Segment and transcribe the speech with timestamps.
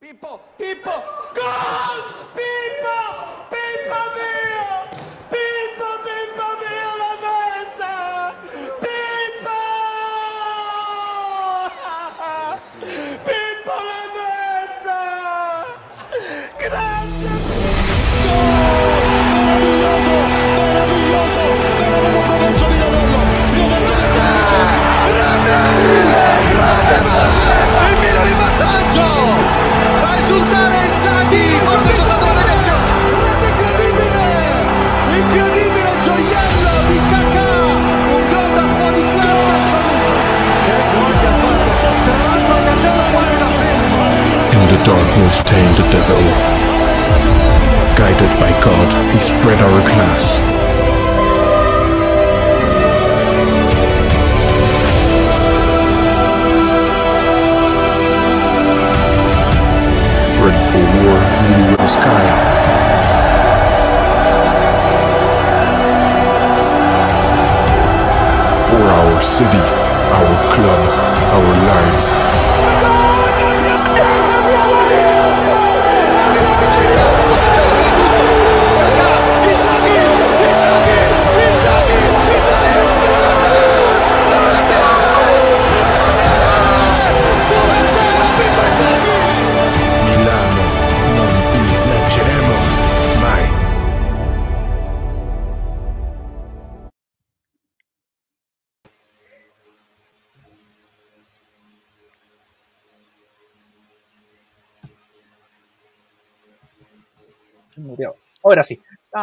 [0.00, 1.02] People, people,
[1.34, 2.04] God,
[2.36, 4.37] people, people, people.
[44.78, 46.22] The darkness tamed the devil.
[47.96, 50.42] Guided by God, he spread our glass.
[60.42, 61.18] Ready for war,
[61.48, 62.24] in the sky.
[68.68, 69.64] For our city,
[70.18, 70.82] our club,
[71.32, 72.97] our lives.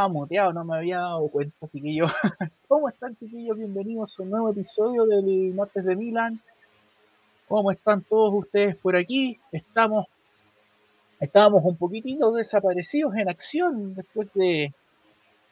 [0.05, 2.11] Estaba muteado, no me había dado cuenta, chiquillos.
[2.67, 3.57] ¿Cómo están, chiquillos?
[3.57, 6.39] Bienvenidos a un nuevo episodio del Martes de Milan.
[7.47, 9.39] ¿Cómo están todos ustedes por aquí?
[9.51, 10.05] Estamos,
[11.19, 14.71] estábamos un poquitito desaparecidos en acción después de,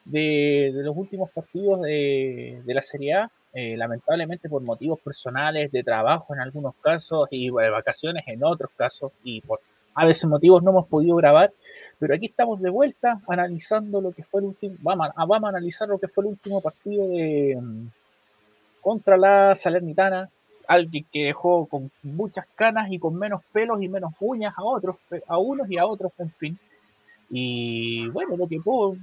[0.05, 3.31] de, de los últimos partidos de, de la Serie A.
[3.55, 8.69] Eh, lamentablemente por motivos personales, de trabajo en algunos casos y de vacaciones en otros
[8.77, 9.61] casos y por
[9.95, 11.51] a veces motivos no hemos podido grabar.
[12.03, 14.75] Pero aquí estamos de vuelta analizando lo que fue el último.
[14.81, 17.87] Vamos a, vamos a analizar lo que fue el último partido de mm,
[18.81, 20.29] contra la Salernitana.
[20.67, 24.97] Alguien que dejó con muchas canas y con menos pelos y menos uñas a otros,
[25.25, 26.59] a unos y a otros, en fin.
[27.29, 28.97] Y bueno, lo que puedo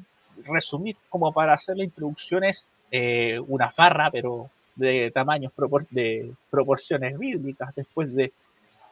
[0.45, 6.35] resumir como para hacer la introducción es eh, una farra, pero de tamaños propor de
[6.51, 8.31] proporciones bíblicas después de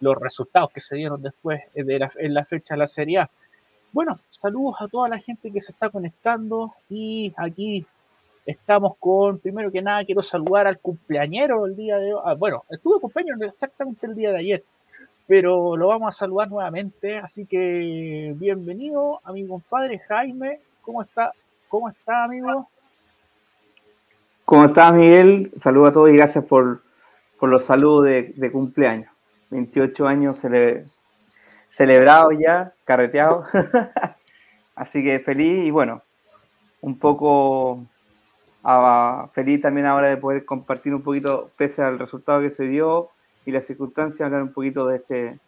[0.00, 3.30] los resultados que se dieron después de la, en la fecha de la Serie A.
[3.92, 7.86] Bueno, saludos a toda la gente que se está conectando y aquí
[8.44, 12.20] estamos con, primero que nada, quiero saludar al cumpleañero el día de hoy.
[12.24, 14.64] Ah, bueno, estuve cumpleaños exactamente el día de ayer,
[15.26, 20.60] pero lo vamos a saludar nuevamente, así que bienvenido a mi compadre Jaime.
[20.82, 21.32] ¿Cómo está?
[21.68, 22.68] ¿Cómo está, amigo?
[24.44, 25.50] ¿Cómo estás, Miguel?
[25.62, 26.82] Saludos a todos y gracias por,
[27.38, 29.10] por los saludos de, de cumpleaños.
[29.50, 30.84] 28 años cele,
[31.78, 33.46] celebrados ya, carreteados.
[34.74, 36.02] Así que feliz y bueno,
[36.80, 37.86] un poco
[38.64, 43.08] ah, feliz también ahora de poder compartir un poquito, pese al resultado que se dio
[43.46, 45.38] y las circunstancias, hablar un poquito de este,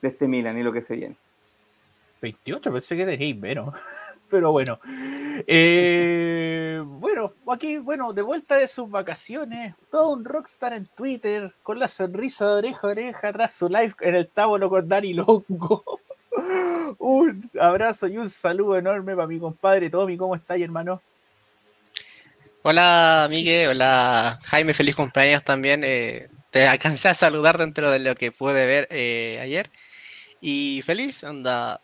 [0.00, 1.16] de este Milan y lo que se viene.
[2.22, 3.74] 28, pensé que teníais menos.
[4.32, 4.80] Pero bueno.
[5.46, 11.78] Eh, bueno, aquí, bueno, de vuelta de sus vacaciones, todo un rockstar en Twitter, con
[11.78, 16.00] la sonrisa de oreja a oreja tras su live en el tábulo con Dani Longo.
[16.98, 20.16] un abrazo y un saludo enorme para mi compadre Tommy.
[20.16, 21.02] ¿Cómo estáis, hermano?
[22.62, 23.72] Hola, Miguel.
[23.72, 24.72] Hola, Jaime.
[24.72, 25.82] Feliz cumpleaños también.
[25.84, 29.70] Eh, te alcancé a saludar dentro de lo que pude ver eh, ayer.
[30.40, 31.82] Y feliz, anda.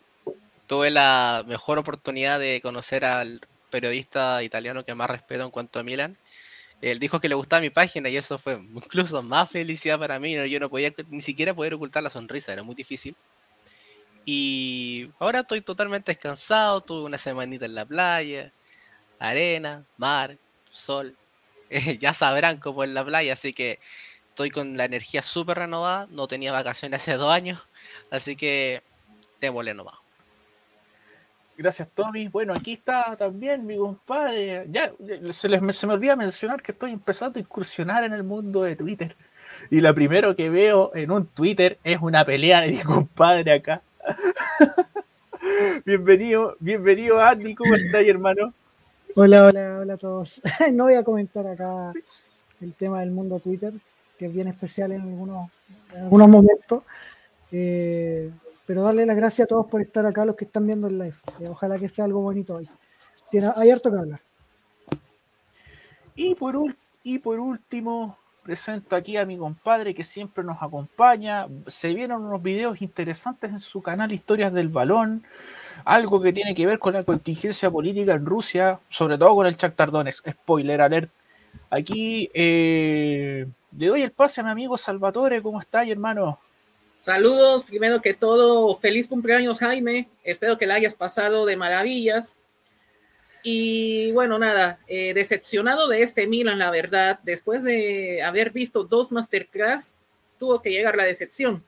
[0.68, 5.82] Tuve la mejor oportunidad de conocer al periodista italiano que más respeto en cuanto a
[5.82, 6.14] Milan.
[6.82, 10.34] Él dijo que le gustaba mi página y eso fue incluso más felicidad para mí.
[10.50, 13.16] Yo no podía ni siquiera poder ocultar la sonrisa, era muy difícil.
[14.26, 18.52] Y ahora estoy totalmente descansado, tuve una semanita en la playa,
[19.18, 20.36] arena, mar,
[20.70, 21.16] sol.
[22.00, 23.78] Ya sabrán cómo es la playa, así que
[24.30, 26.06] estoy con la energía súper renovada.
[26.10, 27.60] No tenía vacaciones hace dos años,
[28.10, 28.82] así que
[29.40, 30.07] démosle nomás.
[31.58, 32.28] Gracias, Tommy.
[32.28, 34.64] Bueno, aquí está también mi compadre.
[34.70, 34.92] Ya
[35.32, 38.76] se, les, se me olvida mencionar que estoy empezando a incursionar en el mundo de
[38.76, 39.16] Twitter.
[39.68, 43.82] Y lo primero que veo en un Twitter es una pelea de mi compadre acá.
[45.84, 48.54] bienvenido, bienvenido Andy, ¿cómo estás, hermano?
[49.16, 50.40] Hola, hola, hola a todos.
[50.72, 51.92] No voy a comentar acá
[52.60, 53.72] el tema del mundo Twitter,
[54.16, 55.50] que es bien especial en algunos,
[55.92, 56.84] en algunos momentos.
[57.50, 58.30] Eh,
[58.68, 61.14] Pero darle las gracias a todos por estar acá, los que están viendo el live.
[61.48, 62.68] Ojalá que sea algo bonito hoy.
[63.30, 64.20] Tiene, hay harto que hablar.
[66.14, 71.46] Y por, ul- y por último, presento aquí a mi compadre que siempre nos acompaña.
[71.66, 75.24] Se vieron unos videos interesantes en su canal Historias del Balón.
[75.86, 79.56] Algo que tiene que ver con la contingencia política en Rusia, sobre todo con el
[79.56, 80.28] Shakhtar Donetsk.
[80.28, 81.10] Spoiler alert.
[81.70, 83.46] Aquí eh,
[83.78, 85.40] le doy el pase a mi amigo Salvatore.
[85.40, 86.38] ¿Cómo está, hermano?
[86.98, 92.40] Saludos, primero que todo, feliz cumpleaños Jaime, espero que la hayas pasado de maravillas.
[93.44, 99.12] Y bueno, nada, eh, decepcionado de este Milan, la verdad, después de haber visto dos
[99.12, 99.96] masterclass,
[100.40, 101.64] tuvo que llegar la decepción.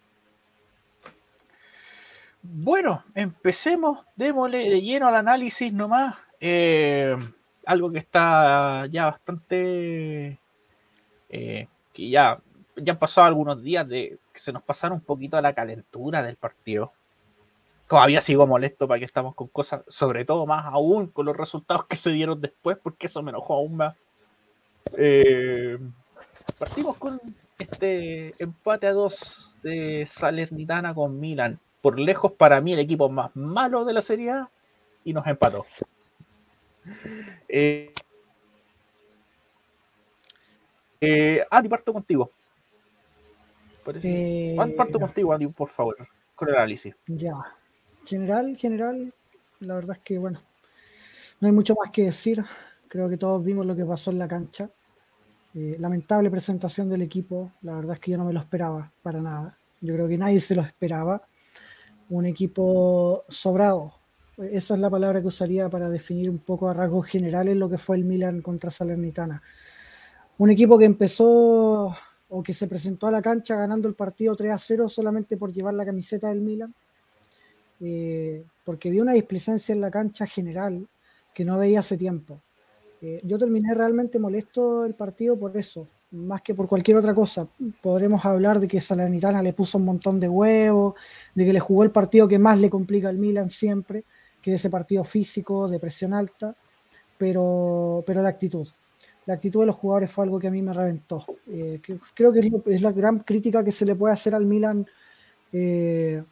[2.42, 6.16] Bueno, empecemos, démosle de lleno al análisis nomás.
[6.40, 7.16] Eh,
[7.66, 10.40] algo que está ya bastante.
[11.28, 12.40] eh, que ya,
[12.82, 16.36] ya han pasado algunos días de que se nos pasaron un poquito la calentura del
[16.36, 16.92] partido.
[17.88, 21.86] Todavía sigo molesto para que estamos con cosas, sobre todo más aún con los resultados
[21.86, 23.96] que se dieron después, porque eso me enojó aún más.
[24.96, 25.78] Eh,
[26.58, 27.20] partimos con
[27.58, 31.58] este empate a dos de Salernitana con Milan.
[31.82, 34.50] Por lejos, para mí, el equipo más malo de la Serie A
[35.04, 35.66] y nos empató.
[37.48, 37.92] Eh,
[41.00, 42.30] eh, Andy, parto contigo.
[43.84, 45.96] Parece- Eh, Andy, parto contigo, Andy, por favor,
[46.34, 46.94] con el análisis.
[47.06, 47.34] Ya.
[48.04, 49.12] General, general,
[49.60, 50.40] la verdad es que, bueno,
[51.40, 52.44] no hay mucho más que decir.
[52.88, 54.68] Creo que todos vimos lo que pasó en la cancha.
[55.54, 57.52] Eh, lamentable presentación del equipo.
[57.62, 59.56] La verdad es que yo no me lo esperaba para nada.
[59.80, 61.22] Yo creo que nadie se lo esperaba.
[62.08, 63.94] Un equipo sobrado.
[64.38, 67.78] Esa es la palabra que usaría para definir un poco a rasgos generales lo que
[67.78, 69.42] fue el Milan contra Salernitana.
[70.38, 71.94] Un equipo que empezó
[72.30, 75.52] o que se presentó a la cancha ganando el partido 3 a 0 solamente por
[75.52, 76.72] llevar la camiseta del Milan
[77.80, 80.86] eh, porque vi una displicencia en la cancha general
[81.34, 82.38] que no veía hace tiempo.
[83.00, 87.48] Eh, yo terminé realmente molesto el partido por eso, más que por cualquier otra cosa.
[87.80, 90.94] Podremos hablar de que Salernitana le puso un montón de huevos,
[91.34, 94.04] de que le jugó el partido que más le complica al Milan siempre,
[94.42, 96.54] que es ese partido físico de presión alta,
[97.16, 98.68] pero, pero la actitud.
[99.26, 101.24] La actitud de los jugadores fue algo que a mí me reventó.
[101.48, 101.80] Eh,
[102.14, 104.86] creo que es, la gran crítica que se le puede hacer al Milan
[105.52, 106.22] eh,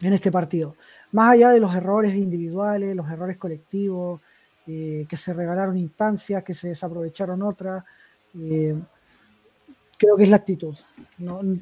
[0.00, 0.76] en este partido.
[1.12, 4.20] Más allá de los errores individuales, los errores colectivos,
[4.66, 7.84] eh, que se regalaron instancias, que se desaprovecharon otras,
[8.32, 10.76] creo que es la actitud.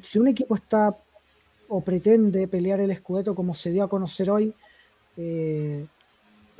[0.01, 0.95] Si un equipo está
[1.67, 4.53] o pretende pelear el escudeto como se dio a conocer hoy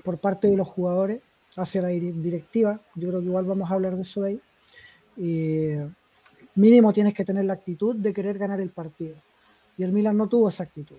[0.03, 1.21] por parte de los jugadores
[1.57, 4.41] hacia la dir- directiva, yo creo que igual vamos a hablar de eso de ahí,
[6.55, 9.15] mínimo tienes que tener la actitud de querer ganar el partido.
[9.77, 10.97] Y el Milan no tuvo esa actitud.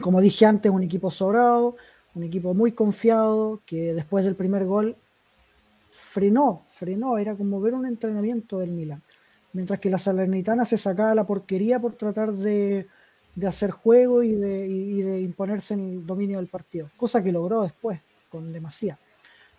[0.00, 1.76] Como dije antes, un equipo sobrado,
[2.14, 4.96] un equipo muy confiado, que después del primer gol
[5.90, 9.02] frenó, frenó, era como ver un entrenamiento del Milan.
[9.54, 12.86] Mientras que la Salernitana se sacaba la porquería por tratar de,
[13.34, 17.32] de hacer juego y de, y de imponerse en el dominio del partido, cosa que
[17.32, 18.00] logró después,
[18.32, 18.98] con demasía.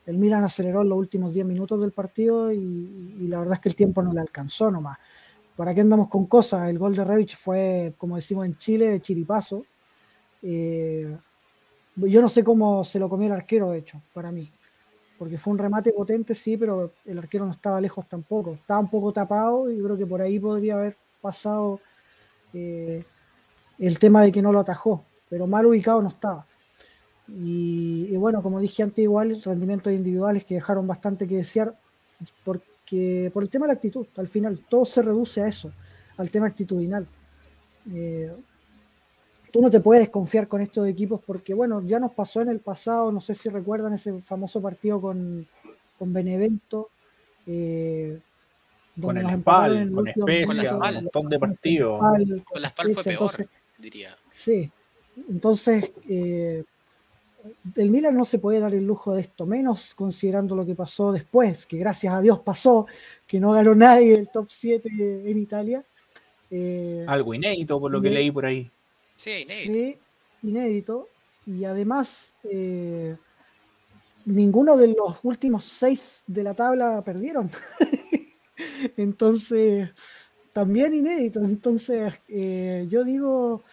[0.05, 3.69] El Milan aceleró en los últimos 10 minutos del partido y, la verdad es que
[3.69, 4.97] el tiempo no le alcanzó nomás.
[5.55, 6.67] ¿Para qué andamos con cosas?
[6.69, 9.63] El gol de Revich fue, como decimos en Chile, de chiripazo.
[10.41, 11.15] Eh,
[11.95, 14.51] yo no sé cómo se lo comió el arquero, hecho, para mí.
[15.17, 18.53] Porque fue un remate potente, sí, pero el arquero no estaba lejos tampoco.
[18.55, 21.79] Estaba un poco tapado y creo que por ahí podría haber pasado
[22.51, 23.05] eh,
[23.77, 25.05] el tema de que no lo atajó.
[25.29, 26.45] Pero mal ubicado no estaba.
[27.27, 31.77] Y, y bueno, como dije antes, igual rendimientos individuales que dejaron bastante que desear.
[32.43, 35.71] Porque por el tema de la actitud, al final, todo se reduce a eso,
[36.17, 37.07] al tema actitudinal.
[37.93, 38.31] Eh,
[39.51, 42.59] tú no te puedes confiar con estos equipos porque, bueno, ya nos pasó en el
[42.59, 45.47] pasado, no sé si recuerdan ese famoso partido con,
[45.97, 46.89] con Benevento,
[47.45, 48.19] eh,
[49.01, 50.95] Con el nos empataron Spal, en el con Spal.
[50.97, 51.99] un montón de con partidos.
[52.45, 54.17] Con la Spal fue peor, entonces, diría.
[54.31, 54.71] Sí,
[55.29, 56.63] entonces eh,
[57.75, 61.11] el Milan no se puede dar el lujo de esto, menos considerando lo que pasó
[61.11, 62.87] después, que gracias a Dios pasó,
[63.27, 64.89] que no ganó nadie el top 7
[65.29, 65.83] en Italia.
[66.49, 68.69] Eh, Algo inédito, por lo que leí por ahí.
[69.15, 69.73] Sí, inédito.
[69.73, 69.97] Sí,
[70.43, 71.09] inédito.
[71.45, 73.15] Y además, eh,
[74.25, 77.49] ninguno de los últimos seis de la tabla perdieron.
[78.97, 79.89] Entonces,
[80.53, 81.39] también inédito.
[81.39, 83.63] Entonces, eh, yo digo,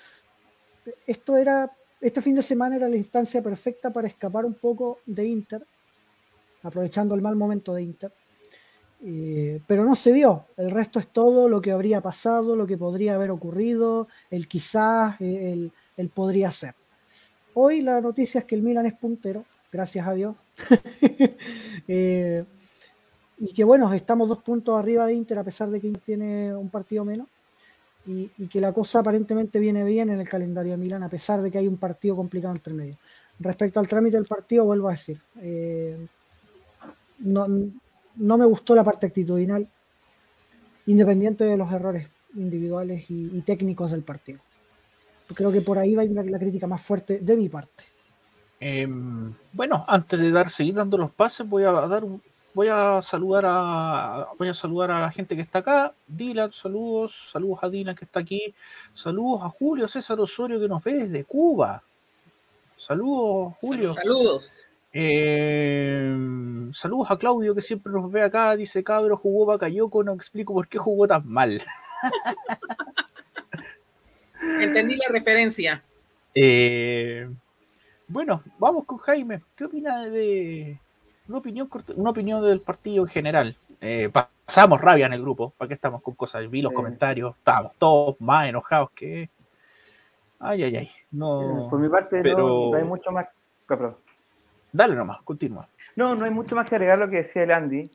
[1.06, 1.70] esto era,
[2.00, 5.64] este fin de semana era la instancia perfecta para escapar un poco de Inter,
[6.62, 8.12] aprovechando el mal momento de Inter.
[9.02, 10.46] Eh, pero no se dio.
[10.56, 15.20] El resto es todo lo que habría pasado, lo que podría haber ocurrido, el quizás,
[15.20, 16.74] eh, el, podría ser.
[17.54, 20.36] Hoy la noticia es que el Milan es puntero, gracias a Dios.
[21.92, 22.44] Eh,
[23.38, 26.68] y que bueno, estamos dos puntos arriba de Inter a pesar de que tiene un
[26.68, 27.26] partido menos.
[28.06, 31.50] Y, que la cosa aparentemente viene bien en el calendario de Milan a pesar de
[31.50, 32.96] que hay un partido complicado entre medio.
[33.38, 35.96] Respecto al trámite del partido, vuelvo a decir, eh,
[37.18, 37.46] no,
[38.16, 39.68] no me gustó la parte actitudinal,
[40.86, 44.40] independiente de los errores individuales y, técnicos del partido.
[45.34, 47.84] Creo que por ahí va a ir la, la crítica más fuerte de mi parte.
[48.58, 52.20] Em, bueno, antes de dar, seguir dando los pases, voy a dar un-
[52.54, 55.94] voy a saludar a voy a saludar a la gente que está acá.
[56.06, 58.54] Dylan, saludos, saludos a Dylan que está aquí,
[58.94, 61.82] saludos a Julio César Osorio que nos ve desde Cuba.
[62.76, 63.90] Saludos, Julio.
[63.90, 64.66] Saludos.
[66.74, 70.66] Saludos a Claudio que siempre nos ve acá, dice cabro, jugó Bakayoko, no explico por
[70.66, 71.62] qué jugó tan mal.
[74.60, 75.84] Entendí la referencia.
[76.34, 77.28] Eh,
[78.08, 79.42] bueno, vamos con Jaime.
[79.54, 80.80] ¿Qué opina de
[81.30, 83.56] una opinión corta- una opinión del partido en general?
[83.80, 86.48] Eh, pa- pasamos rabia en el grupo, ¿para qué estamos con cosas?
[86.50, 89.30] Vi los comentarios, estábamos todos más enojados que.
[90.40, 90.90] Ay, ay, ay.
[91.12, 91.66] No.
[91.70, 93.26] Por mi parte, no- pero- no, hay mucho más.
[93.66, 93.96] perdón.
[94.72, 95.66] Dale nomás, continúa.
[95.96, 97.90] No, no hay mucho más que agregar lo que decía el Andy.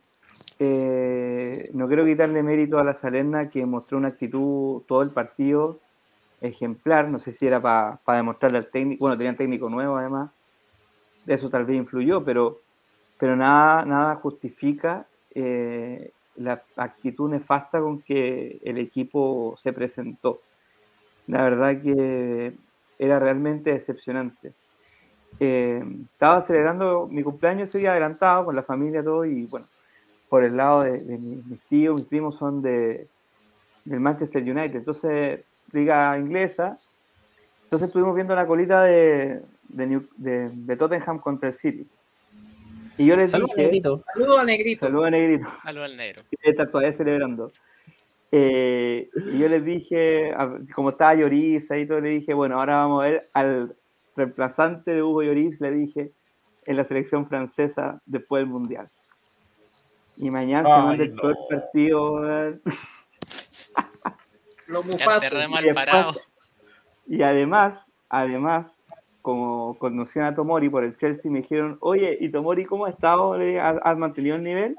[0.59, 5.79] Eh, no quiero quitarle mérito a la Salerna que mostró una actitud todo el partido
[6.41, 7.09] ejemplar.
[7.09, 9.01] No sé si era para demostrarle al técnico.
[9.05, 10.31] Bueno, tenían técnico nuevo además.
[11.27, 12.59] Eso tal vez influyó, pero,
[13.17, 20.39] pero nada, nada justifica eh, la actitud nefasta con que el equipo se presentó.
[21.27, 22.53] La verdad que
[22.99, 24.53] era realmente decepcionante.
[25.39, 29.67] Eh, estaba celebrando mi cumpleaños ese día adelantado con la familia todo y bueno,
[30.29, 33.09] por el lado de, de mi- mis tíos, mis primos son de
[33.85, 36.79] del Manchester United, entonces liga inglesa,
[37.65, 41.89] entonces estuvimos viendo la colita de, de, New- de Tottenham contra el City.
[42.97, 44.01] Y yo les Saludos, dije, Negrito.
[44.13, 44.85] Saludos a Negrito.
[44.85, 46.23] saludos a Negrito, Saludos al negro.
[46.41, 47.51] que está todavía celebrando.
[48.31, 50.33] Eh, y yo les dije,
[50.73, 53.75] como estaba Lloris ahí todo, le dije, bueno, ahora vamos a ver al
[54.15, 56.11] reemplazante de Hugo Lloris, le dije,
[56.65, 58.89] en la selección francesa después del Mundial.
[60.17, 61.21] Y mañana se manda el no.
[61.21, 62.13] peor partido.
[62.13, 62.61] weón.
[64.67, 65.29] Los Quedaste mufazos.
[65.31, 66.13] re Y mal después- parado.
[67.07, 67.77] Y además,
[68.09, 68.77] además,
[69.25, 73.33] como conocían a Tomori por el Chelsea, me dijeron, oye, ¿y Tomori cómo ha estado?
[73.33, 74.75] ¿Has, has mantenido el nivel?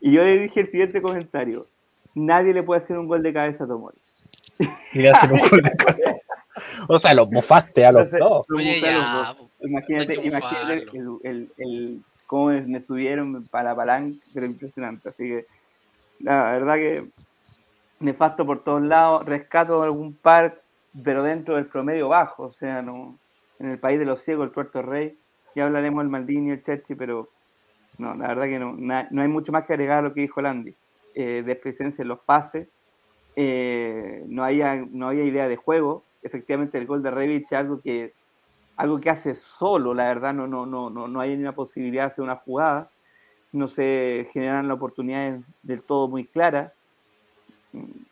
[0.00, 1.66] Y yo le dije el siguiente comentario.
[2.14, 3.98] Nadie le puede hacer un gol de cabeza a Tomori.
[4.92, 6.16] Y le hacen un gol de cabeza.
[6.86, 8.44] O sea, los mofaste a los Entonces, dos.
[8.46, 9.34] lo Oye, bufé a los ya.
[9.34, 9.50] dos.
[9.62, 15.08] Imagínate, imagínate el, el, el- cómo me subieron para la palanca, pero impresionante.
[15.08, 15.46] Así que
[16.20, 17.04] la verdad que
[17.98, 19.26] nefasto por todos lados.
[19.26, 20.62] Rescato algún par,
[21.02, 22.44] pero dentro del promedio bajo.
[22.44, 23.18] O sea, no
[23.60, 25.18] en el país de los ciegos, el Puerto Rey.
[25.54, 27.30] Ya hablaremos del Maldini el Chechi, pero
[27.98, 30.22] no, la verdad que no, na- no hay mucho más que agregar a lo que
[30.22, 30.76] dijo Landy.
[31.14, 32.68] Eh, despresencia en los pases,
[33.36, 36.06] eh, no, había, no había idea de juego.
[36.22, 38.14] Efectivamente, el gol de Revich es algo que,
[38.76, 42.12] algo que hace solo, la verdad, no, no, no, no, no hay una posibilidad de
[42.12, 42.90] hacer una jugada.
[43.52, 46.72] No se generan las oportunidades del todo muy claras.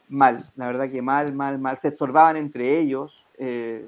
[0.09, 1.79] Mal, la verdad que mal, mal, mal.
[1.81, 3.27] Se estorbaban entre ellos.
[3.39, 3.87] eh,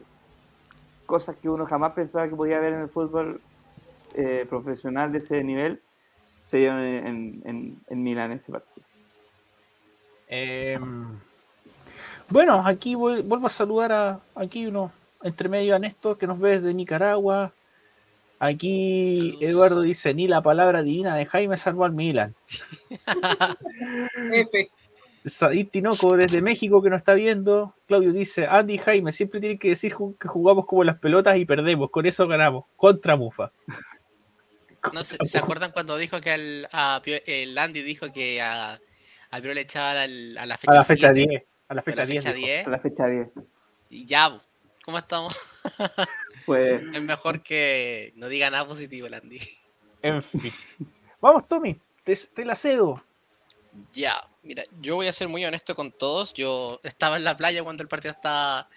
[1.11, 3.40] cosas que uno jamás pensaba que podía haber en el fútbol
[4.14, 5.81] eh, profesional de ese nivel
[6.49, 8.87] se dieron en, en, en, en Milán ese partido.
[10.29, 11.07] Em,
[12.29, 14.90] bueno, aquí voy- vuelvo a saludar a aquí uno
[15.23, 17.52] entre medio a Néstor que nos ve desde Nicaragua.
[18.38, 19.43] Aquí Saludos.
[19.43, 22.35] Eduardo dice, ni la palabra divina de Jaime salvó al Milan.
[24.33, 24.71] F.
[25.27, 27.75] Said Tinoco desde México que nos está viendo.
[27.87, 31.45] Claudio dice, Andy y Jaime siempre tienen que decir que jugamos como las pelotas y
[31.45, 31.91] perdemos.
[31.91, 32.65] Con eso ganamos.
[32.77, 33.53] Contra Mufa.
[34.95, 38.81] No ¿Se acuerdan cuando dijo que a el Andy dijo que a,
[39.31, 41.43] a Pio le echaban al- a la fecha, A la fecha 7, 10.
[41.69, 42.25] A la a fecha la 10.
[42.25, 42.47] fecha dijo.
[42.47, 43.29] 10, A la fecha 10.
[43.91, 44.41] y ya.
[44.85, 45.37] ¿cómo estamos?
[46.47, 49.39] Pues Es mejor que no diga nada positivo el Andy.
[50.00, 50.53] En fin.
[51.21, 51.77] Vamos, Tommy.
[52.03, 53.05] Te, te la cedo.
[53.93, 56.33] Ya, mira, yo voy a ser muy honesto con todos.
[56.35, 58.69] Yo estaba en la playa cuando el partido estaba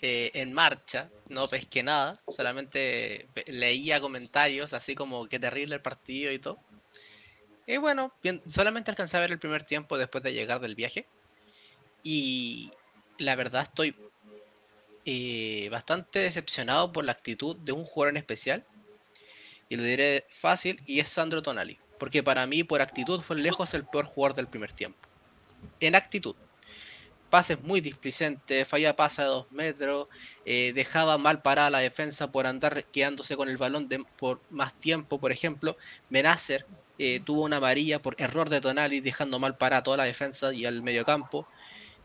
[0.00, 6.32] eh, en marcha, no pesqué nada, solamente leía comentarios así como qué terrible el partido
[6.32, 6.58] y todo.
[7.66, 8.14] Y bueno,
[8.48, 11.06] solamente alcancé a ver el primer tiempo después de llegar del viaje.
[12.02, 12.70] Y
[13.18, 13.94] la verdad estoy
[15.04, 18.64] eh, bastante decepcionado por la actitud de un jugador en especial.
[19.68, 21.78] Y lo diré fácil, y es Sandro Tonali.
[21.98, 25.07] porque para mí por actitud fue lejos el peor jugador del primer tiempo.
[25.80, 26.36] En actitud.
[27.30, 30.08] Pases muy displicentes, falla pasa de dos metros,
[30.46, 34.72] eh, dejaba mal parada la defensa por andar quedándose con el balón de, por más
[34.80, 35.76] tiempo, por ejemplo.
[36.08, 36.66] Menacer
[36.98, 40.64] eh, tuvo una amarilla por error de Tonali, dejando mal parada toda la defensa y
[40.64, 41.46] al mediocampo.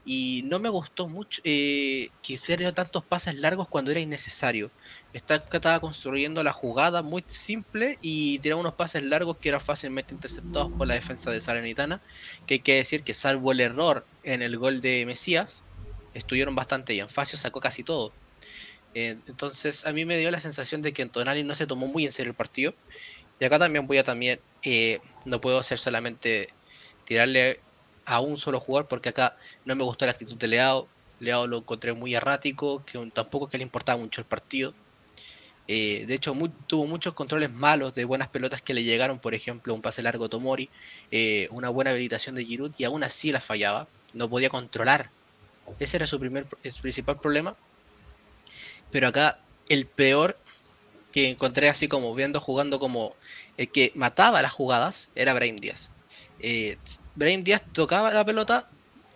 [0.05, 4.71] Y no me gustó mucho eh, que hiciera tantos pases largos cuando era innecesario.
[5.13, 10.71] estaba construyendo la jugada muy simple y tiraba unos pases largos que eran fácilmente interceptados
[10.73, 12.01] por la defensa de Salernitana.
[12.45, 15.65] Que hay que decir que, salvo el error en el gol de Mesías,
[16.13, 17.09] estuvieron bastante bien.
[17.09, 18.13] Facio sacó casi todo.
[18.93, 22.05] Eh, entonces, a mí me dio la sensación de que Tonali no se tomó muy
[22.05, 22.75] en serio el partido.
[23.39, 24.41] Y acá también voy a también.
[24.63, 26.49] Eh, no puedo hacer solamente
[27.05, 27.61] tirarle
[28.05, 30.87] a un solo jugador, porque acá no me gustó la actitud de Leao.
[31.19, 34.73] Leao lo encontré muy errático, que tampoco que le importaba mucho el partido.
[35.67, 36.35] Eh, de hecho,
[36.67, 40.27] tuvo muchos controles malos de buenas pelotas que le llegaron, por ejemplo, un pase largo
[40.27, 40.69] Tomori,
[41.11, 43.87] eh, una buena habilitación de Giroud, y aún así la fallaba.
[44.13, 45.09] No podía controlar.
[45.79, 47.55] Ese era su primer, su principal problema.
[48.91, 49.37] Pero acá
[49.69, 50.37] el peor
[51.11, 53.15] que encontré así como viendo jugando como
[53.57, 55.89] el que mataba las jugadas era Brahim Díaz.
[56.39, 56.77] Eh,
[57.15, 58.67] Brahim Díaz tocaba la pelota,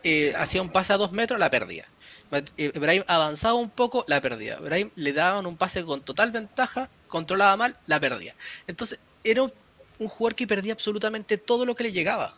[0.03, 1.85] eh, hacía un pase a dos metros, la perdía.
[2.57, 4.57] Eh, Brahim avanzaba un poco, la perdía.
[4.59, 8.35] Brahim le daban un pase con total ventaja, controlaba mal, la perdía.
[8.67, 9.51] Entonces era un,
[10.07, 12.35] jugador que perdía absolutamente todo lo que le llegaba.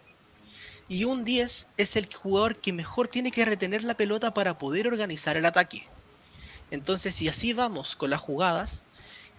[0.88, 4.88] Y un 10 es el jugador que mejor tiene que retener la pelota para poder
[4.88, 5.86] organizar el ataque.
[6.72, 8.84] Entonces, si así vamos con las jugadas,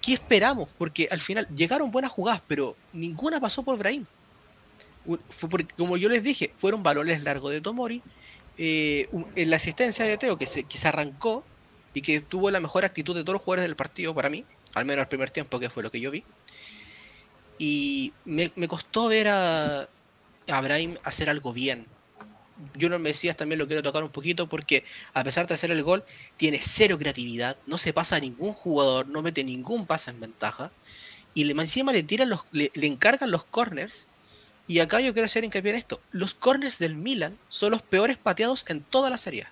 [0.00, 0.68] ¿qué esperamos?
[0.76, 4.06] Porque al final llegaron buenas jugadas, pero ninguna pasó por Brahim
[5.76, 8.02] como yo les dije, fueron balones largos de Tomori.
[8.58, 11.44] Eh, en la asistencia de Teo, que se, que se arrancó
[11.94, 14.84] y que tuvo la mejor actitud de todos los jugadores del partido para mí, al
[14.84, 16.24] menos el primer tiempo, que fue lo que yo vi.
[17.58, 19.88] Y me, costó ver a,
[20.48, 21.86] a Brahim hacer algo bien.
[22.74, 24.84] Yo no me decías también lo quiero tocar un poquito porque
[25.14, 26.04] a pesar de hacer el gol,
[26.36, 30.70] tiene cero creatividad, no se pasa a ningún jugador, no mete ningún pase en ventaja.
[31.32, 34.09] Y le, encima le tiran los, le encargan los corners
[34.70, 36.00] y acá yo quiero hacer hincapié en esto.
[36.12, 39.48] Los corners del Milan son los peores pateados en toda la serie.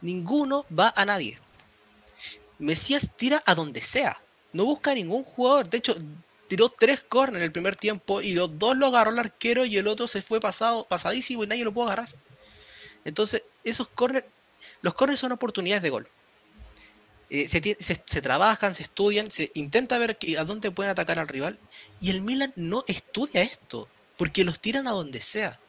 [0.00, 1.40] Ninguno va a nadie.
[2.60, 4.20] Mesías tira a donde sea.
[4.52, 5.68] No busca a ningún jugador.
[5.68, 5.96] De hecho,
[6.46, 9.76] tiró tres corners en el primer tiempo y los dos lo agarró el arquero y
[9.76, 12.14] el otro se fue pasado, pasadísimo y nadie lo pudo agarrar.
[13.04, 14.24] Entonces, esos corners,
[14.82, 16.08] los corners son oportunidades de gol.
[17.30, 21.58] Eh, se, trabajan, se estudian, se intenta ver a dónde pueden atacar al rival.
[22.00, 25.60] Y el Milan no estudia esto, porque los tiran a donde sea.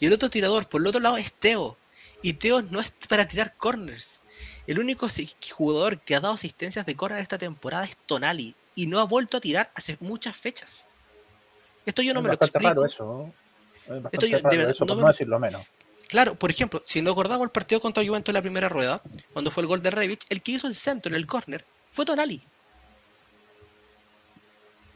[0.00, 1.76] Y el otro tirador, por el otro lado, es Teo.
[2.22, 4.20] Y Teo no es para tirar corners.
[4.66, 5.06] El único
[5.52, 8.54] jugador que ha dado asistencias de corner esta temporada es Tonali.
[8.74, 10.88] Y no ha vuelto a tirar hace muchas fechas.
[11.86, 12.84] Esto yo no me lo explico.
[12.84, 13.32] eso.
[14.12, 15.66] Esto yo, de verdad, no, decirlo menos.
[16.10, 19.00] Claro, por ejemplo, si no acordamos el partido contra Juventus en la primera rueda,
[19.32, 22.04] cuando fue el gol de Revich, el que hizo el centro en el córner fue
[22.04, 22.42] Tonali.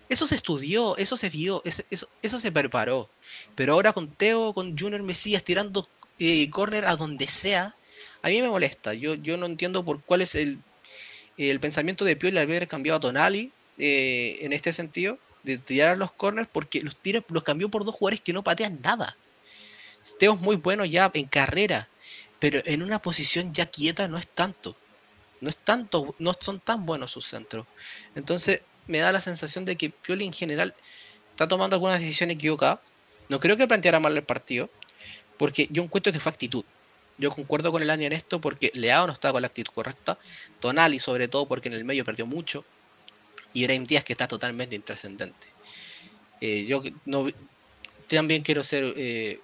[0.08, 3.08] Eso se estudió, eso se vio, eso, se preparó.
[3.54, 7.76] Pero ahora con Teo, con Junior Mesías tirando eh, córner a donde sea,
[8.22, 8.92] a mí me molesta.
[8.92, 10.58] Yo, yo no entiendo por cuál es el,
[11.38, 15.96] el pensamiento de Pioli al haber cambiado a Tonali eh, en este sentido, de tirar
[15.96, 19.16] los corners, porque los, tira, los cambió por dos jugadores que no patean nada.
[20.18, 21.88] Teo muy bueno ya en carrera,
[22.38, 24.76] pero en una posición ya quieta no es tanto.
[25.40, 27.66] No es tanto, no son tan buenos sus centros.
[28.14, 30.74] Entonces, me da la sensación de que Pioli en general
[31.30, 32.80] está tomando algunas decisiones equivocadas.
[33.28, 34.70] No creo que planteara mal el partido,
[35.38, 36.64] porque yo encuentro que fue actitud.
[37.16, 40.18] Yo concuerdo con el año en esto porque Leao no estaba con la actitud correcta.
[40.60, 42.64] Tonali, sobre todo, porque en el medio perdió mucho.
[43.52, 45.46] Y Brain Díaz, que está totalmente intrascendente.
[46.40, 46.82] Eh, yo
[48.08, 49.40] también quiero ser eh,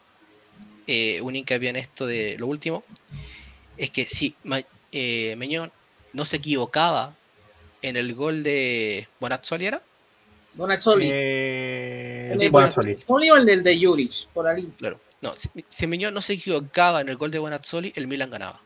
[0.92, 2.83] eh, un hincapié en esto de lo último,
[3.76, 4.35] es que si
[4.90, 5.70] eh, Meñón
[6.12, 7.14] no se equivocaba
[7.81, 9.81] en el gol de Bonazzoli, ¿era?
[10.55, 11.09] Bonazzoli.
[11.12, 12.98] Eh, el Bonazzoli.
[13.37, 14.68] el del de Juric, por ahí.
[14.79, 14.98] Claro.
[15.20, 15.33] No,
[15.68, 18.61] si, Meñón no se equivocaba en el gol de Bonazzoli, el Milan ganaba.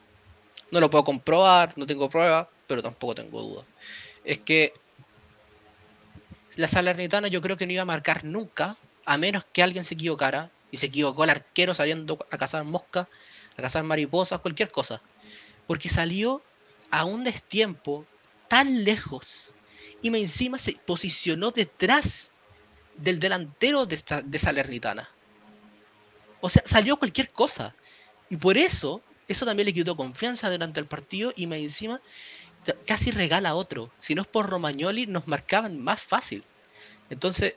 [0.70, 3.64] No lo puedo comprobar, no tengo prueba, pero tampoco tengo duda.
[4.24, 4.72] Es que
[6.56, 9.92] la Salernitana yo creo que no iba a marcar nunca, a menos que alguien se
[9.92, 13.06] equivocara, y se equivocó el arquero saliendo a cazar moscas,
[13.56, 15.00] a cazar mariposas, cualquier cosa.
[15.68, 16.42] Porque salió
[16.90, 18.04] a un destiempo
[18.48, 19.54] tan lejos
[20.02, 22.32] y me encima se posicionó detrás
[22.96, 25.08] del delantero de, de Salernitana.
[26.40, 27.76] O sea, salió cualquier cosa.
[28.28, 32.00] Y por eso, eso también le quitó confianza durante el partido y me encima
[32.84, 33.92] casi regala otro.
[33.98, 36.42] Si no es por Romagnoli, nos marcaban más fácil.
[37.10, 37.54] Entonces,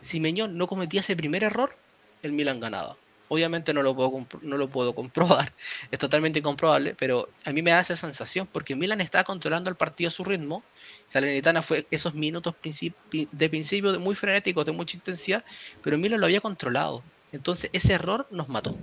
[0.00, 1.76] si Meñón no cometía ese primer error,
[2.22, 2.96] el Milan ganaba.
[3.30, 5.52] Obviamente no lo puedo, no lo puedo comprobar,
[5.90, 9.76] es totalmente incomprobable, pero a mí me da esa sensación porque Milan estaba controlando el
[9.76, 10.62] partido a su ritmo.
[11.08, 15.44] Salernitana fue esos minutos principi- de principio de muy frenéticos, de mucha intensidad,
[15.82, 17.02] pero Milan lo había controlado.
[17.32, 18.74] Entonces ese error nos mató.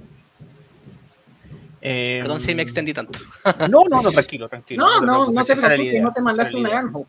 [1.82, 3.18] Eh, Perdón si me extendí tanto.
[3.70, 4.86] No, no, no, tranquilo, tranquilo.
[4.86, 7.08] No, no, no te preocupes, idea, no te mandaste un naranjo.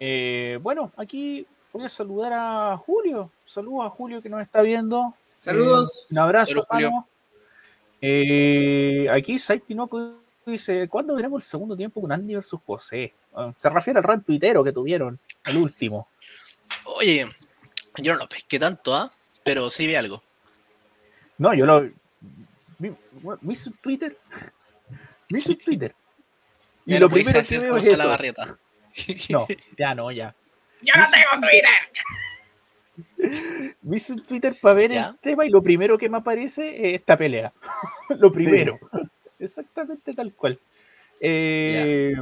[0.00, 3.30] Eh, bueno, aquí voy a saludar a Julio.
[3.44, 5.14] Saludos a Julio que nos está viendo.
[5.38, 6.06] Saludos.
[6.10, 7.04] Eh, un abrazo, Saludos.
[8.00, 13.12] Eh, aquí Sai Tinoco dice: ¿Cuándo veremos el segundo tiempo con Andy versus José?
[13.58, 16.08] Se refiere al rant tuitero que tuvieron, el último.
[16.84, 17.26] Oye,
[17.96, 19.12] yo no lo pesqué tanto, ¿ah?
[19.44, 20.22] Pero sí vi algo.
[21.38, 21.88] No, yo lo.
[22.78, 22.92] Vi,
[23.40, 24.16] vi su Twitter.
[25.28, 25.94] Vi su Twitter.
[26.86, 28.08] Y Ya lo no primero que veo es la eso.
[28.08, 28.58] barrieta.
[29.30, 29.46] No,
[29.78, 30.34] ya no, ya.
[30.80, 31.70] ¡Yo no tengo Twitter!
[33.82, 35.08] Vi su Twitter para ver Ya.
[35.08, 37.52] el tema y lo primero que me aparece es esta pelea.
[38.18, 38.78] lo primero.
[39.38, 40.58] Exactamente tal cual.
[41.20, 42.14] Eh,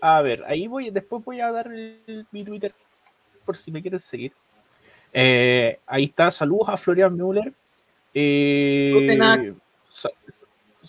[0.00, 2.72] a ver, ahí voy, después voy a dar el- mi Twitter
[3.44, 4.32] por si me quieren seguir.
[5.12, 7.52] Eh, ahí está, saludos a Florian Müller.
[8.14, 9.54] Eh,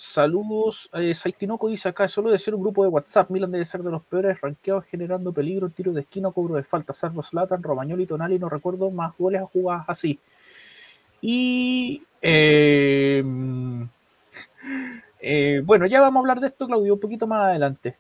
[0.02, 3.84] saludos, eh, Saitinoco dice acá, solo de ser un grupo de WhatsApp, Milan debe ser
[3.84, 8.08] de los peores rankeados generando peligro, tiro de esquina, cobro de falta, salvo Zlatan, Romagnoli,
[8.08, 10.20] Tonali, no recuerdo más goles a jugadas así.
[11.22, 13.24] Y eh,
[15.20, 17.96] eh, bueno, ya vamos a hablar de esto, Claudio, un poquito más adelante.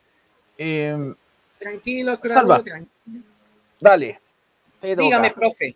[0.58, 1.14] Eh,
[1.60, 2.64] Tranquilo, Claudio, Salva.
[2.64, 3.24] tranquilo.
[3.80, 4.20] dale.
[4.82, 5.76] Dígame, profe.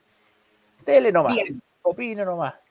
[0.83, 1.37] Tele nomás,
[1.83, 2.64] opine nomás.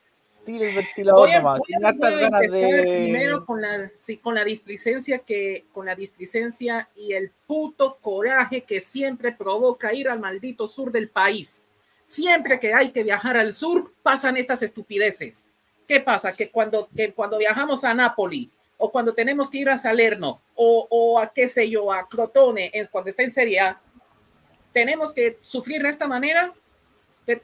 [0.45, 1.59] Tire el ventilador Voy a, nomás.
[1.61, 2.83] voy a- voy a empezar de.
[2.83, 8.63] primero con la, sí, con la displicencia que, con la displicencia y el puto coraje
[8.63, 11.69] que siempre provoca ir al maldito sur del país.
[12.05, 15.47] Siempre que hay que viajar al sur, pasan estas estupideces.
[15.89, 16.35] ¿Qué pasa?
[16.35, 20.87] Que cuando, que cuando viajamos a Nápoli o cuando tenemos que ir a Salerno o,
[20.91, 23.81] o a qué sé yo, a Crotone, es cuando está en Serie A,
[24.73, 26.53] tenemos que sufrir de esta manera.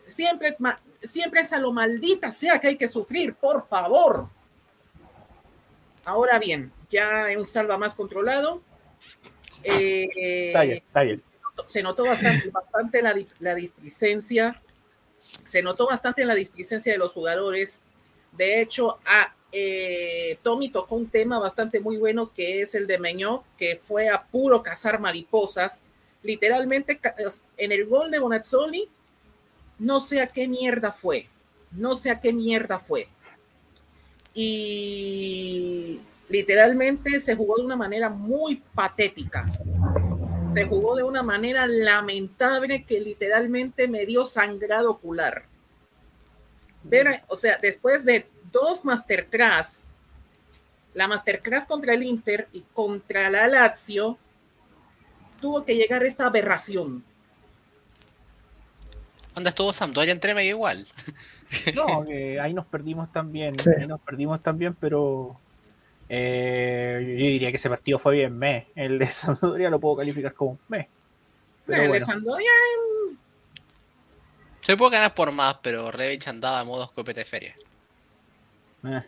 [0.04, 4.28] Siempre, ma- siempre es a lo maldita sea que hay que sufrir, por favor.
[6.04, 8.60] Ahora bien, ya en un salva más controlado.
[9.62, 11.20] eh, Está bien, está bien.
[11.66, 14.60] se notó bastante, bastante la, la displicencia,
[15.44, 17.82] se notó bastante la displicencia de los jugadores.
[18.32, 22.98] De hecho, a, eh, Tommy tocó un tema bastante muy bueno que es el de
[22.98, 25.82] Meñó, que fue a puro cazar mariposas.
[26.22, 27.00] Literalmente,
[27.56, 28.88] en el gol de Bonazzoli,
[29.80, 31.26] no sé a qué mierda fue,
[31.72, 33.08] no sé a qué mierda fue.
[34.32, 39.44] Y literalmente se jugó de una manera muy patética
[40.52, 45.44] se jugó de una manera lamentable que literalmente me dio sangrado ocular.
[46.82, 49.88] Ver, o sea, después de dos masterclass,
[50.94, 54.18] la masterclass contra el Inter y contra la Lazio,
[55.40, 57.04] tuvo que llegar esta aberración.
[59.34, 60.86] ¿Dónde estuvo Sampdoria entre medio igual?
[61.74, 62.02] No,
[62.40, 63.58] ahí nos perdimos también.
[63.58, 63.70] Sí.
[63.76, 65.36] Ahí nos perdimos también, pero
[66.08, 68.66] eh, yo diría que ese partido fue bien mes.
[68.76, 70.86] El de Sampdoria lo puedo calificar como mes.
[71.66, 72.50] Pero El de Sampdoria,
[74.60, 77.54] Se puede ganar por más, pero Revich andaba a modo escopeta de feria.
[78.84, 79.02] eh,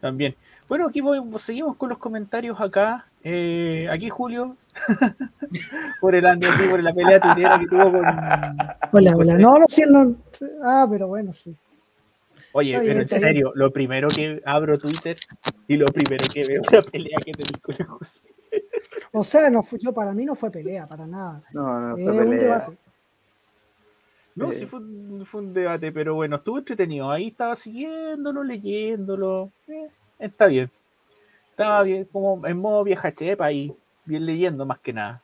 [0.00, 0.34] también.
[0.68, 3.04] Bueno, aquí voy- seguimos con los comentarios acá.
[3.26, 4.56] Eh, aquí Julio,
[6.00, 8.04] por el Andy, aquí por la pelea tuitera que tuvo con.
[8.92, 9.34] Hola, hola.
[9.34, 10.14] No, no, sí, no.
[10.62, 11.56] Ah, pero bueno, sí.
[12.52, 15.16] Oye, bien, pero en serio, lo primero que abro Twitter
[15.66, 18.20] y lo primero que veo es la pelea que tenés con el José.
[19.12, 21.42] O sea, no fue, yo para mí no fue pelea, para nada.
[21.52, 22.38] No, no, fue un pelea.
[22.44, 22.72] debate.
[24.36, 24.54] No, Eh.
[24.54, 27.10] sí fue un, fue un debate, pero bueno, estuvo entretenido.
[27.10, 29.50] Ahí estaba siguiéndolo, leyéndolo.
[29.66, 30.70] Eh, está bien.
[31.54, 33.72] Estaba bien, como en modo vieja chepa y
[34.04, 35.22] bien leyendo más que nada.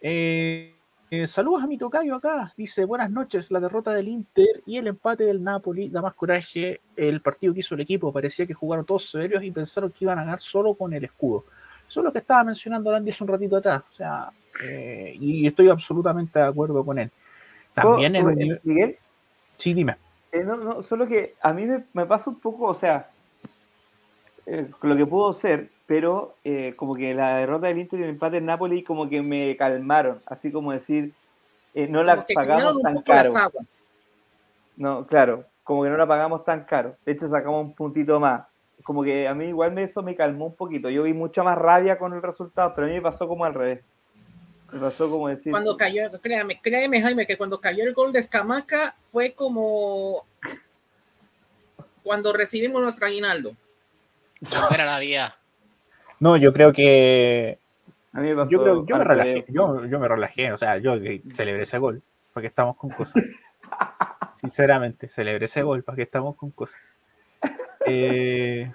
[0.00, 0.74] Eh,
[1.08, 2.52] eh, saludos a mi tocayo acá.
[2.56, 6.80] Dice, buenas noches, la derrota del Inter y el empate del Napoli da más coraje
[6.96, 8.12] el partido que hizo el equipo.
[8.12, 11.44] Parecía que jugaron todos serios y pensaron que iban a ganar solo con el escudo.
[11.88, 13.84] Eso es lo que estaba mencionando Landy hace un ratito atrás.
[13.88, 14.32] O sea,
[14.64, 17.08] eh, y estoy absolutamente de acuerdo con él.
[17.72, 18.98] También eh, Miguel,
[19.58, 19.94] Sí, dime.
[20.32, 23.08] eh, no, no, solo que a mí me, me pasa un poco, o sea,
[24.52, 28.08] eh, lo que pudo ser, pero eh, como que la derrota del Inter y el
[28.08, 31.12] empate en Napoli como que me calmaron, así como decir,
[31.72, 33.32] eh, no la pagamos tan caro.
[34.76, 36.96] No, claro, como que no la pagamos tan caro.
[37.06, 38.42] De hecho, sacamos un puntito más.
[38.82, 40.90] Como que a mí igual me, eso me calmó un poquito.
[40.90, 43.54] Yo vi mucha más rabia con el resultado, pero a mí me pasó como al
[43.54, 43.84] revés.
[44.72, 45.52] Me pasó como decir.
[45.52, 50.24] Cuando cayó, créame, créeme, Jaime, que cuando cayó el gol de Escamaca fue como
[52.02, 53.52] cuando recibimos nuestro aguinaldo.
[54.72, 55.34] Era la vía.
[56.18, 57.58] No, yo creo que.
[58.12, 59.44] A mí me pasó Yo, creo, yo me relajé.
[59.48, 60.52] Yo, yo me relajé.
[60.52, 60.94] O sea, yo
[61.32, 62.02] celebré ese gol.
[62.32, 63.22] Porque estamos con cosas.
[64.34, 65.82] Sinceramente, celebré ese gol.
[65.82, 66.80] Para que estamos con cosas.
[67.86, 68.70] Eh,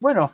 [0.00, 0.32] bueno,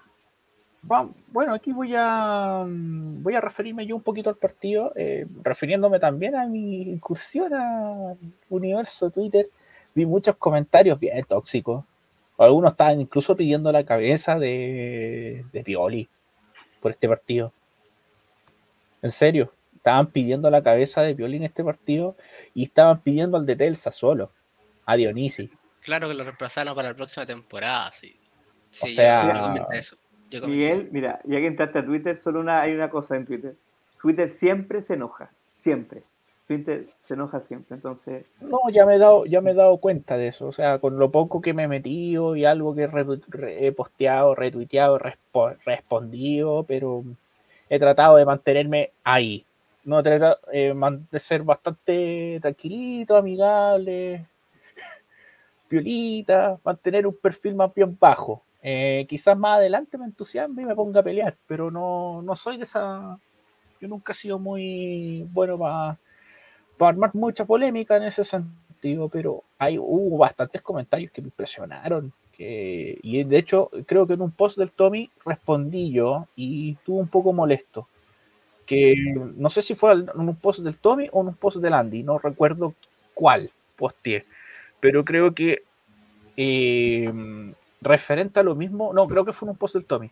[0.83, 6.35] bueno, aquí voy a voy a referirme yo un poquito al partido, eh, refiriéndome también
[6.35, 8.19] a mi incursión al
[8.51, 9.49] universo Twitter.
[9.95, 11.85] Vi muchos comentarios bien tóxicos.
[12.45, 16.09] Algunos estaban incluso pidiendo la cabeza de, de Pioli
[16.81, 17.53] por este partido.
[19.03, 22.17] En serio, estaban pidiendo la cabeza de Pioli en este partido
[22.55, 24.31] y estaban pidiendo al de Telsa solo,
[24.87, 25.51] a Dionisi.
[25.81, 28.17] Claro que lo reemplazaron para la próxima temporada, sí.
[28.71, 29.97] Sí, yo- sea- yo, comenté eso.
[30.31, 30.63] Yo comenté.
[30.63, 33.55] Miguel, mira, ya que entraste a Twitter, solo una, hay una cosa en Twitter.
[34.01, 36.03] Twitter siempre se enoja, siempre.
[37.03, 40.29] Se enoja siempre, entonces No, ya me he dado, ya me he dado cuenta de
[40.29, 40.47] eso.
[40.49, 44.35] O sea, con lo poco que me he metido y algo que he, re- posteado,
[44.35, 47.05] retuiteado, respo- respondido, pero
[47.69, 49.45] he tratado de mantenerme ahí.
[49.85, 50.75] No tratado eh,
[51.11, 54.27] de ser bastante tranquilito, amigable,
[55.71, 58.43] violita, mantener un perfil más bien bajo.
[58.63, 62.57] Eh, quizás más adelante me entusiasme y me ponga a pelear, pero no, no soy
[62.59, 63.19] de esa.
[63.81, 65.99] Yo nunca he sido muy bueno para
[66.83, 72.13] para armar mucha polémica en ese sentido, pero hay, hubo bastantes comentarios que me impresionaron.
[72.37, 76.99] Que, y de hecho, creo que en un post del Tommy respondí yo y estuve
[76.99, 77.87] un poco molesto.
[78.67, 78.97] Que
[79.37, 82.03] no sé si fue en un post del Tommy o en un post del Andy,
[82.03, 82.75] no recuerdo
[83.15, 84.25] cuál posteé,
[84.81, 85.63] pero creo que
[86.37, 87.13] eh,
[87.81, 90.11] referente a lo mismo, no, creo que fue en un post del Tommy.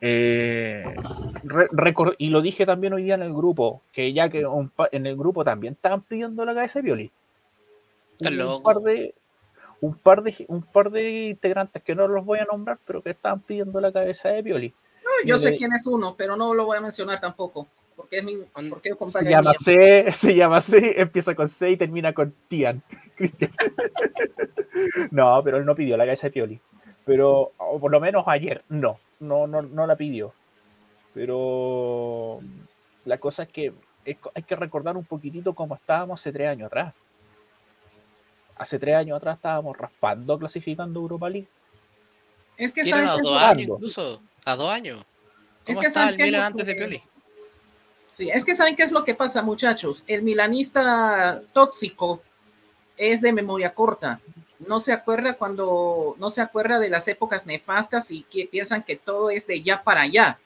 [0.00, 0.84] Eh,
[1.44, 1.68] re-
[2.18, 5.16] y lo dije también hoy día en el grupo, que ya que un en el
[5.16, 7.10] grupo también estaban pidiendo la cabeza de Violi.
[8.20, 9.14] Estás Un par de
[9.80, 13.10] un par de un par de integrantes que no los voy a nombrar, pero que
[13.10, 14.72] estaban pidiendo la cabeza de Violi.
[15.24, 18.24] Yo sé Le- quién es uno, pero no lo voy a mencionar tampoco, porque es
[18.24, 18.36] mi,
[18.70, 19.58] porque es Se compañero llama mío.
[19.64, 22.82] C, se llama C, empieza con C y termina con Tian.
[25.10, 26.60] No, pero él no pidió la cabeza de Pioli.
[27.04, 30.34] Pero, o por lo menos ayer, no, no, no, no la pidió.
[31.14, 32.40] Pero
[33.04, 33.72] la cosa es que
[34.34, 36.94] hay que recordar un poquitito cómo estábamos hace tres años atrás.
[38.56, 41.48] Hace tres años atrás estábamos raspando clasificando Europa League.
[42.56, 43.74] Es que saben a dos años jugando.
[43.74, 44.22] incluso.
[44.44, 45.04] A dos años.
[45.64, 47.02] Es ¿Cómo que estaba ¿saben el qué es Milan lo antes de Pioli?
[48.16, 50.02] Sí, es que saben qué es lo que pasa, muchachos.
[50.08, 52.20] El milanista tóxico
[52.96, 54.20] es de memoria corta.
[54.58, 58.96] No se acuerda cuando, no se acuerda de las épocas nefastas y que piensan que
[58.96, 60.38] todo es de ya para allá.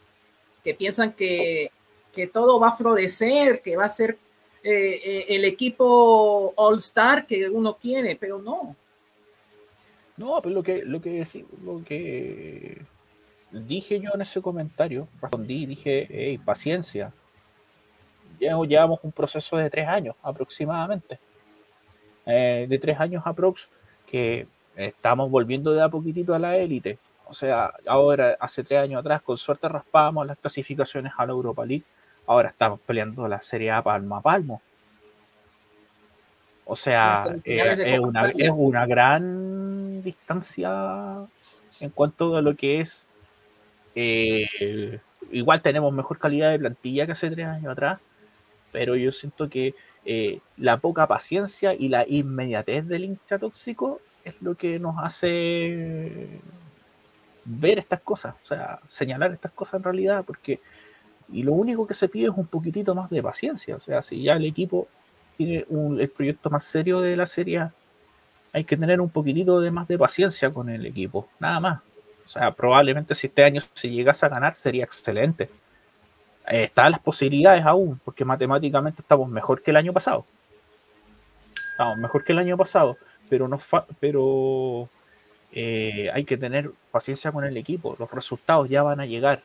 [0.62, 1.70] Que piensan que,
[2.12, 4.18] que todo va a florecer, que va a ser
[4.62, 8.76] eh, eh, el equipo All Star que uno quiere, pero no.
[10.16, 11.26] No, pero lo que, lo que,
[11.64, 12.82] lo que
[13.50, 17.12] dije yo en ese comentario, respondí, dije, hey, paciencia.
[18.38, 21.18] Ya llevamos un proceso de tres años aproximadamente.
[22.24, 23.68] Eh, de tres años aprox,
[24.12, 24.46] que
[24.76, 26.98] estamos volviendo de a poquitito a la élite.
[27.26, 31.64] O sea, ahora, hace tres años atrás, con suerte raspábamos las clasificaciones a la Europa
[31.64, 31.84] League.
[32.26, 34.60] Ahora estamos peleando la Serie A palmo a palmo.
[36.66, 41.26] O sea, eh, es, una, es una gran distancia
[41.80, 43.08] en cuanto a lo que es.
[43.94, 47.98] eh, igual tenemos mejor calidad de plantilla que hace tres años atrás,
[48.70, 54.34] pero yo siento que eh, la poca paciencia y la inmediatez del hincha tóxico es
[54.40, 56.40] lo que nos hace
[57.44, 60.60] ver estas cosas, o sea, señalar estas cosas en realidad, porque
[61.32, 64.22] y lo único que se pide es un poquitito más de paciencia, o sea, si
[64.22, 64.88] ya el equipo
[65.36, 67.68] tiene un- el proyecto más serio de la serie,
[68.52, 71.80] hay que tener un poquitito de más de paciencia con el equipo, nada más.
[72.26, 75.50] O sea, probablemente si este año se llegase a ganar sería excelente.
[76.48, 80.24] Eh, están las posibilidades aún, porque matemáticamente estamos mejor que el año pasado.
[81.72, 82.96] Estamos mejor que el año pasado,
[83.28, 84.88] pero no fa- pero
[85.52, 87.96] eh, hay que tener paciencia con el equipo.
[87.98, 89.42] Los resultados ya van a llegar.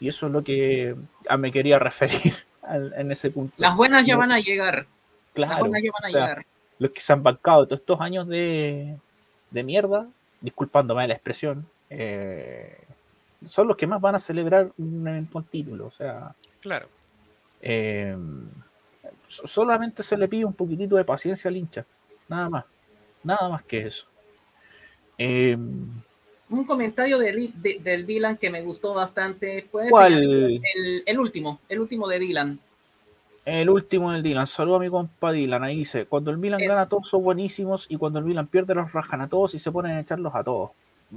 [0.00, 0.96] Y eso es lo que
[1.28, 3.54] ah, me quería referir al- en ese punto.
[3.58, 4.86] Las buenas ya van a llegar.
[5.34, 6.46] Las Claro, buenas ya van a o sea, llegar.
[6.78, 8.96] los que se han bancado todos estos años de,
[9.50, 10.06] de mierda,
[10.40, 12.76] disculpándome la expresión, eh,
[13.48, 15.86] son los que más van a celebrar un eventual título.
[15.86, 16.88] O sea, Claro.
[17.60, 18.16] eh,
[19.28, 21.84] so- solamente se le pide un poquitito de paciencia al hincha,
[22.28, 22.64] nada más,
[23.24, 24.04] nada más que eso.
[25.18, 29.66] Eh, un comentario de, de- del Dylan que me gustó bastante.
[29.70, 30.12] Puede ¿Cuál?
[30.14, 32.60] el, el último, el último de Dylan.
[33.44, 34.46] El último del Dylan.
[34.46, 35.64] Saludo a mi compa Dylan.
[35.64, 37.86] Ahí dice: Cuando el Milan gana, todos son buenísimos.
[37.88, 40.44] Y cuando el Milan pierde, los rajan a todos y se ponen a echarlos a
[40.44, 40.70] todos.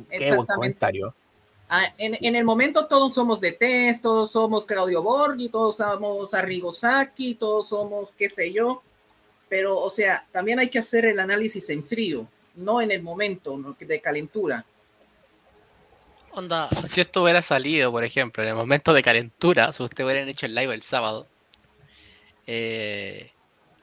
[0.09, 1.13] Qué buen comentario.
[1.67, 7.35] Ah, en, el momento todos somos de Test, todos somos Claudio Borghi, todos somos Arrigosaki,
[7.35, 8.83] todos somos qué sé yo,
[9.49, 13.57] pero o sea, también hay que hacer el análisis en frío, no en el momento
[13.79, 14.63] de calentura.
[16.33, 20.29] Onda, si esto hubiera salido, por ejemplo, en el momento de calentura, si ustedes hubieran
[20.29, 21.25] hecho el live el sábado,
[22.45, 23.31] eh,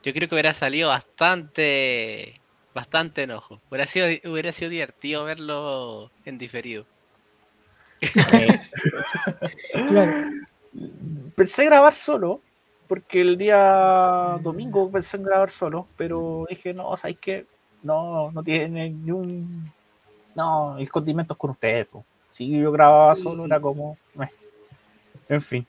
[0.03, 2.39] yo creo que hubiera salido bastante,
[2.73, 3.59] bastante enojo.
[3.69, 6.85] Hubiera sido, hubiera sido divertido verlo en diferido.
[9.87, 10.11] Claro.
[11.35, 12.41] Pensé grabar solo,
[12.87, 17.45] porque el día domingo pensé en grabar solo, pero dije, no, ¿sabéis qué?
[17.81, 19.71] No, no tiene ni un...
[20.35, 21.85] No, el condimento es con ustedes.
[21.87, 22.03] po.
[22.31, 23.21] Si yo grababa Sí.
[23.23, 23.97] solo era como...
[25.29, 25.65] En fin.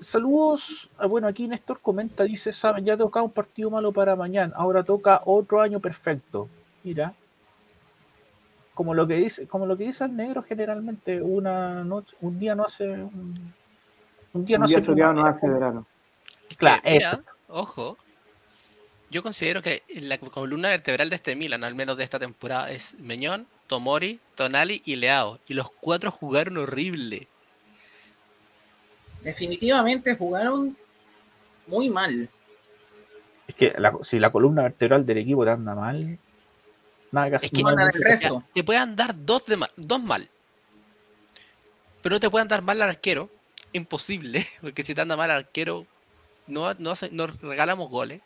[0.00, 0.88] Saludos.
[0.98, 4.82] Ah, Bueno, aquí Néstor comenta, dice, saben, ya tocaba un partido malo para mañana, ahora
[4.82, 6.48] toca otro año perfecto.
[6.82, 7.12] Mira.
[8.74, 12.54] Como lo que dice, como lo que dice el negro generalmente, una noche, un día
[12.54, 13.52] no hace un,
[14.32, 15.86] un día Un no día hace soleado no hace verano.
[16.56, 17.22] Claro, mira, eso.
[17.48, 17.98] ojo,
[19.10, 22.94] yo considero que la columna vertebral de este Milan, al menos de esta temporada, es
[22.98, 25.38] Meñón, Tomori, Tonali y Leao.
[25.48, 27.28] Y los cuatro jugaron horrible.
[29.22, 30.76] Definitivamente jugaron
[31.66, 32.28] muy mal.
[33.46, 36.18] Es que la- si la columna vertebral del equipo te anda mal,
[37.12, 37.46] nada que hacer.
[37.46, 37.62] Es que
[38.04, 38.44] resto.
[38.54, 40.28] te puedan dar dos, de ma- dos mal.
[42.02, 43.30] Pero no te puedan dar mal al arquero.
[43.72, 44.46] Imposible.
[44.60, 45.86] Porque si te anda mal al arquero,
[46.46, 48.20] no, no, hace- no regalamos goles.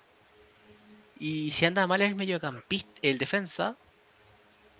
[1.19, 3.77] Y si anda mal el mediocampista, el defensa,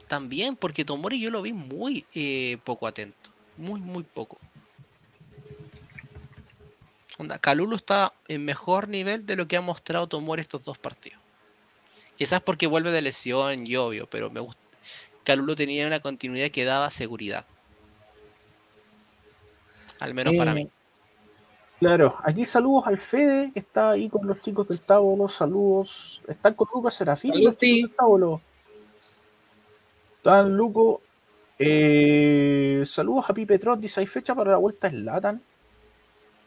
[0.07, 3.31] también, porque Tomori yo lo vi muy eh, poco atento.
[3.57, 4.39] Muy, muy poco.
[7.19, 11.21] Onda, Calulu está en mejor nivel de lo que ha mostrado Tomori estos dos partidos.
[12.17, 14.61] Quizás porque vuelve de lesión y obvio, pero me gusta.
[15.25, 17.47] Calulu tenía una continuidad que daba seguridad.
[20.01, 20.71] Al menos para Eh, mí.
[21.79, 26.23] Claro, aquí saludos al Fede, que está ahí con los chicos del Tábolo, saludos.
[26.27, 28.41] Están con Lucas Serafín, chicos del Tábolo.
[30.19, 31.03] Están Luco.
[31.59, 35.43] Eh, saludos a Pipe Trot, dice, ¿hay fecha para la vuelta en Latan?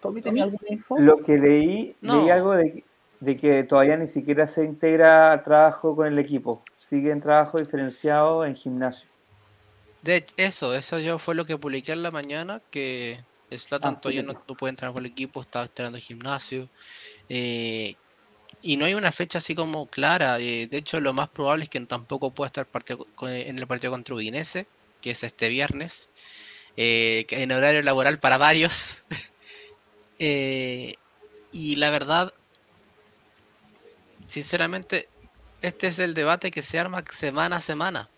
[0.01, 0.97] ¿Tommy tenía alguna info?
[0.99, 2.21] Lo que leí, No.
[2.21, 2.83] leí algo de,
[3.19, 6.67] de que todavía ni siquiera se integra a trabajo con el equipo.
[6.89, 9.09] Sigue en trabajo diferenciado en gimnasio.
[10.01, 14.23] De eso, eso yo fue lo que publiqué en la mañana, que Slatan Ah, todavía
[14.23, 16.69] no, no puede entrar con el equipo, está entrenando en gimnasio.
[17.29, 17.97] eh,
[18.61, 20.39] y no hay una fecha así como clara.
[20.39, 23.91] eh, de hecho, lo más probable es que tampoco pueda estar partido en el partido
[23.93, 24.67] contra Udinese,
[25.01, 26.09] que es este viernes,
[26.77, 29.05] eh, en horario laboral para varios.
[30.19, 30.95] Eh,
[31.51, 32.33] y la verdad,
[34.29, 35.09] sinceramente,
[35.61, 38.09] este es el debate que se arma semana a semana.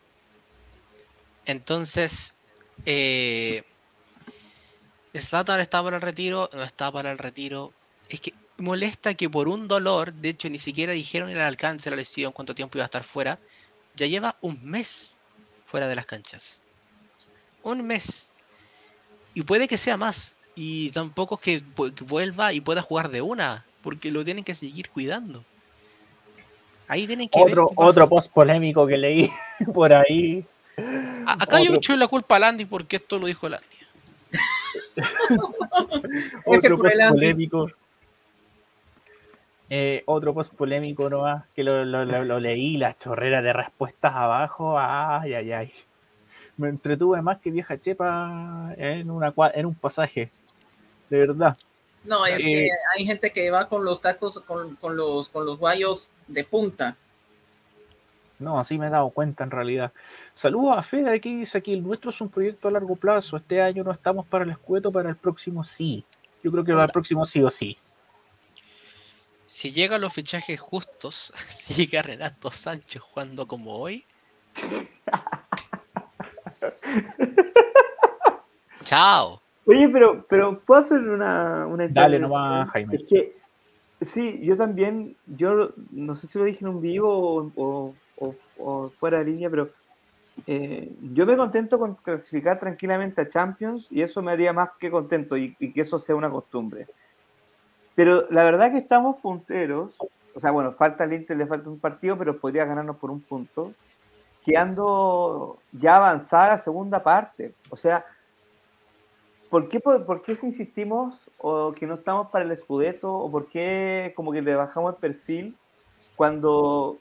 [1.45, 2.35] Entonces,
[2.85, 3.63] eh,
[5.17, 7.73] Zlatan está para el retiro, no está para el retiro.
[8.09, 11.95] Es que molesta que por un dolor, de hecho ni siquiera dijeron el alcance de
[11.95, 13.39] la lesión, cuánto tiempo iba a estar fuera,
[13.95, 15.17] ya lleva un mes
[15.65, 16.61] fuera de las canchas.
[17.63, 18.31] Un mes.
[19.33, 20.35] Y puede que sea más.
[20.55, 21.63] Y tampoco es que
[22.03, 25.45] vuelva y pueda jugar de una, porque lo tienen que seguir cuidando.
[26.91, 27.89] Ahí tienen que ver Otro, pasa.
[27.89, 29.29] otro post polémico que leí
[29.73, 30.45] por ahí.
[31.25, 33.65] A- Acá yo otro- echo la culpa a Landy porque esto lo dijo Landy.
[36.45, 37.69] Otro post polémico.
[39.69, 44.13] Eh, otro post polémico nomás, que lo, lo, lo- lo leí, la chorrera de respuestas
[44.13, 44.77] abajo.
[44.77, 45.73] Ay, ay, ay.
[46.57, 50.29] Me entretuve más que vieja chepa en, una, en un pasaje.
[51.09, 51.55] De verdad.
[52.03, 55.45] No, es Eh, que hay gente que va con los tacos, con, con los, con
[55.45, 56.97] los guayos de punta.
[58.39, 59.91] No, así me he dado cuenta en realidad.
[60.33, 63.37] Saludos a Fede, aquí dice aquí, el nuestro es un proyecto a largo plazo.
[63.37, 66.03] Este año no estamos para el escueto, para el próximo sí.
[66.43, 67.77] Yo creo que para el próximo sí o sí.
[69.45, 74.05] Si llegan los fichajes justos, si llega Renato Sánchez jugando como hoy.
[78.83, 79.40] Chao.
[79.65, 82.95] Oye, pero, pero ¿puedo hacer una, una Dale nomás, Jaime.
[82.95, 83.33] Es que,
[84.13, 88.35] sí, yo también, yo no sé si lo dije en un vivo o, o- o-
[88.57, 89.69] o fuera de línea, pero
[90.47, 94.89] eh, yo me contento con clasificar tranquilamente a Champions y eso me haría más que
[94.89, 96.87] contento y, y que eso sea una costumbre.
[97.95, 99.95] Pero la verdad que estamos punteros,
[100.33, 103.21] o sea, bueno, falta al Inter, le falta un partido, pero podría ganarnos por un
[103.21, 103.73] punto.
[104.45, 107.53] quedando ya avanzada la segunda parte.
[107.69, 108.05] O sea,
[109.51, 113.31] ¿por qué, por, por qué si insistimos o que no estamos para el Scudetto o
[113.31, 115.57] por qué como que le bajamos el perfil
[116.15, 116.97] cuando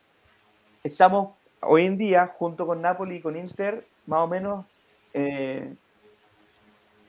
[0.84, 4.66] estamos hoy en día junto con Napoli y con Inter más o menos
[5.14, 5.74] eh,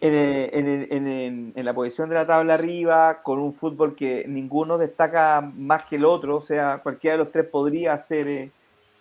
[0.01, 4.77] en, en- en- en- la posición de la tabla arriba, con un fútbol que ninguno
[4.77, 8.51] destaca más que el otro, o sea, cualquiera de los tres podría ser eh,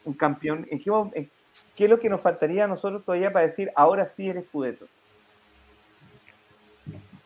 [0.05, 0.67] un campeón.
[0.71, 0.79] ¿En
[1.75, 4.87] qué, es lo que nos faltaría a nosotros todavía para decir ahora sí el Scudetto?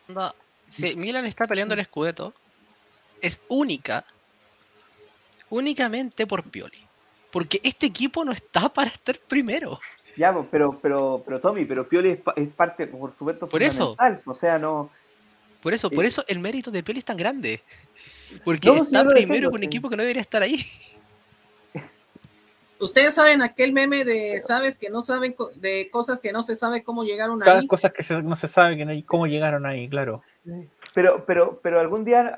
[0.07, 0.33] Onda,
[0.67, 2.33] Si Milan está peleando el Scudetto,
[3.21, 4.05] es única,
[5.49, 6.77] únicamente por Pioli.
[7.31, 9.79] Porque este equipo no está para estar primero.
[10.17, 13.95] Ya, pero, pero, pero Tommy, pero Pioli es, es parte, por supuesto, Por eso.
[13.95, 14.21] fundamental.
[14.33, 14.89] O sea, no.
[15.61, 16.07] Por eso, por Sí.
[16.07, 17.61] eso el mérito de Pioli es tan grande.
[18.43, 19.67] Porque No, está primero con un sí.
[19.67, 20.63] equipo que no debería estar ahí.
[22.79, 26.55] Ustedes saben aquel meme de sabes que no saben co- de cosas que no se
[26.55, 27.67] sabe cómo llegaron Cada ahí.
[27.67, 30.23] cosas que se- no se sabe que no hay- cómo llegaron ahí, claro.
[30.93, 32.35] Pero, pero, pero algún día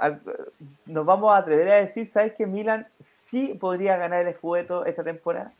[0.86, 2.88] nos vamos a atrever a decir, ¿sabes que Milan
[3.32, 5.54] sí podría ganar el Scudetto esta temporada?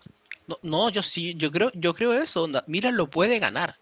[0.48, 2.64] No, no, yo sí, yo creo, yo creo eso, onda.
[2.68, 3.76] Milan lo puede ganar.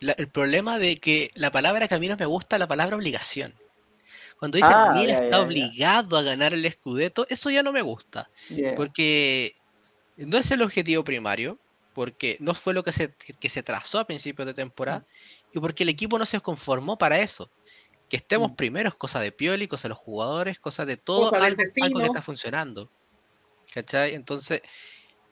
[0.00, 2.68] La- el problema de que la palabra que a mí no me gusta es la
[2.68, 3.52] palabra obligación.
[4.38, 5.40] Cuando dicen Ah, Milan ya, está ya, ya.
[5.42, 8.28] obligado a ganar el Scudetto, eso ya no me gusta.
[8.50, 8.74] Yeah.
[8.74, 9.54] Porque
[10.16, 11.58] no es el objetivo primario,
[11.94, 15.04] porque no fue lo que se, que se trazó a principios de temporada,
[15.52, 17.50] y porque el equipo no se conformó para eso.
[18.08, 18.54] Que estemos Mm.
[18.56, 22.00] primero es cosa de Pioli, cosa de los jugadores, cosa de todo, Cosa algo, algo
[22.00, 22.90] que está funcionando.
[23.72, 24.14] ¿Cachai?
[24.14, 24.60] Entonces,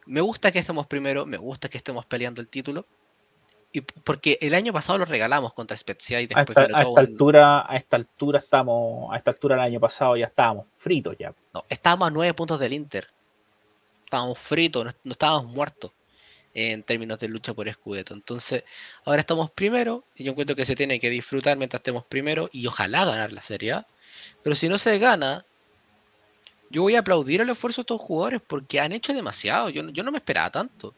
[0.06, 2.86] me gusta que estemos primero, me gusta que estemos peleando el título.
[3.74, 6.82] Y porque el año pasado lo regalamos contra Spezia y A después esta, sobre a
[6.82, 11.16] esta altura, a esta altura estamos, a esta altura del año pasado ya estábamos fritos
[11.18, 11.34] ya.
[11.54, 13.08] No, estábamos a nueve puntos del Inter.
[14.12, 15.90] Estábamos fritos, no, estábamos muertos
[16.52, 18.12] en términos de lucha por Scudetto.
[18.12, 18.62] Entonces,
[19.06, 22.66] ahora estamos primero y yo encuentro que se tiene que disfrutar mientras estemos primero y
[22.66, 23.86] ojalá ganar la Serie A.
[24.42, 25.46] Pero si no se gana,
[26.68, 29.70] yo voy a aplaudir el esfuerzo de estos jugadores porque han hecho demasiado.
[29.70, 30.94] Yo, yo no me esperaba tanto.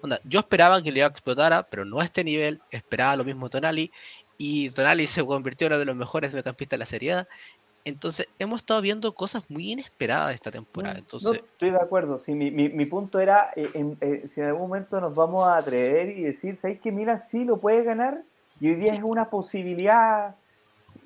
[0.00, 2.62] Onda, yo esperaba que Leo explotara, pero no a este nivel.
[2.70, 3.92] Esperaba lo mismo Tonali.
[4.38, 7.28] Y Tonali se convirtió en uno de los mejores mediocampistas de la Serie A.
[7.84, 10.94] Entonces, hemos estado viendo cosas muy inesperadas esta temporada.
[10.94, 12.18] No, Entonces, estoy de acuerdo.
[12.20, 15.46] Sí, mi, mi, mi punto era, eh, en- eh, si en algún momento nos vamos
[15.48, 18.22] a atrever y decir, ¿sabéis que Milan sí lo puede ganar?
[18.60, 20.36] Y hoy día es una posibilidad.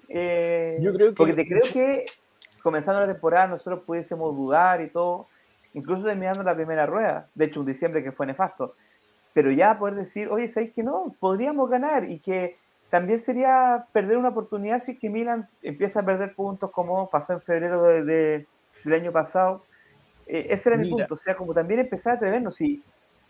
[0.08, 2.06] eh, Yo creo que- Porque te creo que
[2.62, 5.28] comenzando la temporada nosotros pudiésemos dudar y todo,
[5.74, 7.28] incluso terminando la primera rueda.
[7.34, 8.74] De hecho, un diciembre que fue nefasto.
[9.32, 11.14] Pero ya poder decir, oye, ¿sabéis que no?
[11.20, 12.56] Podríamos ganar y que
[12.94, 17.32] también sería perder una oportunidad si es que Milan empieza a perder puntos como pasó
[17.32, 18.46] en febrero de- de-
[18.84, 19.64] del año pasado.
[20.28, 21.08] Eh, ese era mi Mira.
[21.08, 22.60] punto, o sea, como también empezar a atrevernos.
[22.60, 22.80] Y,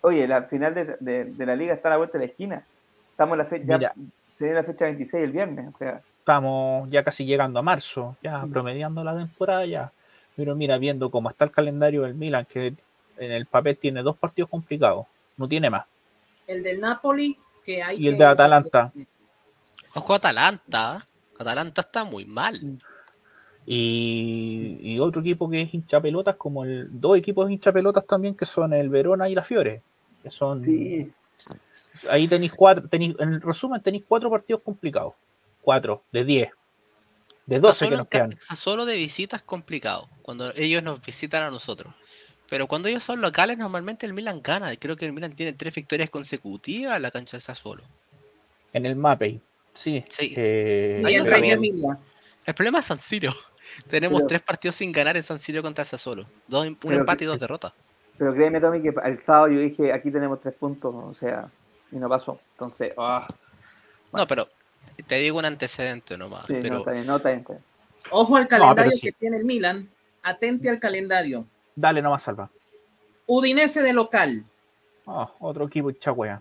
[0.02, 2.62] oye, la final de, de- de la liga está a la vuelta de la esquina.
[3.10, 3.94] Estamos en la fecha, ya Mira.
[4.36, 8.16] se viene la fecha 26 el viernes, o sea, Estamos ya casi llegando a marzo,
[8.22, 9.92] ya promediando la temporada ya.
[10.36, 12.74] Pero mira, viendo cómo está el calendario del Milan, que
[13.16, 15.06] en el papel tiene dos partidos complicados,
[15.38, 15.86] no tiene más.
[16.46, 18.92] El del Napoli, que hay Y el que- de Atalanta.
[19.94, 21.06] Ojo a Atalanta.
[21.38, 22.60] Atalanta está muy mal.
[23.66, 28.34] Y, y otro equipo que es hincha pelotas, como el dos equipos hincha pelotas también,
[28.34, 29.82] que son el Verona y la Fiore.
[30.22, 31.10] Que son sí,
[32.08, 35.14] ahí tenéis cuatro, tenéis, en el resumen tenéis cuatro partidos complicados.
[35.62, 36.50] Cuatro, de diez.
[37.46, 38.38] De 12 que nos quedan.
[38.40, 40.08] Sassuolo de visita es complicado.
[40.22, 41.94] Cuando ellos nos visitan a nosotros.
[42.48, 44.74] Pero cuando ellos son locales, normalmente el Milan gana.
[44.76, 47.82] Creo que el Milan tiene tres victorias consecutivas en la cancha de Sassuolo.
[48.72, 49.40] En el Mapei.
[49.74, 50.04] Sí.
[50.08, 50.34] Sí.
[50.36, 53.32] eh, el pero- problema es San Siro.
[53.88, 56.26] Tenemos Pero- tres partidos sin ganar en San Siro contra Sassuolo.
[56.46, 57.72] Dos, un Pero empate y dos derrotas.
[58.16, 61.48] pero créeme, Tommy, que el sábado yo dije, aquí tenemos tres puntos, o sea,
[61.90, 62.38] y no pasó.
[62.52, 63.26] Entonces, ah,
[64.12, 64.48] No, pero
[65.08, 66.46] te digo un antecedente nomás.
[66.46, 67.64] sí, no, pero está bien, no, está bien, está bien.
[68.10, 69.00] Ojo al calendario sí.
[69.00, 69.88] que tiene el Milan.
[70.22, 71.46] Atente al calendario.
[71.74, 72.48] Dale nomás, Salva.
[73.26, 74.44] Udinese de local.
[75.06, 76.40] Ah, otro equipo wea.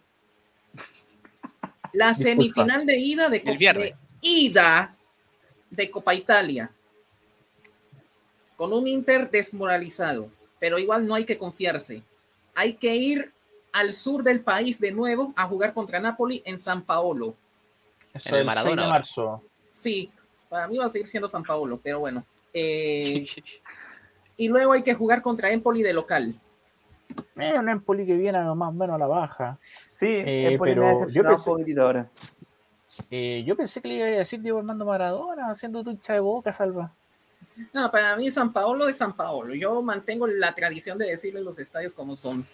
[1.93, 2.29] La Disculpa.
[2.31, 4.95] semifinal de ida de, Copa- de ida
[5.69, 6.71] de Copa Italia.
[8.57, 10.29] Con un Inter desmoralizado.
[10.59, 12.03] Pero igual no hay que confiarse.
[12.55, 13.31] Hay que ir
[13.73, 17.35] al sur del país de nuevo a jugar contra Napoli en San Paolo.
[18.13, 18.93] Eso En el Maradona 6 de ahora.
[18.99, 19.43] marzo.
[19.71, 20.11] Sí,
[20.49, 22.23] para mí va a seguir siendo San Paolo, pero bueno.
[22.53, 23.25] Eh,
[24.37, 26.39] y luego hay que jugar contra Empoli de local.
[27.35, 29.57] Eh, un Empoli que viene más o menos a la baja.
[30.03, 32.09] Sí, Eh, pero yo pensé- ahora.
[33.09, 36.19] Eh, yo pensé que le iba a decir Diego Armando Maradona haciendo tu hincha de
[36.19, 36.91] boca, Salva.
[37.71, 39.55] No, para mí San Paolo es San Paolo.
[39.55, 42.45] Yo mantengo la tradición de decirle los estadios como son.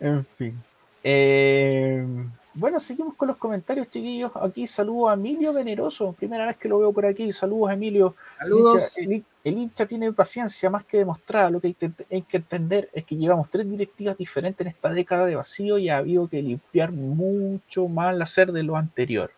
[0.00, 0.62] En fin.
[1.02, 2.06] Eh,
[2.54, 4.32] bueno, seguimos con los comentarios, chiquillos.
[4.36, 6.12] Aquí saludo a Emilio Veneroso.
[6.12, 7.32] Primera vez que lo veo por aquí.
[7.32, 8.14] Saludos, Emilio.
[8.38, 8.98] Saludos.
[8.98, 11.50] El hincha, el, el hincha tiene paciencia más que demostrada.
[11.50, 14.92] Lo que hay que, hay que entender es que llevamos tres directivas diferentes en esta
[14.92, 19.30] década de vacío y ha habido que limpiar mucho más la hacer de lo anterior.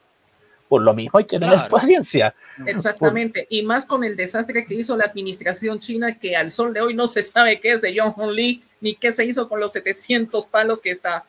[0.68, 1.70] Por lo mismo hay que tener Claro.
[1.70, 2.34] paciencia.
[2.66, 3.46] Exactamente.
[3.50, 6.94] Y más con el desastre que hizo la administración china, que al sol de hoy
[6.94, 9.72] no se sabe qué es de Jong Hong Lee, ni qué se hizo con los
[9.72, 11.24] 700 palos que está.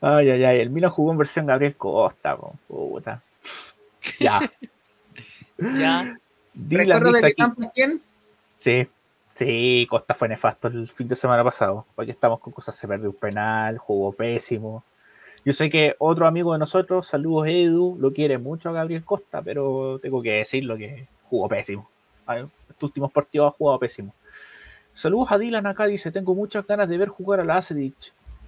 [0.00, 0.60] Ay, ay, ay.
[0.60, 2.36] El Milan jugó en versión Gabriel Costa.
[2.36, 3.22] po, Puta.
[4.18, 4.40] Ya.
[5.58, 6.18] Ya.
[6.54, 8.02] Dylan ¿Recuerdo de aquí- campo quién?
[8.56, 8.88] Sí,
[9.34, 11.86] sí, Costa fue nefasto el fin de semana pasado.
[11.94, 14.82] Hoy estamos con cosas, se perdió un penal, jugó pésimo.
[15.44, 19.40] Yo sé que otro amigo de nosotros, saludos Edu, lo quiere mucho a Gabriel Costa,
[19.42, 21.88] pero tengo que decirlo que jugó pésimo.
[22.26, 24.14] Ay, Estos últimos partidos ha jugado pésimo.
[24.94, 27.94] Saludos a Dylan acá, dice, tengo muchas ganas de ver jugar a la Acedic.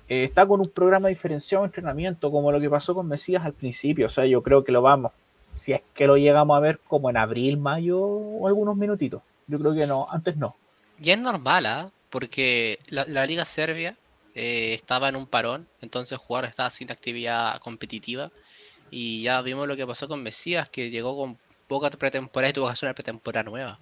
[0.09, 3.55] Eh, está con un programa diferenciado de entrenamiento, como lo que pasó con Mesías al
[3.55, 4.07] principio.
[4.07, 5.12] O sea, yo creo que lo vamos,
[5.55, 9.22] si es que lo llegamos a ver como en abril, mayo o algunos minutitos.
[9.46, 10.57] Yo creo que no, antes no.
[11.00, 11.90] Y es normal, ¿ah?
[12.11, 13.96] Porque la, la Liga Serbia
[14.34, 18.30] eh, estaba en un parón, entonces el jugador estaba sin actividad competitiva.
[18.90, 22.66] Y ya vimos lo que pasó con Mesías, que llegó con poca pretemporada y tuvo
[22.66, 23.78] que hacer una pretemporada nueva.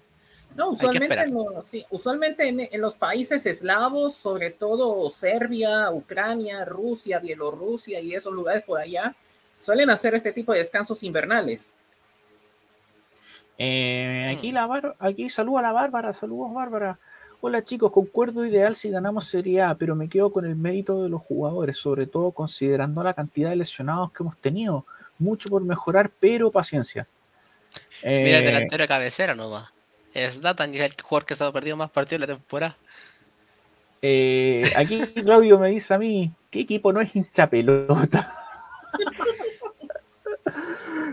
[0.55, 6.63] No, usualmente, en los, sí, usualmente en, en los países eslavos, sobre todo Serbia, Ucrania,
[6.65, 9.15] Rusia, Bielorrusia y esos lugares por allá,
[9.59, 11.71] suelen hacer este tipo de descansos invernales.
[13.57, 14.53] Eh, aquí Mm.
[14.55, 16.97] la Bar- aquí saluda a la Bárbara, saludos Bárbara.
[17.41, 21.09] Hola chicos, concuerdo ideal si ganamos Serie A, pero me quedo con el mérito de
[21.09, 24.85] los jugadores, sobre todo considerando la cantidad de lesionados que hemos tenido.
[25.19, 27.05] Mucho por mejorar, pero paciencia.
[28.03, 29.72] Mira el Eh, delantero de cabecera nomás.
[30.13, 32.77] Es Datan, y es el jugador que se ha perdido más partidos de la temporada.
[34.01, 38.31] eh, aquí Claudio me dice a mí, ¿qué equipo no es hincha pelota?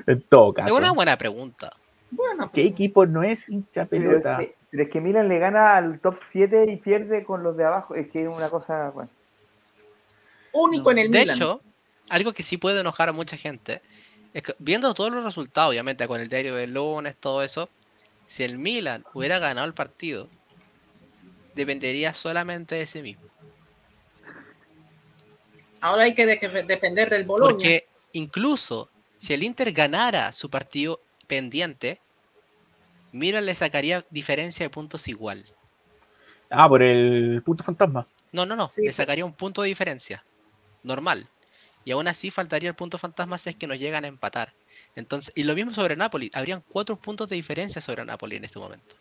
[0.06, 1.72] en todo Es caso, una buena pregunta.
[2.10, 4.42] Bueno, ¿qué equipo no es hincha Pero pelota?
[4.42, 7.56] es, que, pero es que Milan le gana al top 7 y pierde con los
[7.56, 7.94] de abajo.
[7.94, 8.90] Es que es una cosa.
[8.90, 9.10] Bueno.
[10.52, 11.36] único en el De Milan.
[11.36, 11.60] hecho,
[12.08, 13.80] algo que sí puede enojar a mucha gente
[14.34, 17.68] es que viendo todos los resultados, obviamente con el diario del lunes, todo eso,
[18.30, 20.28] si el Milan hubiera ganado el partido,
[21.56, 23.28] dependería solamente de sí mismo.
[25.80, 27.50] Ahora hay que de- depender del Bologna.
[27.54, 32.00] Porque incluso si el Inter ganara su partido pendiente,
[33.10, 35.44] Milan le sacaría diferencia de puntos igual.
[36.50, 38.06] Ah, por el punto fantasma.
[38.30, 40.24] No, no, no, Sí, le sacaría un punto de diferencia.
[40.84, 41.26] Normal.
[41.84, 44.52] Y aún así faltaría el punto fantasma si es que nos llegan a empatar.
[44.96, 48.58] Entonces, y lo mismo sobre Napoli, habrían cuatro puntos de diferencia sobre Napoli en este
[48.58, 48.96] momento.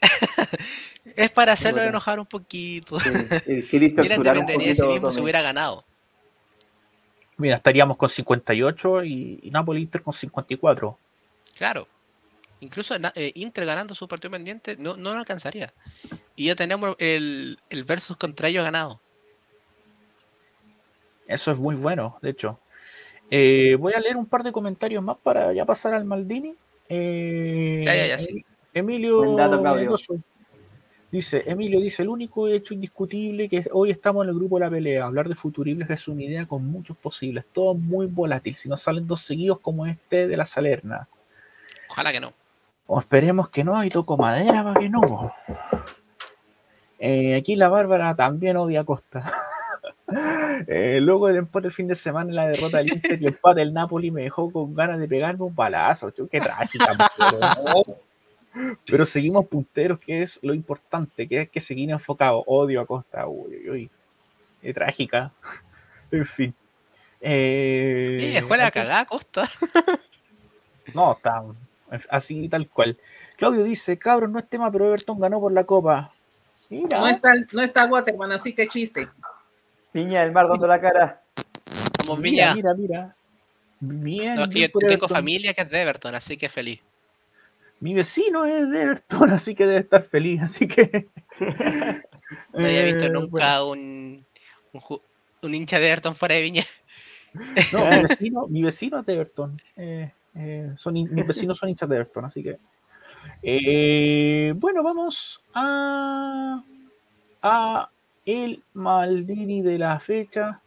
[1.16, 1.90] es para hacerlo bueno.
[1.90, 2.98] enojar un poquito.
[3.00, 3.10] Sí,
[3.72, 5.22] un dependería de sí poquito, mismo si Tommy.
[5.22, 5.84] hubiera ganado.
[7.38, 10.98] Mira, estaríamos con 58 y, y Napoli Inter con 54.
[11.56, 11.86] Claro.
[12.60, 15.72] Incluso eh, Inter ganando su partido pendiente no, no lo alcanzaría.
[16.34, 19.00] Y ya tenemos el, el versus contra ellos ganado.
[21.26, 22.58] Eso es muy bueno, de hecho.
[23.30, 26.54] Eh, voy a leer un par de comentarios más para ya pasar al Maldini.
[26.88, 28.44] Eh, Ya, ya, ya, sí.
[28.72, 29.74] Emilio Claudio.
[29.74, 30.14] Mendoza
[31.10, 34.70] dice, Emilio dice, el único hecho indiscutible que hoy estamos en el grupo de la
[34.70, 35.04] pelea.
[35.04, 38.54] Hablar de futuribles es una idea con muchos posibles, todo muy volátil.
[38.54, 41.08] Si nos salen dos seguidos como este de la Salerna.
[41.88, 42.32] Ojalá que no.
[42.86, 45.32] O esperemos que no, y toco madera para que no.
[46.98, 49.32] Eh, aquí la Bárbara también odia a Costa.
[50.68, 53.60] Eh, luego del empate el fin de semana, la derrota del Inter y el empate
[53.60, 56.12] del Napoli me dejó con ganas de pegarme un balazo.
[56.30, 56.96] Qué trágica.
[57.18, 57.82] pero,
[58.86, 62.44] pero seguimos punteros, que es lo importante, que es que seguir enfocados.
[62.46, 63.26] Odio a Costa.
[63.26, 63.90] Uy, uy, uy.
[64.62, 65.32] Qué trágica.
[66.10, 66.54] En fin.
[67.20, 69.48] Eh, Eh, juega la cagada, Costa.
[70.94, 71.42] no, está
[72.10, 72.98] así tal cual.
[73.36, 76.10] Claudio dice, cabros, no es tema, pero Everton ganó por la copa.
[76.68, 79.08] Mira, No está, no está Waterman, así que chiste.
[79.96, 81.22] Piña del mar dando la cara.
[82.00, 82.54] Como mira, Viña.
[82.54, 83.16] mira, mira.
[83.80, 85.08] Bien, No, es que yo tengo Everton.
[85.08, 86.80] familia que es de Everton, así que feliz.
[87.80, 91.08] Mi vecino es de Everton, así que debe estar feliz, así que...
[92.52, 94.26] No había visto Eh, nunca un,
[94.74, 95.00] un,
[95.40, 96.64] un hincha de Everton fuera de Viña.
[97.72, 99.62] no, mi vecino, mi vecino es de Everton.
[99.78, 102.58] Eh, eh, son, mis vecinos son hinchas de Everton, así que...
[103.42, 106.62] Eh, bueno, vamos a...
[107.40, 107.90] a
[108.26, 110.60] el Maldini de la fecha.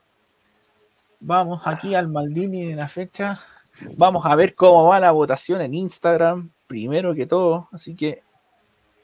[1.19, 3.43] Vamos aquí al Maldini de la fecha.
[3.97, 7.69] Vamos a ver cómo va la votación en Instagram, primero que todo.
[7.71, 8.23] Así que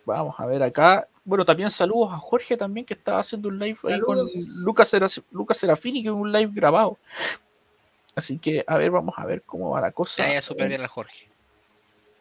[0.05, 3.79] vamos a ver acá bueno, también saludos a Jorge también que estaba haciendo un live
[3.83, 4.19] ahí con.
[4.63, 4.95] Lucas,
[5.31, 6.99] Lucas Serafini, que es un live grabado.
[8.15, 10.21] Así que, a ver, vamos a ver cómo va la cosa.
[10.21, 11.27] Le ha ido súper bien al Jorge.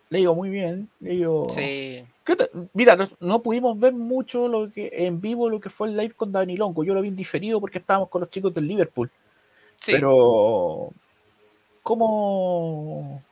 [0.09, 0.89] Le digo muy bien.
[1.01, 1.49] Le digo...
[1.51, 2.05] Sí.
[2.25, 5.89] ¿Qué te- Mira, no, no pudimos ver mucho lo que en vivo lo que fue
[5.89, 6.83] el live con Dani Longo.
[6.85, 9.11] Yo lo vi en diferido porque estábamos con los chicos del Liverpool.
[9.77, 9.93] Sí.
[9.93, 10.91] Pero,
[11.83, 13.23] ¿cómo,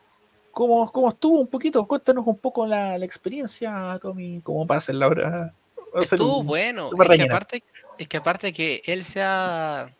[0.51, 1.87] cómo, cómo estuvo un poquito?
[1.87, 5.55] Cuéntanos un poco la, la experiencia, Tommy, para hacer la hora.
[5.95, 6.91] Estuvo un- bueno.
[6.93, 7.63] Es que, aparte,
[7.99, 9.91] es que aparte que él sea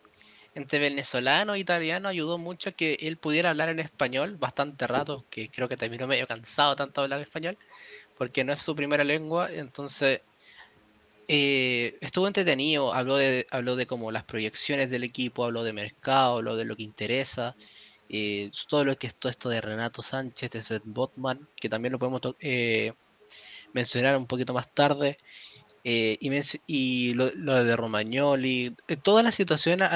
[0.55, 5.25] entre venezolano e italiano, ayudó mucho a que él pudiera hablar en español bastante rato,
[5.31, 7.57] que creo que terminó medio cansado tanto de hablar español,
[8.17, 10.21] porque no es su primera lengua, entonces
[11.27, 16.37] eh, estuvo entretenido, habló de, habló de como las proyecciones del equipo, habló de mercado,
[16.37, 17.55] habló de lo que interesa,
[18.09, 21.93] eh, todo lo que es todo esto de Renato Sánchez, de Sven Botman, que también
[21.93, 22.93] lo podemos eh,
[23.73, 25.17] mencionar un poquito más tarde.
[25.83, 29.89] y lo, lo de Romagnoli, todas las situaciones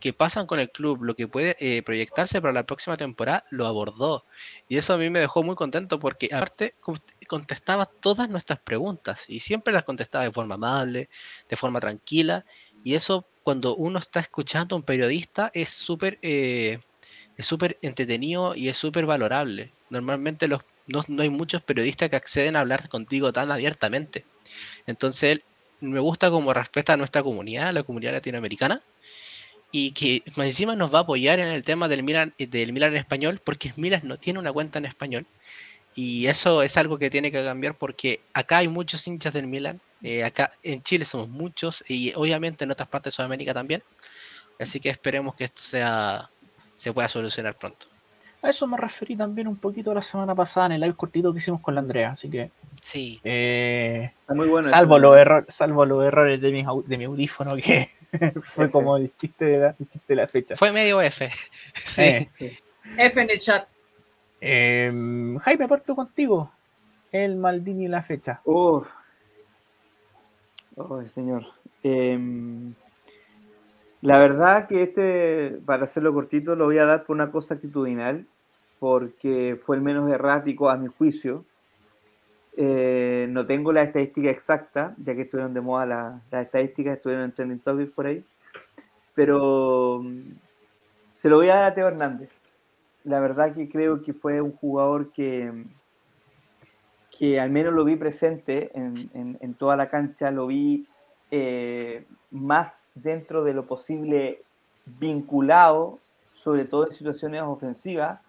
[0.00, 4.24] que pasan con el club, lo que puede proyectarse para la próxima temporada, lo abordó.
[4.68, 6.74] Y eso a mí me dejó muy contento porque aparte
[7.32, 11.08] contestaba todas nuestras preguntas y siempre las contestaba de forma amable,
[11.48, 12.44] de forma tranquila.
[12.84, 16.78] Y eso cuando uno está escuchando a un periodista es súper eh,
[17.38, 19.72] súper entretenido y es súper valorable.
[19.88, 24.26] Normalmente los, no, no hay muchos periodistas que acceden a hablar contigo tan abiertamente.
[24.86, 25.40] Entonces,
[25.80, 28.82] me gusta como respeta a nuestra comunidad, la comunidad latinoamericana,
[29.70, 32.92] y que más encima nos va a apoyar en el tema del Milan, del Milan
[32.92, 35.26] en español, porque Milan no tiene una cuenta en español.
[35.94, 39.80] Y eso es algo que tiene que cambiar porque acá hay muchos hinchas del Milan,
[40.02, 43.82] eh, acá en Chile somos muchos y obviamente en otras partes de Sudamérica también.
[44.58, 46.30] Así que esperemos que esto sea
[46.76, 47.86] se pueda solucionar pronto.
[48.42, 51.38] A eso me referí también un poquito la semana pasada en el live cortito que
[51.38, 52.10] hicimos con la Andrea.
[52.10, 54.68] Así que, Sí, eh, Está muy bueno.
[54.68, 57.90] salvo, los errores, salvo los errores de mi, de mi audífono, que
[58.42, 60.56] fue como el chiste de la, el chiste de la fecha.
[60.56, 61.30] fue medio F.
[61.74, 62.02] sí.
[62.02, 62.58] Eh,
[62.98, 63.68] F en el chat.
[64.42, 66.50] Em, Jaime, parto contigo.
[67.12, 68.40] El Maldini y la fecha.
[68.44, 68.88] Uf.
[70.76, 71.44] Oh, señor.
[71.82, 72.74] Em,
[74.00, 78.26] la verdad que este, para hacerlo cortito, lo voy a dar por una cosa actitudinal,
[78.80, 81.44] porque fue el menos errático a mi juicio.
[82.56, 87.26] Eh, no tengo la estadística exacta, ya que estuvieron de moda la- las estadísticas, estuvieron
[87.26, 88.24] en trending topics por ahí,
[89.14, 90.20] pero mm,
[91.16, 92.30] se lo voy a dar a Teo Hernández.
[93.04, 95.50] La verdad que creo que fue un jugador que,
[97.18, 98.94] que al menos lo vi presente en,
[99.40, 100.86] en- toda la cancha, lo vi
[101.30, 104.40] eh, más dentro de lo posible
[104.98, 105.98] vinculado,
[106.42, 108.20] sobre todo en situaciones ofensivas,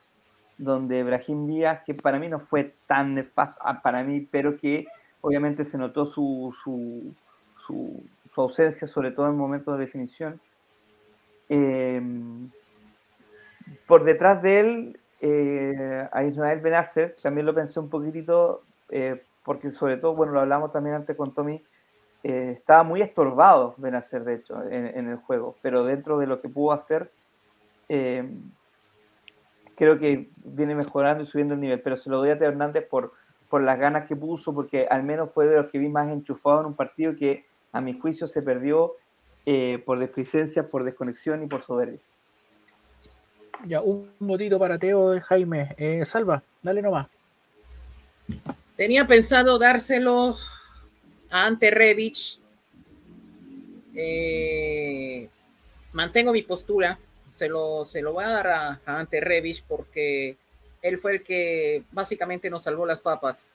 [0.58, 4.86] donde Brahim Díaz, que para mí no fue tan nefasto ah, para mí, pero que
[5.22, 7.14] obviamente se notó su, su,
[7.66, 8.04] su-
[8.34, 10.40] su ausencia, sobre todo en momentos de definición.
[11.50, 12.02] Eh,
[13.88, 19.72] por detrás de él, eh, a Ismael Benacer, también lo pensé un poquitito, eh, porque
[19.72, 21.64] sobre todo, bueno, lo hablamos también antes con Tommy,
[22.24, 26.42] eh, estaba muy estorbado Benacer, de hecho, en, en el juego, pero dentro de lo
[26.42, 27.10] que pudo hacer,
[27.88, 28.30] eh,
[29.76, 32.86] creo que viene mejorando y subiendo el nivel, pero se lo doy a Teo Hernández
[32.90, 33.14] por,
[33.50, 36.60] por las ganas que puso, porque al menos fue de los que vi más enchufado
[36.60, 38.94] en un partido que a mi juicio se perdió
[39.86, 42.00] por displicencia, por desconexión y por soberbia.
[43.66, 45.74] Ya, un votito para Teo de Jaime.
[45.78, 47.08] Eh, Salva, dale nomás.
[48.76, 50.36] Tenía pensado dárselo
[51.30, 52.40] a Ante Rebic.
[53.96, 55.30] Eh,
[55.94, 56.98] mantengo mi postura.
[57.32, 60.38] Se lo, se lo voy a dar a, a Ante Rebic porque
[60.82, 63.54] él fue el que básicamente nos salvó las papas.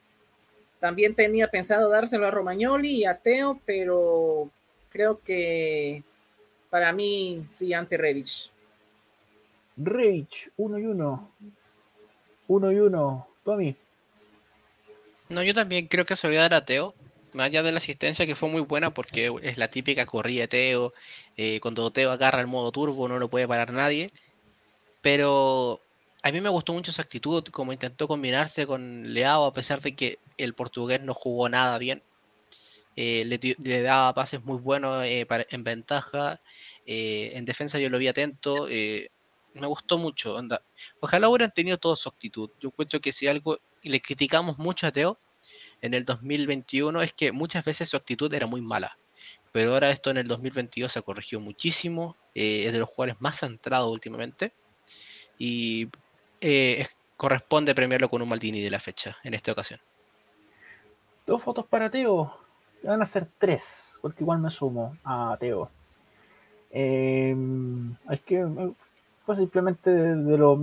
[0.80, 4.48] También tenía pensado dárselo a Romagnoli y a Teo, pero
[4.90, 6.02] creo que
[6.70, 8.50] para mí sí Ante Rebic.
[9.78, 11.30] Rage, uno y uno.
[12.48, 13.28] Uno y uno.
[13.44, 13.76] Tommy.
[15.28, 16.94] No, yo también creo que se voy a dar a Teo.
[17.34, 20.48] Más allá de la asistencia que fue muy buena porque es la típica corrida de
[20.48, 20.92] Teo.
[21.36, 24.12] eh, cuando Teo agarra el modo turbo no lo puede parar nadie.
[25.00, 25.80] Pero
[26.22, 29.94] a mí me gustó mucho su actitud, como intentó combinarse con Leao a pesar de
[29.94, 32.02] que el portugués no jugó nada bien.
[32.96, 36.40] Eh, le, le daba pases muy buenos eh, en ventaja.
[36.86, 38.66] en defensa yo lo vi atento.
[39.54, 40.34] Me gustó mucho.
[40.34, 40.62] Onda.
[41.00, 42.50] Ojalá hubieran tenido toda su actitud.
[42.60, 45.18] Yo encuentro que si algo le criticamos mucho a Teo
[45.80, 48.98] en el 2021 es que muchas veces su actitud era muy mala.
[49.52, 52.16] Pero ahora esto en el 2022 se corrigió muchísimo.
[52.34, 54.52] eh, es de los jugadores más centrados últimamente.
[55.38, 55.88] Y
[56.40, 59.80] eh, es- corresponde premiarlo con un Maldini de la fecha en esta ocasión.
[61.26, 62.32] Dos fotos para Teo.
[62.84, 65.68] Van a ser tres, porque igual me sumo a Teo.
[66.70, 67.34] Eh,
[68.10, 68.46] es que
[69.28, 70.56] eh, fue simplemente de, lo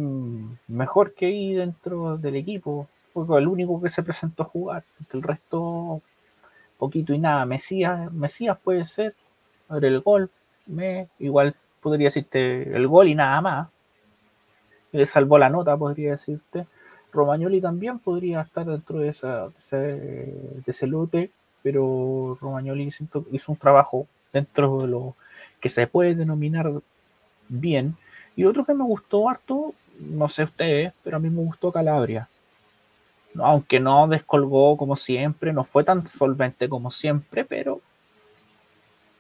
[0.67, 2.87] mejor que vi dentro del equipo.
[3.13, 4.83] Fue el único que se presentó a jugar.
[5.13, 6.01] El resto,
[6.77, 7.45] poquito y nada.
[7.45, 9.15] Mesías, Mesías puede ser.
[9.69, 10.29] El gol.
[10.67, 13.67] Me, igual podría decirte el gol y nada más.
[14.91, 16.67] Le salvó la nota, podría decirte.
[17.13, 21.31] Romagnoli también podría estar dentro de, esa, de ese, de ese lote,
[21.63, 22.89] pero Romagnoli
[23.31, 25.15] hizo un trabajo dentro de lo
[25.61, 26.71] que se puede denominar
[27.47, 27.95] bien.
[28.35, 32.27] Y otro que me gustó harto, no sé ustedes, pero a mí me gustó Calabria.
[33.33, 37.81] No, aunque no descolgó como siempre, no fue tan solvente como siempre, pero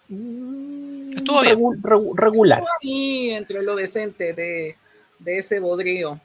[0.09, 1.57] mm, Estuvo bien.
[1.57, 2.63] regu- regu- regular.
[2.81, 4.75] Y entre lo decente de,
[5.19, 6.19] de ese bodrio.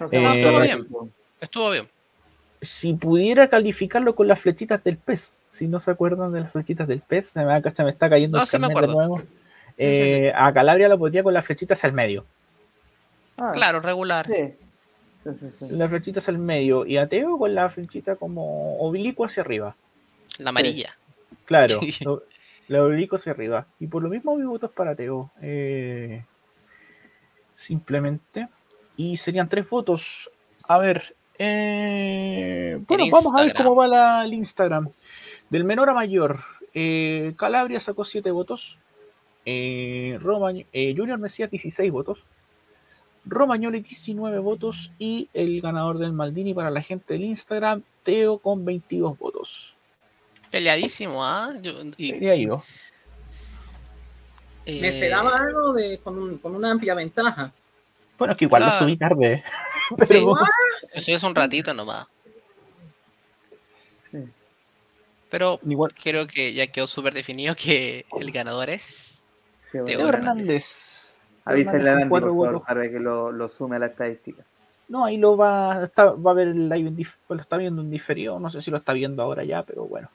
[0.00, 0.86] No Eh, no, estuvo bien.
[1.40, 1.88] Estuvo bien.
[2.60, 6.86] si pudiera calificarlo con las flechitas del pez, si no se acuerdan de las flechitas
[6.88, 9.22] del pez, se me, se me está cayendo No, el sí me de acuerdo.
[9.78, 9.92] Nuevo.
[10.02, 12.24] Sí, sí, Eh, A Calabria lo pondría con las flechitas al medio.
[13.40, 14.26] Ah, Claro, regular.
[14.26, 14.54] Sí.
[15.24, 15.66] Sí, sí, sí.
[15.70, 16.84] Las flechitas al medio.
[16.86, 19.76] Y a Teo con la flechita como oblicuo hacia arriba.
[20.38, 20.96] La amarilla.
[21.44, 22.22] Claro, lo-
[22.68, 23.66] la oblicuo hacia arriba.
[23.80, 25.30] Y por lo mismo mi voto es para Teo.
[25.40, 26.24] Eh,
[27.54, 28.48] simplemente.
[28.96, 30.30] Y serían tres votos.
[30.68, 31.14] A ver.
[31.38, 34.90] eh, bueno, vamos a ver cómo va la, el Instagram.
[35.50, 36.40] Del menor a mayor.
[36.74, 38.78] eh, Calabria sacó 7 votos.
[39.44, 40.18] Eh,
[40.72, 42.24] eh, Junior Mesías 16 votos.
[43.24, 44.90] Romagnoli 19 votos.
[44.98, 49.74] Y el ganador del Maldini para la gente del Instagram, Teo con 22 votos.
[50.50, 51.52] Peleadísimo, ¿ah?
[54.64, 57.52] Eh, Me esperaba algo de, con, un- con una amplia ventaja.
[58.18, 58.84] Bueno, es que igual lo Claro.
[58.84, 59.42] subí tarde.
[59.88, 60.34] Sí, Pero,
[60.94, 62.06] eso es un ratito nomás.
[64.10, 64.18] Sí.
[65.28, 65.92] Pero igual.
[65.92, 69.11] creo que ya quedó súper definido que el ganador es.
[69.72, 71.14] Teo Hernández.
[71.44, 74.44] Avísenle a Andy, por para que lo, lo sume a la estadística.
[74.88, 77.56] No, ahí lo va, está, va a ver el live en dif- pues lo está
[77.56, 80.08] viendo en diferido, no sé si lo está viendo ahora ya, pero bueno.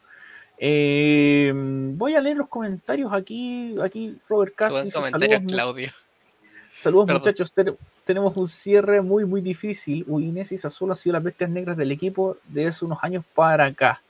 [0.59, 5.89] Eh, voy a leer los comentarios aquí, aquí Robert Castro saludos, Claudio.
[6.75, 7.21] saludos Perdón.
[7.21, 11.49] muchachos, Ten- tenemos un cierre muy muy difícil, Udinese y Sassuolo han sido las bestias
[11.49, 14.01] negras del equipo de hace unos años para acá.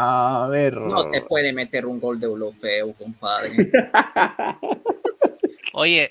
[0.00, 3.52] A ver, No te puede meter un gol de Olofeo, compadre.
[5.72, 6.08] Oye,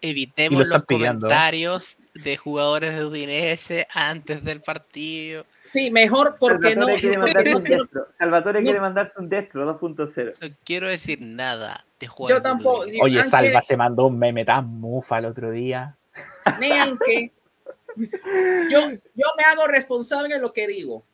[0.00, 1.26] evitemos lo los pidiendo.
[1.26, 5.44] comentarios de jugadores de Udinese antes del partido.
[5.72, 6.86] Sí, mejor porque no.
[6.86, 8.06] Salvatore quiere no mandarse un destro.
[8.18, 8.64] Salvatore no.
[8.64, 10.34] quiere mandarse un destro 2.0.
[10.40, 12.42] No quiero decir nada de jugadores.
[12.42, 12.80] Yo tampoco.
[13.02, 15.96] Oye, Ángel- Salva se mandó un meme tan mufa el otro día.
[16.58, 17.32] Vean que
[18.70, 21.04] yo, yo me hago responsable de lo que digo.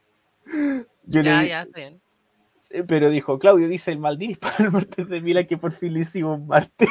[1.05, 2.01] Yo Ya, ya, está bien.
[2.59, 5.93] Sí, Pero dijo, Claudio dice el Maldini para el martes de Milán que por fin
[5.95, 6.89] le hicimos martes.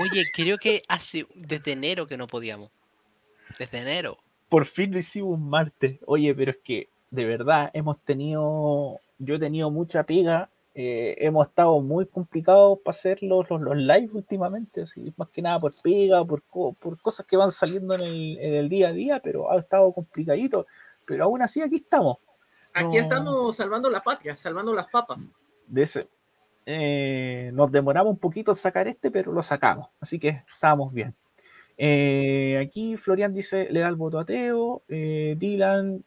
[0.00, 2.70] Oye, creo que hace desde enero que no podíamos.
[3.58, 4.18] Desde enero.
[4.48, 5.98] Por fin lo hicimos un martes.
[6.06, 10.48] Oye, pero es que de verdad hemos tenido, yo he tenido mucha pega.
[10.74, 15.40] eh, hemos estado muy complicados para hacer los, los, los live últimamente, así, más que
[15.40, 18.92] nada por pega, por, por cosas que van saliendo en el, en el día a
[18.92, 20.66] día, pero ha estado complicadito.
[21.06, 22.18] Pero aún así aquí estamos.
[22.76, 23.00] Aquí No.
[23.00, 25.32] estamos salvando la patria, salvando las papas.
[25.66, 26.08] de ese.
[26.68, 31.14] eh, nos demoramos un poquito sacar este, pero lo sacamos, así que estábamos bien.
[31.78, 36.04] Eh, aquí Florian dice, le da el voto a Teo, eh, Dylan,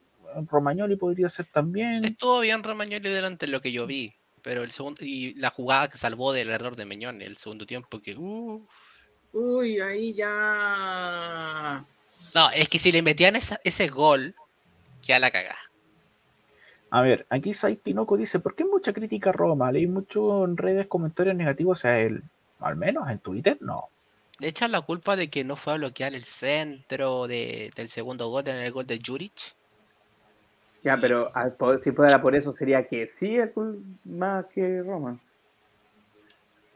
[0.50, 2.04] Romagnoli podría ser también.
[2.06, 4.14] Estuvo bien Romagnoli delante de lo que yo vi.
[4.42, 5.04] Pero el segundo.
[5.04, 8.16] Y la jugada que salvó del error de Meñón el segundo tiempo que.
[8.16, 8.66] uh.
[9.34, 11.86] Uy, ahí ya.
[12.36, 14.34] No, es que si le metían esa- ese gol,
[15.04, 15.56] ya la cagá.
[16.92, 19.72] A ver, aquí Sai Tinoco dice, ¿por qué mucha crítica a Roma?
[19.72, 22.24] Leí mucho en redes comentarios negativos a él,
[22.60, 23.90] al menos en Twitter, no.
[24.40, 28.30] Le echan la culpa de que no fue a bloquear el centro de- del segundo
[28.30, 29.54] gol en el gol de Juric.
[30.82, 34.82] Ya, pero al po- si fuera por eso sería que sí es cul- más que
[34.82, 35.20] Roma.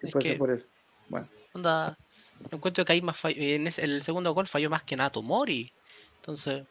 [0.02, 0.66] Si Es puede que- ser por eso.
[1.08, 1.98] Bueno, Onda,
[2.52, 5.72] encuentro que ahí más en ese- el segundo gol falló más que nada Tomori.
[6.18, 6.66] Entonces,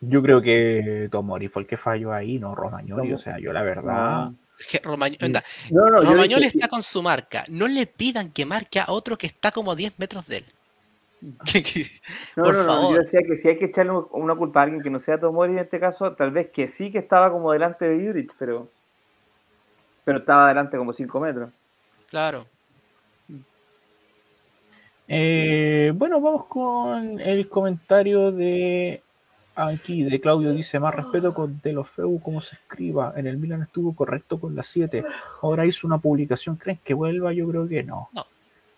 [0.00, 3.62] Yo creo que Tomori fue el que falló ahí, no Romagnoli, o sea, yo la
[3.62, 4.30] verdad...
[4.58, 5.24] es que Romagnoli, Sí.
[5.26, 7.44] onda, no, no, Romagnoli está con su marca.
[7.48, 10.44] No le pidan que marque a otro que está como a 10 metros de él.
[11.44, 11.84] Que-
[12.36, 14.82] no, por no, no, yo decía que si hay que echarle una culpa a alguien
[14.82, 17.86] que no sea Tomori en este caso, tal vez que sí que estaba como delante
[17.86, 18.68] de Juric, pero
[20.04, 21.52] pero estaba delante como 5 metros.
[22.08, 22.46] claro.
[25.12, 29.02] Eh, bueno, vamos con el comentario de
[29.56, 33.12] Aquí de Claudio dice más respeto con Delofeu como se escriba.
[33.16, 35.04] En el Milan estuvo correcto con las 7.
[35.42, 36.56] Ahora hizo una publicación.
[36.56, 37.32] ¿Creen que vuelva?
[37.32, 38.08] Yo creo que no.
[38.12, 38.26] No.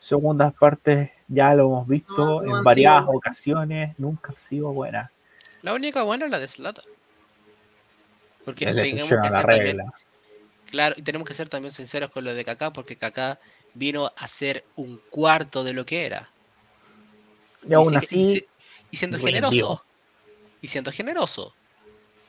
[0.01, 3.97] Segundas partes ya lo hemos visto No, no en varias ocasiones.
[3.99, 5.11] Nunca han sido buenas.
[5.63, 6.83] La única buena es la de Slata.
[8.45, 9.93] Porque Es la excepción que a la ser también- regla.
[10.71, 13.39] claro, y tenemos que ser también sinceros con lo de Kaká, porque Kaká
[13.75, 16.29] vino a ser un cuarto de lo que era.
[17.69, 18.45] Y aún así,
[18.91, 19.85] y siendo generoso.
[20.63, 21.53] Y siendo generoso.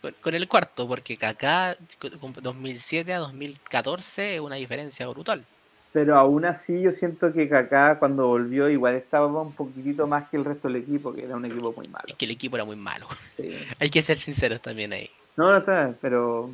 [0.02, 5.46] Con, con el cuarto, porque Kaká con- con 2007 a 2014 es una diferencia brutal.
[5.94, 10.38] Pero aún así yo siento que Kaká cuando volvió igual estaba un poquitito más que
[10.38, 12.06] el resto del equipo, que era un equipo muy malo.
[12.08, 13.08] Es que el equipo era muy malo.
[13.38, 13.48] Sí.
[13.80, 15.10] Hay que ser sinceros también ahí.
[15.38, 16.52] No, no está, pero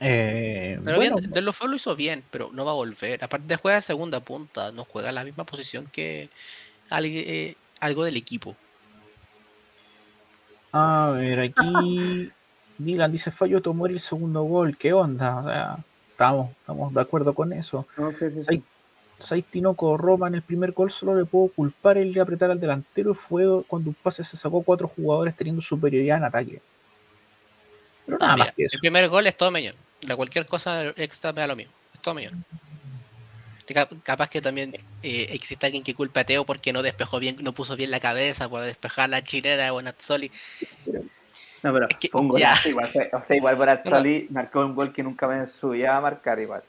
[0.00, 3.22] eh, Pero bueno, bien, De lo hizo bien, pero no va a volver.
[3.22, 6.30] Aparte juega segunda punta, no juega la misma posición que
[6.88, 8.56] alguien- eh, algo del equipo.
[10.72, 12.30] A ver, aquí
[12.78, 14.76] Dylan dice fallo Tomori el segundo gol.
[14.76, 15.36] ¿Qué onda?
[15.38, 15.76] O sea,
[16.10, 17.86] estamos, estamos de acuerdo con eso.
[17.96, 18.12] no
[19.22, 22.58] Sai Tinoco Roma en el primer gol solo le puedo culpar el de apretar al
[22.58, 26.62] delantero fue cuando un pase se sacó cuatro jugadores teniendo superioridad en ataque.
[28.06, 28.76] Pero nada Ah, mira, más que eso.
[28.76, 29.74] el primer gol es todo Meñón.
[30.06, 31.72] La cualquier cosa extra me da lo mismo.
[31.92, 32.44] Es todo Meñón.
[33.74, 37.36] Ca- Capaz que también eh, existe alguien que culpe a Teo porque no despejó bien,
[37.40, 40.30] no puso bien la cabeza por despejar la chilena de Bonazzoli.
[41.62, 42.88] No, pero Es que fue un golazo igual.
[43.12, 46.62] O sea, igual Bonazzoli marcó un gol que nunca me subía a marcar igual.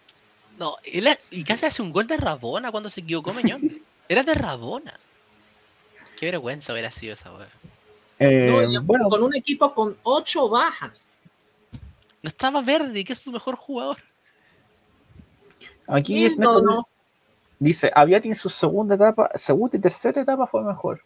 [0.60, 3.82] No, él y casi hace un gol de Rabona cuando se equivocó Meñón.
[4.10, 4.94] Era de Rabona.
[6.20, 7.48] Qué vergüenza hubiera sido esa weá.
[8.20, 11.20] Eh, No, bueno, con un equipo con ocho bajas.
[12.22, 13.98] No estaba Verdi, que es su mejor jugador.
[15.88, 16.88] aquí es no, no.
[17.62, 21.02] Dice Aviati en su segunda etapa, segunda y tercera etapa fue mejor.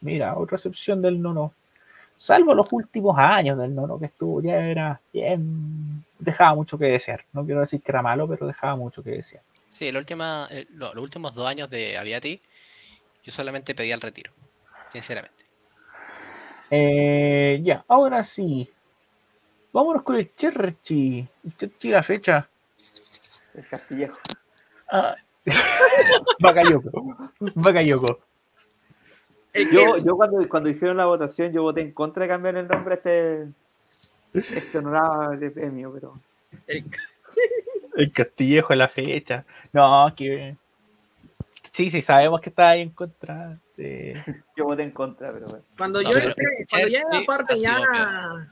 [0.00, 1.52] Mira, otra excepción del nono.
[2.16, 6.04] Salvo los últimos años del nono que estuvo, ya era bien.
[6.18, 7.24] Dejaba mucho que desear.
[7.32, 9.42] No quiero decir que era malo, pero dejaba mucho que desear.
[9.70, 12.40] Sí, la última, eh, lo- los últimos dos años de Aviati,
[13.24, 14.32] yo solamente pedía el retiro.
[14.92, 15.44] Sinceramente.
[16.70, 18.70] Eh, ya, ahora sí.
[19.72, 21.26] Vámonos con el Cherchi.
[21.44, 22.48] El Cherchi la fecha.
[23.54, 24.18] El Castillejo.
[24.90, 25.16] Ah.
[29.52, 32.56] El que Yo, yo cuando, cuando hicieron la votación, yo voté en contra de cambiar
[32.56, 33.46] el nombre a este,
[34.34, 36.12] este honorable premio, pero
[36.66, 36.84] el-
[37.96, 39.44] El Castillejo en la fecha.
[39.72, 40.56] No, que.
[41.72, 44.22] Sí, sí, sabemos que está ahí en contra de.
[44.56, 45.64] yo voté en contra, pero bueno.
[45.78, 48.48] cuando No, yo pero entré- cuando ya era Chelsea parte ya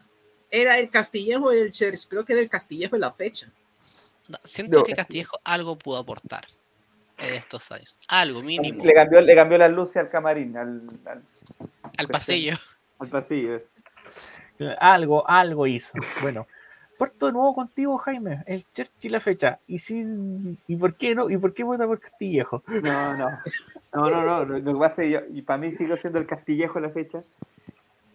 [0.51, 2.07] era el Castillejo y el Church.
[2.09, 3.49] Creo que era el Castillejo en la fecha.
[4.28, 4.84] No, Siento No.
[4.84, 6.45] que Castillejo algo pudo aportar
[7.18, 7.98] en estos años.
[8.08, 8.84] Algo mínimo.
[8.84, 11.22] Le cambió, le cambió las luces al camarín, al, al,
[11.96, 12.56] Al pasillo.
[12.98, 13.60] al pasillo.
[14.78, 15.92] Algo, algo hizo.
[16.22, 16.46] Bueno,
[16.98, 18.42] parto de nuevo contigo, Jaime.
[18.46, 19.58] El Cherchi la fecha.
[19.66, 20.04] ¿Y, si,
[20.66, 21.28] ¿Y por qué no?
[21.30, 22.62] ¿Y por qué vota por Castillejo?
[22.66, 23.28] No, no.
[23.92, 24.44] No, no, no.
[24.44, 27.20] Lo, que pasa es que yo, y para mí sigo siendo el Castillejo la fecha.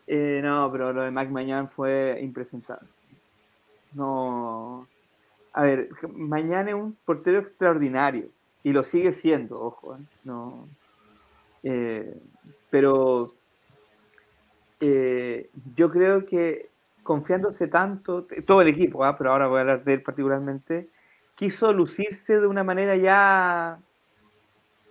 [0.07, 2.87] Eh, no, pero lo de Mac Mañán fue impresentable.
[3.93, 4.87] No.
[5.53, 8.25] A ver, Mañán es un portero extraordinario
[8.63, 9.95] y lo sigue siendo, ojo.
[9.95, 9.99] ¿eh?
[10.23, 10.67] No.
[11.63, 12.17] Eh,
[12.69, 13.33] pero
[14.79, 16.69] eh, yo creo que
[17.03, 19.17] confiándose tanto, todo el equipo, ¿ah?
[19.17, 20.89] pero ahora voy a hablar de él particularmente,
[21.35, 23.79] quiso lucirse de una manera ya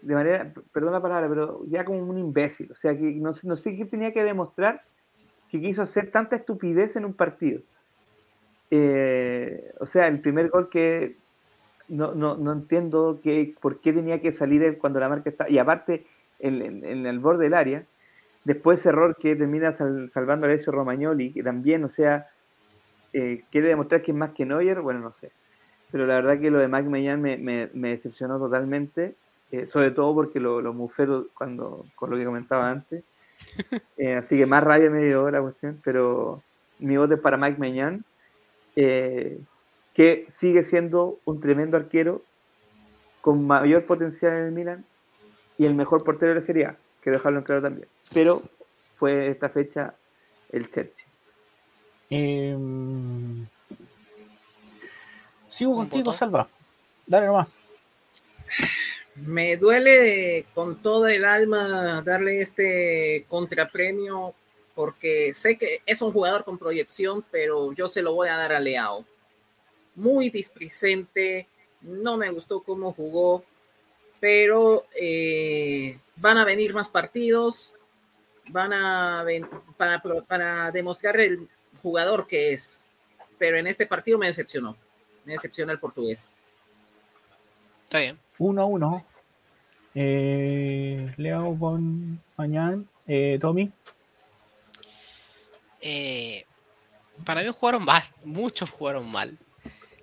[0.03, 2.71] de manera, perdón la palabra, pero ya como un imbécil.
[2.71, 4.83] O sea, que no, no sé qué tenía que demostrar
[5.51, 7.63] que quiso hacer tanta estupidez en un partido.
[8.71, 11.17] Eh, o sea, el primer gol que
[11.89, 15.49] no, no, no entiendo que, por qué tenía que salir él cuando la marca está.
[15.49, 16.07] Y aparte,
[16.39, 17.85] en, en- en el borde del área,
[18.45, 22.27] después ese error que termina sal- salvando a Alessio Romagnoli, que también, o sea,
[23.13, 25.33] eh, quiere demostrar que es más que Neuer, bueno, no sé.
[25.91, 29.17] Pero la verdad que lo de Mac Mellán me, me, me decepcionó totalmente,
[29.53, 33.05] eh, sobre todo porque lo, lo mufero cuando, con lo que comentaba antes.
[34.01, 36.41] Eh, así que más rabia me dio la cuestión, pero
[36.79, 38.05] mi voto es para Mike Mañán,
[38.77, 39.39] eh,
[39.99, 42.23] que sigue siendo un tremendo arquero
[43.21, 44.85] con mayor potencial en el Milan
[45.59, 47.89] y el mejor portero de la Serie A, quiero dejarlo en claro también.
[48.15, 48.45] Pero
[48.97, 49.95] fue esta fecha
[50.53, 51.05] el Chelsea.
[52.11, 53.45] Em,
[55.49, 56.13] sigo contigo.
[56.13, 56.49] Salva.
[57.05, 57.49] Dale nomás.
[59.17, 64.33] Me duele con todo el alma darle este contrapremio
[64.77, 68.53] porque sé que es un jugador con proyección, pero yo se lo voy a dar
[68.53, 69.05] a Leao.
[69.99, 71.47] Muy displicente,
[71.83, 73.45] no me gustó cómo jugó,
[74.21, 77.75] pero eh, van a venir más partidos
[78.51, 81.49] van a ven- para, para demostrar el
[81.83, 82.81] jugador que es.
[83.39, 84.77] Pero en este partido me decepcionó.
[85.25, 86.35] Me decepciona el portugués.
[87.85, 88.19] Está bien.
[88.39, 89.07] 1 a 1.
[89.95, 92.83] Eh, Leo con mañana.
[93.07, 93.71] Eh, Tommy.
[95.81, 96.45] Eh,
[97.25, 99.37] para mí jugaron mal, muchos jugaron mal.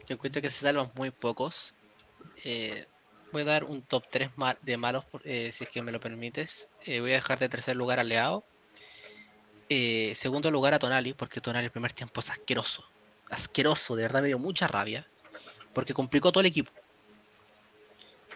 [0.07, 1.73] Yo encuentro que se salvan muy pocos.
[2.43, 2.85] Eh,
[3.31, 4.29] voy a dar un top 3
[4.61, 6.67] de malos, eh, si es que me lo permites.
[6.83, 8.45] Eh, voy a dejar de tercer lugar a Leao.
[9.67, 12.87] Segundo lugar a Tonali, porque Tonali el primer tiempo es asqueroso.
[13.29, 15.07] Asqueroso, de verdad me dio mucha rabia.
[15.73, 16.71] Porque complicó todo el equipo.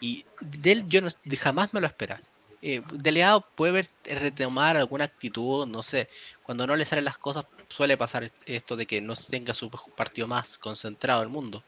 [0.02, 1.02] Y de él yo
[1.38, 2.22] jamás me lo esperaba.
[2.62, 6.10] Eh, de Leao puede ver, retomar alguna actitud, no sé,
[6.44, 10.28] cuando no le salen las cosas suele pasar esto de que no tenga su partido
[10.28, 11.64] más concentrado el mundo.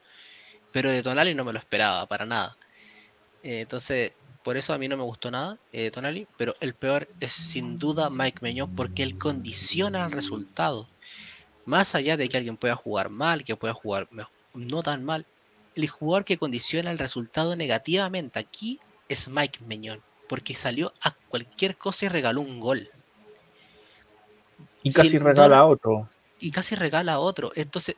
[0.73, 2.57] Pero de Tonali no me lo esperaba para nada.
[3.43, 4.13] Eh, entonces,
[4.43, 7.77] por eso a mí no me gustó nada eh, Tonali, pero el peor es sin
[7.77, 10.89] duda Mike Meñón porque él condiciona el resultado.
[11.65, 14.07] Más allá de que alguien pueda jugar mal, que pueda jugar
[14.53, 15.25] no tan mal,
[15.75, 20.01] el jugador que condiciona el resultado negativamente aquí es Mike Meñón,
[20.31, 22.89] porque salió a cualquier cosa y regaló un gol.
[24.81, 26.09] Y casi regala a otro.
[26.39, 27.51] y casi regala a otro.
[27.55, 27.97] Entonces,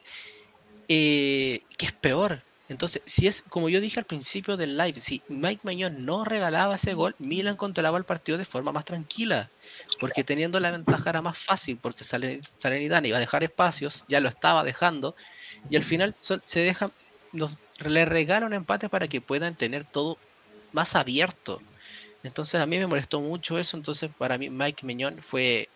[0.87, 2.43] eh, ¿qué es peor?
[2.67, 6.75] Entonces, si es como yo dije al principio del live, si Mike Mañón no regalaba
[6.75, 9.51] ese gol, Milan controlaba el partido de forma más tranquila,
[9.99, 14.19] porque teniendo la ventaja era más fácil, porque Salen- Salernitana iba a dejar espacios, ya
[14.21, 15.15] lo estaba dejando,
[15.69, 16.15] y al final
[16.45, 16.89] se deja,
[17.31, 17.53] los,
[17.85, 20.17] le regala un empate para que puedan tener todo
[20.71, 21.59] más abierto.
[22.23, 25.67] Entonces a mí me molestó mucho eso, entonces para mí Mike Meñón fue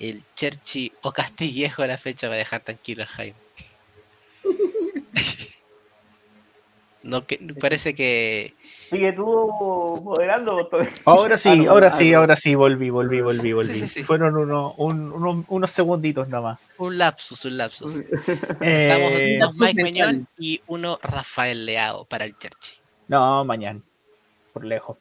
[0.00, 3.38] el Cherchi o Castillejo de la fecha para dejar tranquilo al Jaime.
[7.04, 8.54] No, que, parece que
[8.88, 9.22] Sigue tú
[10.02, 10.70] moderando.
[11.04, 12.18] Ahora sí, Ah, no, ahora ah, sí, no.
[12.18, 13.80] ahora sí, volví, volví, volví, volví.
[13.80, 14.04] sí, sí.
[14.04, 16.58] Fueron uno- un- uno- unos segunditos nomás.
[16.78, 17.94] un lapsus, un lapsus.
[18.62, 19.82] Estamos Eh, dos lapsus Mike.
[19.82, 22.78] Meñón y uno Rafael Leao para el Cherchi.
[23.08, 23.82] no, mañana,
[24.54, 24.96] por lejos.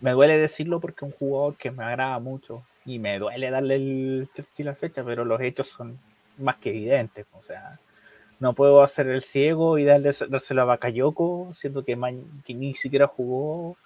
[0.00, 3.74] Me duele decirlo porque es un jugador que me agrada mucho y me duele darle
[3.76, 5.98] el Chelsea la fecha, pero los hechos son
[6.38, 7.26] más que evidentes.
[7.32, 7.78] O sea,
[8.40, 12.12] no puedo hacer el ciego y darle, dárselo a Bakayoko, siendo que, Ma-
[12.44, 13.76] que ni siquiera jugó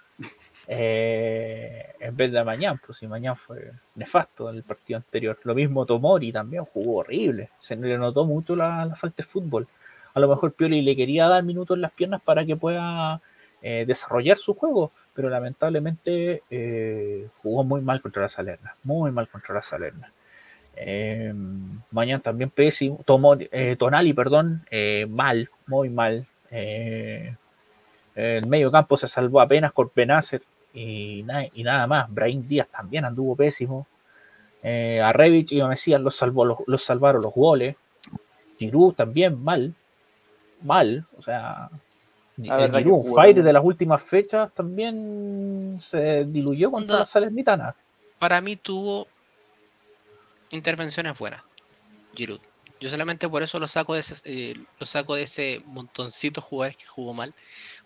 [0.68, 5.38] eh, en vez de Mañán, pues si Mañán fue nefasto en el partido anterior.
[5.44, 9.66] Lo mismo Tomori también jugó horrible, se le notó mucho la, la falta de fútbol.
[10.14, 13.20] A lo mejor Pioli le quería dar minutos en las piernas para que pueda
[13.62, 19.28] eh, desarrollar su juego, pero lamentablemente eh, jugó muy mal contra la Salerna, muy mal
[19.28, 20.12] contra la Salerna.
[20.74, 21.32] Eh,
[21.90, 26.26] mañana también pésimo, tomó, eh, Tonali, perdón, eh, mal, muy mal.
[26.50, 27.36] El
[28.46, 30.42] medio campo se salvó apenas con Benacer
[30.74, 32.12] y, na- y nada más.
[32.12, 33.86] Brahim Díaz también anduvo pésimo.
[34.62, 37.76] A y Mesías los, salvó, los salvaron los goles.
[38.58, 39.74] Giroud también mal,
[40.62, 41.68] mal, o sea,
[42.36, 47.00] La el verdad que Giroud, jugó Fire de las últimas fechas también se diluyó contra
[47.00, 47.74] la Salernitana.
[48.18, 49.06] Para mí tuvo
[50.50, 51.42] intervenciones buenas,
[52.14, 52.40] Giroud.
[52.80, 56.46] Yo solamente por eso lo saco de ese, eh, lo saco de ese montoncito de
[56.46, 57.32] jugadores que jugó mal.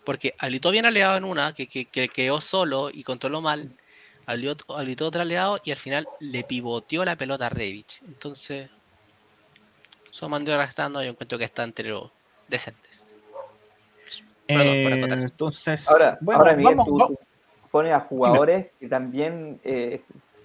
[0.03, 3.71] Porque habilitó bien aliado en una, que, que, que quedó solo y controló mal.
[4.25, 8.01] Habilitó, habilitó otro aliado y al final le pivoteó la pelota a Revich.
[8.07, 8.71] Entonces,
[10.11, 11.03] eso mandó restando.
[11.03, 12.09] Yo encuentro que está entre los
[12.47, 13.06] decentes.
[14.47, 17.17] Perdón por Eh, acotar entonces, Ahora, bueno, ahora Miguel, vamos, tú, va- tú
[17.71, 20.01] pones a jugadores que también eh,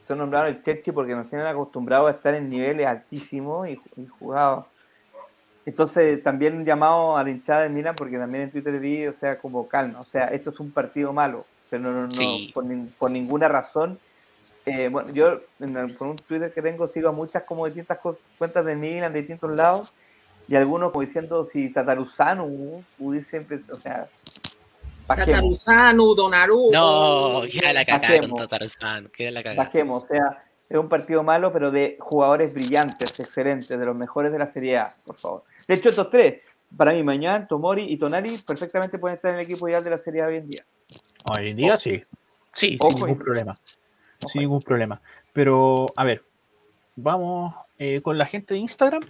[0.08, 4.06] son nombrados el Chelsea porque nos tienen acostumbrados a estar en niveles altísimos y, y
[4.06, 4.66] jugados.
[5.64, 9.12] Entonces, también un llamado a la hinchada del Milan porque también en Twitter vi, o
[9.12, 10.00] sea, como calma.
[10.00, 12.50] O sea, esto es un partido malo, pero no, no, no, Sí.
[12.52, 13.98] por, nin- por ninguna razón.
[14.66, 17.98] Eh, bueno, yo en el- por un Twitter que tengo sigo a muchas como distintas
[18.38, 19.92] cuentas de Milan de distintos lados
[20.52, 22.46] y algunos como diciendo si Tataruzano
[22.98, 24.06] pudiese, empe- o sea,
[25.06, 25.26] bajemos.
[25.30, 26.70] Tataruzano, Donaru.
[26.70, 28.40] No, queda la cagada con bajemos.
[28.40, 29.08] Tataruzán.
[29.08, 29.64] Queda la cagada.
[29.64, 34.30] bajemos, o sea, es un partido malo, pero de jugadores brillantes, excelentes, de los mejores
[34.30, 35.44] de la Serie A, por favor.
[35.66, 36.42] De hecho, estos tres,
[36.76, 39.98] para mí, Mañana, Tomori y Tonali, perfectamente pueden estar en el equipo ideal de la
[39.98, 40.64] Serie A hoy en día.
[41.34, 42.04] Hoy en día sí.
[42.54, 43.52] Sí, Ojo sin ningún problema.
[44.22, 45.00] Ojo Sin ningún problema.
[45.32, 46.22] Pero, a ver,
[46.96, 49.00] vamos eh, con la gente de Instagram.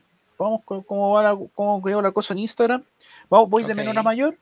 [0.42, 2.82] Vamos con cómo, va la, cómo quedó la cosa en Instagram.
[3.30, 4.36] Vamos, voy de menor a mayor.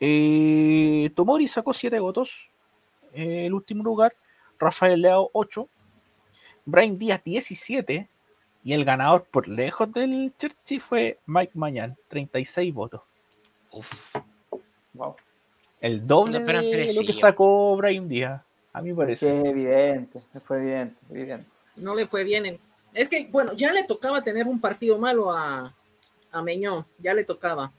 [0.00, 2.48] Eh, Tomori sacó 7 votos.
[3.12, 4.14] eh, el último lugar.
[4.58, 5.68] Rafael Leao 8.
[6.64, 8.08] Brian Díaz 17.
[8.64, 13.02] Y el ganador por lejos del Chelsea fue Mike Mañan, 36 votos.
[13.70, 14.14] Uf.
[14.94, 15.14] Wow.
[15.80, 19.38] El doble No, de lo que sacó Brian Díaz, a mi Que parece.
[19.40, 21.46] es evidente, fue evidente, evidente.
[21.76, 22.46] no le fue bien.
[22.46, 22.58] En...
[22.96, 25.72] Es que, bueno, ya le tocaba tener un partido malo a,
[26.32, 27.70] a Meñón, ya le tocaba.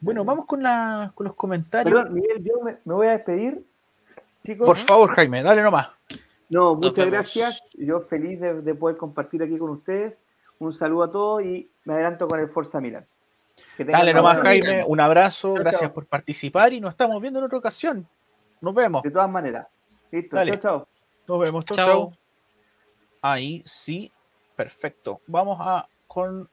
[0.00, 1.94] Bueno, vamos con, la, con los comentarios.
[1.94, 3.64] Perdón, Miguel, yo me, me voy a despedir.
[4.44, 5.90] Chicos, Por favor, Jaime, dale nomás.
[6.48, 7.62] no, muchas gracias.
[7.74, 10.18] Yo feliz de, de poder compartir aquí con ustedes.
[10.58, 13.06] Un saludo a todos y me adelanto con el Forza Milan.
[13.76, 14.84] Que Dale nomás, Jaime.
[14.86, 15.54] Un abrazo.
[15.54, 18.06] Gracias por participar y nos estamos viendo en otra ocasión.
[18.60, 19.02] Nos vemos.
[19.02, 19.66] De todas maneras.
[20.10, 20.88] Listo, chao, chao.
[21.28, 21.64] Nos vemos.
[21.64, 22.21] Chau, Chao.
[23.22, 24.10] Ahí sí.
[24.56, 25.20] Perfecto.
[25.26, 26.48] Vamos a con.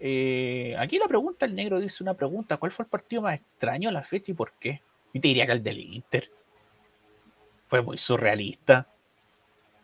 [0.00, 2.56] eh, aquí la pregunta, el negro dice una pregunta.
[2.56, 4.80] ¿Cuál fue el partido más extraño a la fecha y por qué?
[5.12, 6.30] Yo te diría que el del Inter.
[7.68, 8.86] Fue muy surrealista.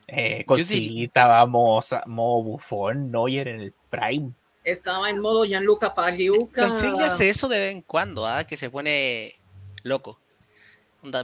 [0.06, 4.32] Eh, con Yo di- Silita, estábamos a modo bufón, Neuer en el Prime.
[4.64, 6.68] Estaba en modo Gianluca Pagliuca.
[6.68, 8.44] Consigue hace eso de vez en cuando, ¿ah?
[8.44, 9.34] que se pone
[9.84, 10.18] loco.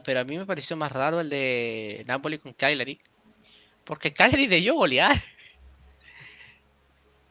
[0.05, 3.01] Pero a mí me pareció más raro el de Napoli con Cagliari.
[3.87, 5.17] Porque Cagliari debió golear.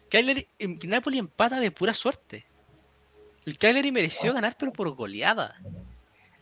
[0.10, 0.48] Cagliari,
[0.88, 2.46] Napoli empata de pura suerte.
[3.46, 5.60] El Cagliari mereció ganar, pero por goleada.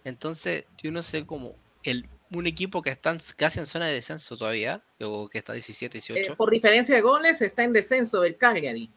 [0.03, 3.93] Entonces, yo no sé cómo el, un equipo que está en- casi en zona de
[3.93, 6.35] descenso todavía, o que está 17, Eh, 18.
[6.37, 8.89] por diferencia de goles, está en descenso del Cagliari.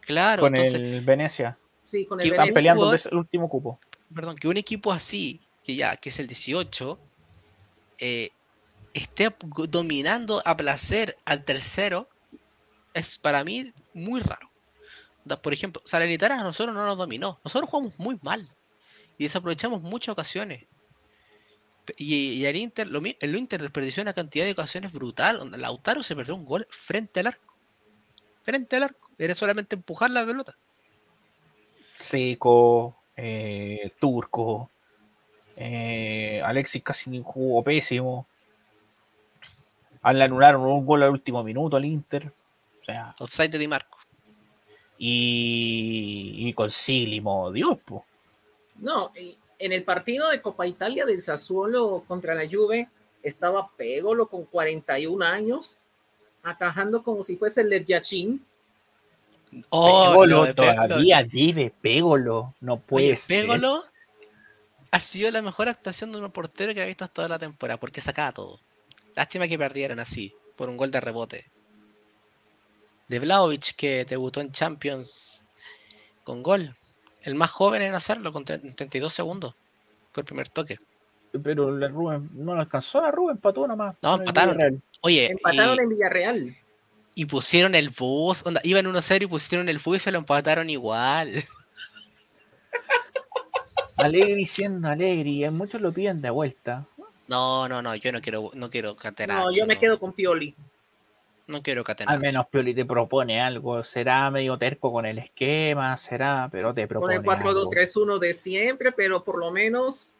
[0.00, 1.58] claro, con entonces, el Venecia.
[1.84, 2.54] Sí, con Que el Están Venecia.
[2.54, 3.78] peleando jugador- el último cupo.
[4.14, 6.98] perdón, que un equipo así, que ya, que es el 18,
[7.98, 8.30] eh,
[8.94, 9.34] esté
[9.68, 12.08] dominando a placer al tercero,
[12.94, 14.50] es para mí muy raro.
[15.42, 17.38] Por ejemplo, Salernitana a nosotros no nos dominó.
[17.44, 18.48] Nosotros jugamos muy mal
[19.18, 20.64] y desaprovechamos muchas ocasiones.
[21.96, 25.50] Y, y el Inter, lo, el Inter desperdició una cantidad de ocasiones brutal.
[25.60, 27.54] Lautaro se perdió un gol frente al arco.
[28.42, 29.10] Frente al arco.
[29.18, 30.56] Era solamente empujar la pelota.
[31.96, 34.70] Seco, eh, turco,
[35.56, 38.26] eh, Alexis casi jugó pésimo.
[40.04, 42.32] Le anularon un gol al último minuto al Inter.
[42.80, 43.98] O sea, Offside de Di Marco.
[44.98, 48.04] y, y con Silimo, Dios, po.
[48.76, 49.12] No,
[49.58, 52.88] en el partido de Copa Italia del Sassuolo contra la Juve
[53.22, 55.76] estaba Pégolo con 41 años,
[56.42, 58.44] atajando como si fuese el de Yachin.
[59.68, 62.54] Oh, Pégolo de Pe- lo- todavía vive, Pégolo.
[62.60, 63.42] No puede Oye, ser.
[63.42, 63.82] Pégolo
[64.90, 68.00] ha sido la mejor actuación de un portero que ha visto toda la temporada, porque
[68.00, 68.58] sacaba todo.
[69.14, 71.46] Lástima que perdieran así, por un gol de rebote.
[73.08, 75.44] De Vlaovic, que debutó en Champions
[76.24, 76.74] con gol.
[77.22, 79.54] El más joven en hacerlo, con tre- 32 segundos.
[80.12, 80.78] Fue el primer toque.
[81.42, 83.96] Pero la Rubén no le alcanzó a Rubén, empató nomás.
[84.02, 84.82] No, empataron.
[85.00, 86.56] Oye, Empataron y, en Villarreal.
[87.14, 90.70] y pusieron el bus, onda, iban 1-0 y pusieron el bus y se lo empataron
[90.70, 91.32] igual.
[93.96, 96.86] Alegri siendo Alegri, muchos lo piden de vuelta.
[97.32, 99.42] No, no, no, yo no quiero, no quiero catenar.
[99.42, 100.54] No, yo me quedo con Pioli.
[101.46, 102.14] No quiero catenar.
[102.14, 106.82] Al menos Pioli te propone algo, será medio terco con el esquema, será, pero te
[106.82, 107.70] Con propone el algo.
[107.70, 110.12] 4-2-3-1 de siempre, pero por lo menos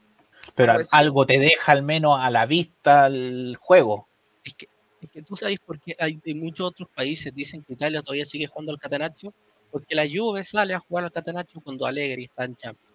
[0.54, 4.08] Pero pues- algo te deja al menos a la vista el juego.
[4.42, 4.68] Es que,
[5.02, 8.24] es que tú sabes por qué hay, en muchos otros países dicen que Italia todavía
[8.24, 9.34] sigue jugando al Catenaccio,
[9.70, 12.91] porque la Juve sale a jugar al Catenaccio cuando Allegri está en Champions.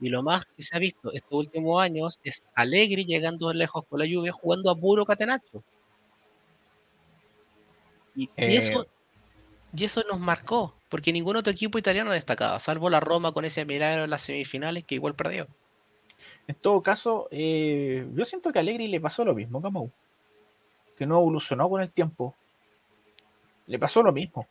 [0.00, 3.98] Y lo más que se ha visto estos últimos años es Allegri llegando lejos con
[3.98, 5.62] la Juve jugando a puro Catenaccio.
[8.14, 8.56] Y, y Eh.
[8.56, 8.86] eso,
[9.74, 13.64] y eso nos marcó, porque ningún otro equipo italiano destacaba, salvo la Roma con ese
[13.64, 15.46] milagro en las semifinales que igual perdió.
[16.48, 19.90] En todo caso, eh, yo siento que a Allegri le pasó lo mismo, Camau.
[20.96, 22.34] Que no evolucionó con el tiempo.
[23.66, 24.46] Le pasó lo mismo.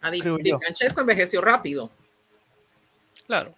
[0.00, 0.20] a Di.
[0.20, 1.90] Francesco envejeció rápido.
[3.26, 3.52] Claro.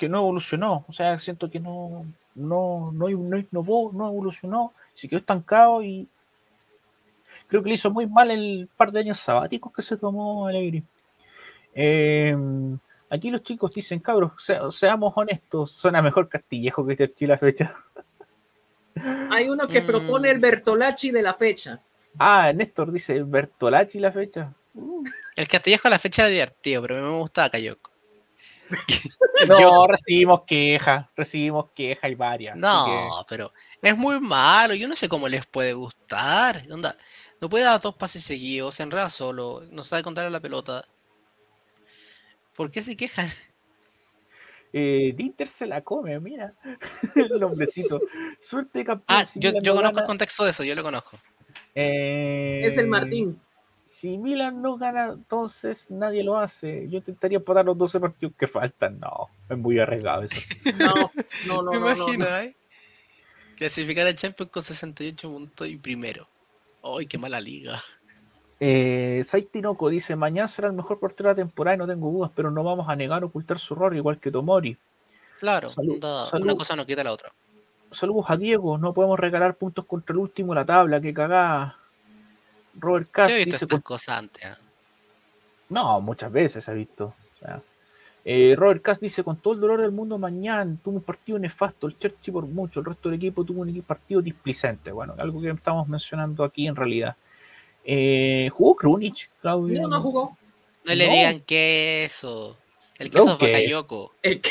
[0.00, 0.86] Que no evolucionó.
[0.88, 4.72] O sea, siento que no, no, no, no innovó, no evolucionó.
[4.94, 6.08] Se quedó estancado y
[7.48, 10.82] creo que le hizo muy mal el par de años sabáticos que se tomó Allegri.
[11.74, 12.34] Eh,
[13.10, 17.74] aquí los chicos dicen, cabros, se- seamos honestos, suena mejor Castillejo que Churchill la fecha.
[19.30, 19.86] Hay uno que Mm.
[19.86, 21.80] propone el Bertolacci de la fecha.
[22.18, 24.52] Ah, Néstor dice Bertolacci la fecha.
[25.36, 27.89] El Castillejo a la fecha era divertido, pero a mí me gustaba Cayoco.
[29.48, 32.56] No, recibimos quejas, recibimos quejas y varias.
[32.56, 34.74] No, pero es muy malo.
[34.74, 36.62] Yo no sé cómo les puede gustar.
[36.70, 36.94] Onda,
[37.40, 40.84] no puede dar dos pases seguidos, se enreda solo, no sabe contarle la pelota.
[42.54, 43.30] ¿Por qué se quejan?
[43.30, 43.38] que,
[45.08, 46.52] eh, Dinter se la come, mira.
[47.14, 48.00] el hombrecito.
[48.40, 49.06] Suerte campeón.
[49.08, 51.18] Ah, yo, yo no conozco gana, el contexto de eso, yo lo conozco.
[51.74, 53.40] eh, Es el Martín.
[54.00, 56.88] Si Milan no gana, entonces nadie lo hace.
[56.88, 58.98] Yo intentaría empatar los 12 partidos que faltan.
[58.98, 60.40] No, es muy arriesgado eso.
[61.46, 62.36] No, no, no, Me no, no.
[62.38, 62.56] ¿eh?
[63.58, 66.26] Clasificar al Champions con 68 puntos y primero.
[66.82, 67.78] ¡Ay, qué mala liga!
[68.58, 72.30] Eh, Saitinoco dice, mañana será el mejor portero de la temporada y no tengo dudas,
[72.34, 74.78] pero no vamos a negar o ocultar su error, igual que Tomori.
[75.40, 76.44] Claro, Salud, salud.
[76.44, 77.30] una cosa no quita la otra.
[77.92, 81.79] Saludos a Diego, no podemos regalar puntos contra el último de la tabla, que cagada.
[82.80, 84.44] Robert Yo Cass he visto dice, estas cosas antes.
[84.44, 84.58] ¿ah?
[85.68, 87.14] No, muchas veces se ha visto.
[87.36, 87.62] O sea,
[88.24, 91.86] eh, Robert Cass dice, con todo el dolor del mundo, mañana tuvo un partido nefasto,
[91.86, 94.92] el Chelsea por mucho, el resto del equipo tuvo un partido displicente.
[94.92, 97.16] Bueno, algo que estamos mencionando aquí en realidad.
[97.84, 99.82] Eh, ¿Jugó Krunic, Claudio?
[99.82, 100.36] No, no jugó.
[100.84, 101.12] No le No.
[101.12, 102.56] digan queso.
[102.98, 104.08] El No, queso es.
[104.22, 104.50] El que-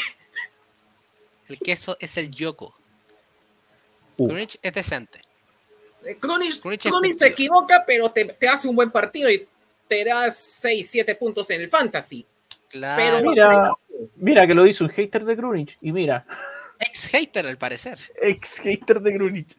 [1.48, 2.74] El queso es el yoko.
[4.18, 4.28] Uh.
[4.28, 5.22] Krunic es decente.
[6.20, 9.48] Krunic es Krunic se equivoca, pero te, te hace un buen partido y
[9.88, 12.26] te da 6, 7 puntos en el fantasy.
[12.70, 13.02] Claro.
[13.02, 13.72] Pero Mira,
[14.16, 15.78] mira que lo dice un hater de Krunic.
[15.82, 16.26] Y mira,
[16.80, 18.00] Ex hater al parecer.
[18.22, 19.56] ex hater de Krunic.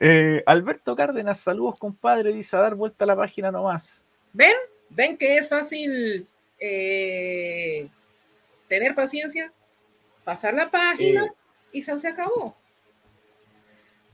[0.00, 4.04] Eh, Alberto Cárdenas, saludos compadre, dice a dar vuelta a la página nomás.
[4.32, 4.52] ¿Ven?
[4.90, 6.28] ¿Ven que es fácil
[6.60, 7.88] eh,
[8.68, 9.52] tener paciencia?
[10.22, 11.32] Pasar la página Eh.
[11.72, 12.56] y se, se acabó.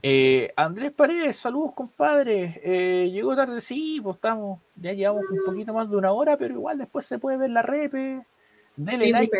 [0.05, 2.59] Eh, Andrés Paredes, saludos compadre.
[2.63, 6.53] Eh, llegó tarde, sí, pues estamos, ya llevamos un poquito más de una hora, pero
[6.55, 8.21] igual después se puede ver la repe.
[8.75, 9.37] Dele like.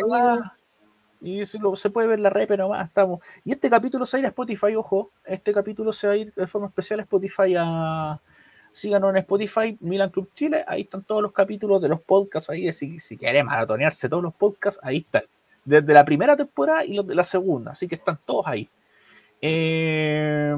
[1.20, 3.20] Y si lo- se puede ver la repe nomás, estamos.
[3.44, 5.10] Y este capítulo se va a ir a Spotify, ojo.
[5.24, 8.20] Este capítulo se va a ir de forma especial a Spotify a.
[8.72, 10.64] Síganos en Spotify, Milan Club Chile.
[10.66, 12.50] Ahí están todos los capítulos de los podcasts.
[12.50, 15.22] Ahí, si, si quieren maratonearse todos los podcasts, ahí están.
[15.64, 17.72] Desde la primera temporada y los de la segunda.
[17.72, 18.68] Así que están todos ahí.
[19.40, 20.54] Eh,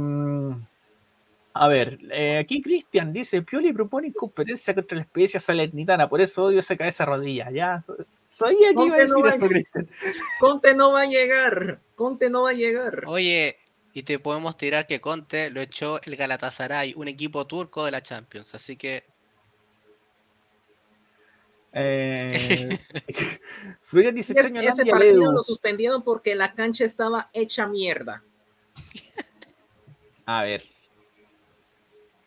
[1.55, 6.45] a ver, eh, aquí Cristian dice: Pioli propone incompetencia contra la especie salernitana, por eso
[6.45, 7.51] odio esa cabeza rodilla.
[7.51, 7.79] Ya,
[8.27, 9.89] sabía que iba a Conte decir no va eso, a- Cristian.
[10.39, 11.81] Conte no va a llegar.
[11.95, 13.05] Conte no va a llegar.
[13.07, 13.57] Oye,
[13.95, 18.03] y te podemos tirar que Conte lo echó el Galatasaray, un equipo turco de la
[18.03, 18.55] Champions.
[18.55, 19.03] Así que
[21.79, 22.79] Eh,
[23.85, 25.33] Florian dice: Es- ese partido Ledu".
[25.33, 28.23] lo suspendieron porque la cancha estaba hecha mierda.
[30.27, 30.63] A ver.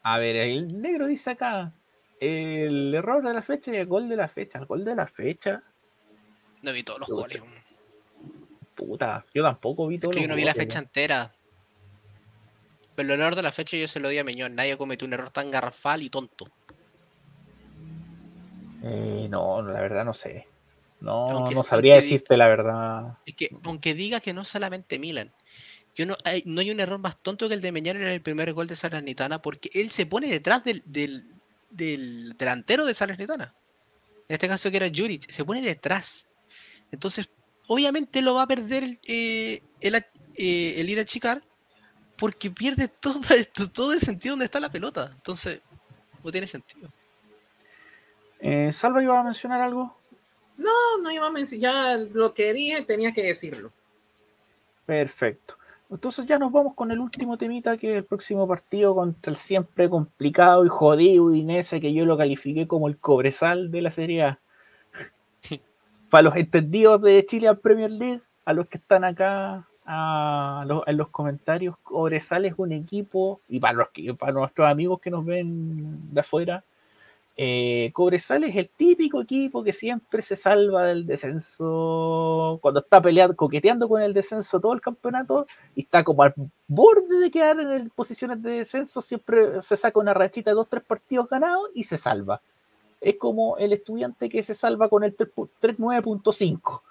[0.04, 1.72] A ver, el negro dice acá.
[2.20, 4.60] El error de la fecha y el gol de la fecha.
[4.60, 5.62] El gol de la fecha.
[6.62, 7.42] no vi todos los goles.
[8.76, 11.34] Puta, yo tampoco vi Es todo que yo no vi la fecha entera.
[12.96, 14.56] Pero el error de la fecha yo se lo di a Meñón.
[14.56, 16.46] Nadie cometió un error tan garrafal y tonto.
[18.84, 20.48] Eh, no, la verdad no sé.
[21.02, 23.18] No, Aunque- no sabría decirte la verdad.
[23.26, 25.32] Es que, aunque diga que no solamente Milan,
[26.00, 28.22] yo no hay, no hay un error más tonto que el de Meñán en el
[28.22, 31.26] primer gol de Salernitana, porque él se pone detrás del, del,
[31.72, 33.54] del delantero de Salernitana.
[34.30, 36.30] En este caso que era Juric, se pone detrás.
[36.94, 37.30] Entonces,
[37.68, 41.44] obviamente lo va a perder el, eh, el, eh, el ir a chicar,
[42.16, 43.20] porque pierde todo,
[43.74, 45.12] todo el sentido donde está la pelota.
[45.14, 45.60] Entonces,
[46.24, 46.90] no tiene sentido.
[48.40, 50.00] Eh, Salva iba a mencionar algo.
[50.56, 51.62] No, no iba a mencionar.
[51.62, 53.74] Ya lo que dije tenía que decirlo.
[54.86, 55.59] Perfecto.
[55.92, 59.38] Entonces ya nos vamos con el último temita, que es el próximo partido contra el
[59.38, 64.24] siempre complicado y jodido Udinese, que yo lo califiqué como el cobresal de la Serie
[64.24, 64.40] A.
[66.10, 70.84] Para los entendidos de Chile al Premier League, a los que están acá a los-
[70.86, 75.10] en los comentarios, Cobresal es un equipo, y para, los que, para nuestros amigos que
[75.10, 76.64] nos ven de afuera,
[77.42, 83.34] eh, Cobresal es el típico equipo que siempre se salva del descenso cuando está peleando,
[83.34, 86.34] coqueteando con el descenso todo el campeonato y está como al
[86.68, 90.84] borde de quedar en posiciones de descenso, siempre se saca una rachita de dos, tres
[90.84, 92.42] partidos ganados y se salva.
[93.00, 96.82] Es como el estudiante que se salva con el 3 pu- 3.9.5.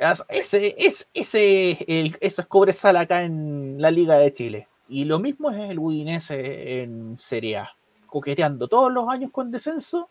[0.00, 4.68] As- Ese, es, ese, el, es Cobresal acá en la Liga de Chile.
[4.88, 7.70] Y lo mismo es el Udinese en Serie A.
[8.10, 10.08] Coqueteando todos los años con descenso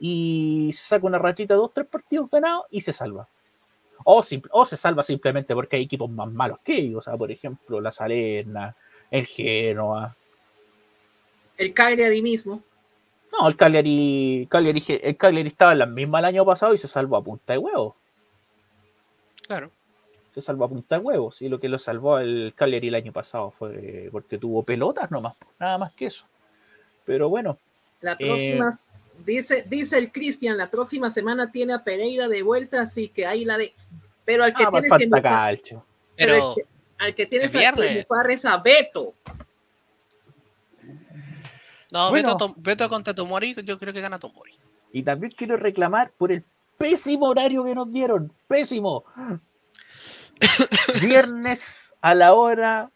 [0.00, 3.26] y se saca una rachita de dos, tres partidos ganados y se salva.
[4.04, 6.98] O, simple- o se salva simplemente porque hay equipos más malos que ellos.
[6.98, 8.74] O sea, por ejemplo, la Salerna,
[9.10, 10.14] el Genoa.
[11.56, 12.62] El Cagliari mismo.
[13.32, 16.88] No, el Cagliari, Cagliari, el Cagliari estaba en la misma el año pasado y se
[16.88, 17.96] salvó a punta de huevo.
[19.46, 19.70] Claro.
[20.34, 21.42] Se salvó a punta de huevos.
[21.42, 25.34] Y lo que lo salvó el Cagliari el año pasado fue porque tuvo pelotas nomás.
[25.58, 26.24] Nada más que eso.
[27.08, 27.58] Pero bueno,
[28.00, 28.70] La Eh, próxima,
[29.24, 33.44] dice, dice el Cristian, la próxima semana tiene a Pereira de vuelta, así que ahí
[33.44, 33.74] la de.
[34.24, 35.84] Pero al que ah, tienes falta que mufar, pero
[36.16, 36.68] Pero el que-
[36.98, 39.14] al que tienes que mufar es a Beto.
[41.92, 42.34] no, Bueno.
[42.34, 44.52] Beto, Beto contra Tomori, yo creo que gana Tomori.
[44.92, 46.44] Y también quiero reclamar por el
[46.76, 48.32] pésimo horario que nos dieron.
[48.46, 49.04] Pésimo.
[51.02, 52.90] Viernes a la hora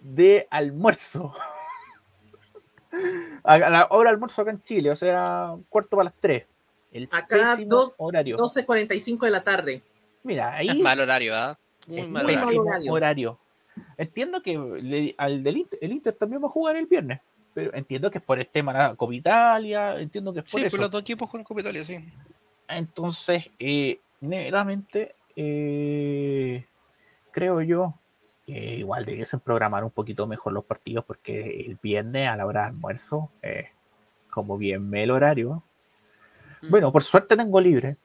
[0.00, 1.34] de almuerzo.
[3.44, 6.44] A la hora de almuerzo acá en Chile, o sea, cuarto para las 3.
[6.92, 8.36] El Acá, pésimo dos- horario.
[8.36, 9.82] 12.45 de la tarde.
[10.22, 11.58] Mira, Es ahí mal horario, ¿ah?
[11.86, 12.64] Muy es mal muy horario.
[12.64, 13.38] mal horario.
[13.98, 17.20] Entiendo que le- al del Inter, el Inter también va a jugar el viernes,
[17.52, 20.66] pero entiendo que es por el tema de Copa Italia, entiendo que es por Sí,
[20.66, 20.70] eso.
[20.76, 21.98] pues los dos equipos con Copa Italia, sí.
[22.68, 26.64] Entonces, eh, netamente, eh,
[27.32, 27.94] creo yo
[28.46, 32.62] que igual debiesen programar un poquito mejor los partidos porque el viernes a la hora
[32.62, 33.70] de almuerzo, eh,
[34.30, 35.62] como bien me el horario.
[36.62, 36.70] Mm.
[36.70, 37.96] Bueno, por suerte tengo libre.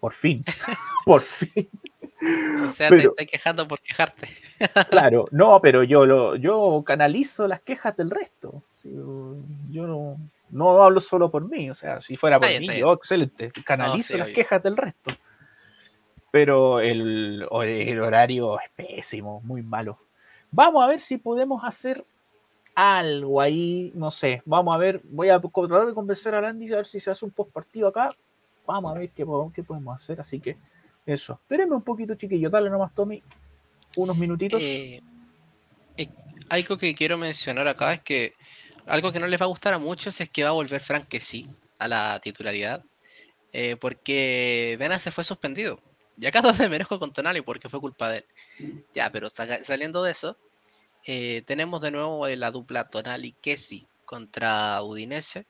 [0.00, 0.44] Por fin.
[1.04, 1.68] por fin.
[2.64, 4.28] O sea, Pero- te estás quejando por quejarte.
[4.90, 8.62] Claro, no, pero yo lo, yo canalizo las quejas del resto.
[8.74, 10.16] Sí, yo no,
[10.50, 14.12] no hablo solo por mí, o sea, si fuera por bien, mí, yo excelente, canalizo
[14.12, 15.10] sí, las quejas del resto.
[16.32, 19.98] Pero el, el horario es pésimo, muy malo.
[20.50, 22.04] Vamos a ver si podemos hacer
[22.74, 26.76] algo ahí, no sé, vamos a ver, voy a tratar de convencer a Landy a
[26.76, 28.14] ver si se hace un post partido acá.
[28.66, 30.56] Vamos a ver qué, qué podemos hacer, así que
[31.04, 31.34] eso.
[31.34, 33.22] Espérenme un poquito, chiquillo, dale nomás, Tommy,
[33.96, 34.60] unos minutitos.
[34.62, 35.02] Eh,
[35.98, 36.08] eh,
[36.48, 38.32] algo que quiero mencionar acá es que
[38.86, 41.08] algo que no les va a gustar a muchos es que va a volver Frank
[41.08, 41.46] que sí
[41.78, 42.82] a la titularidad.
[43.52, 45.78] eh, porque Vena se fue suspendido.
[46.18, 48.18] Y acá donde merezco con Tonali porque fue culpa de
[48.58, 48.84] él.
[48.94, 50.36] Ya, pero saliendo de eso,
[51.06, 55.46] eh, tenemos de nuevo la dupla Tonali Kessi contra Udinese.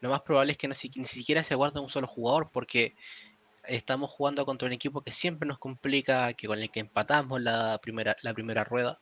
[0.00, 2.94] Lo más probable es que ni siquiera se guarde un solo jugador porque
[3.64, 7.78] estamos jugando contra un equipo que siempre nos complica, que con el que empatamos la
[7.82, 8.98] primera, la primera rueda.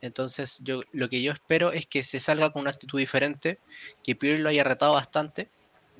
[0.00, 3.58] Entonces, yo lo que yo espero es que se salga con una actitud diferente,
[4.02, 5.48] que Pirlo lo haya retado bastante,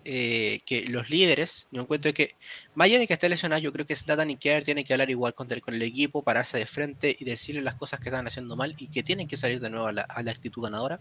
[0.05, 2.37] eh, que los líderes, yo encuentro que,
[2.75, 5.11] más allá de que esté lesionado, yo creo que Zlatan y Kier tienen que hablar
[5.11, 8.27] igual con el, con el equipo, pararse de frente y decirle las cosas que están
[8.27, 11.01] haciendo mal y que tienen que salir de nuevo a la, a actitud ganadora.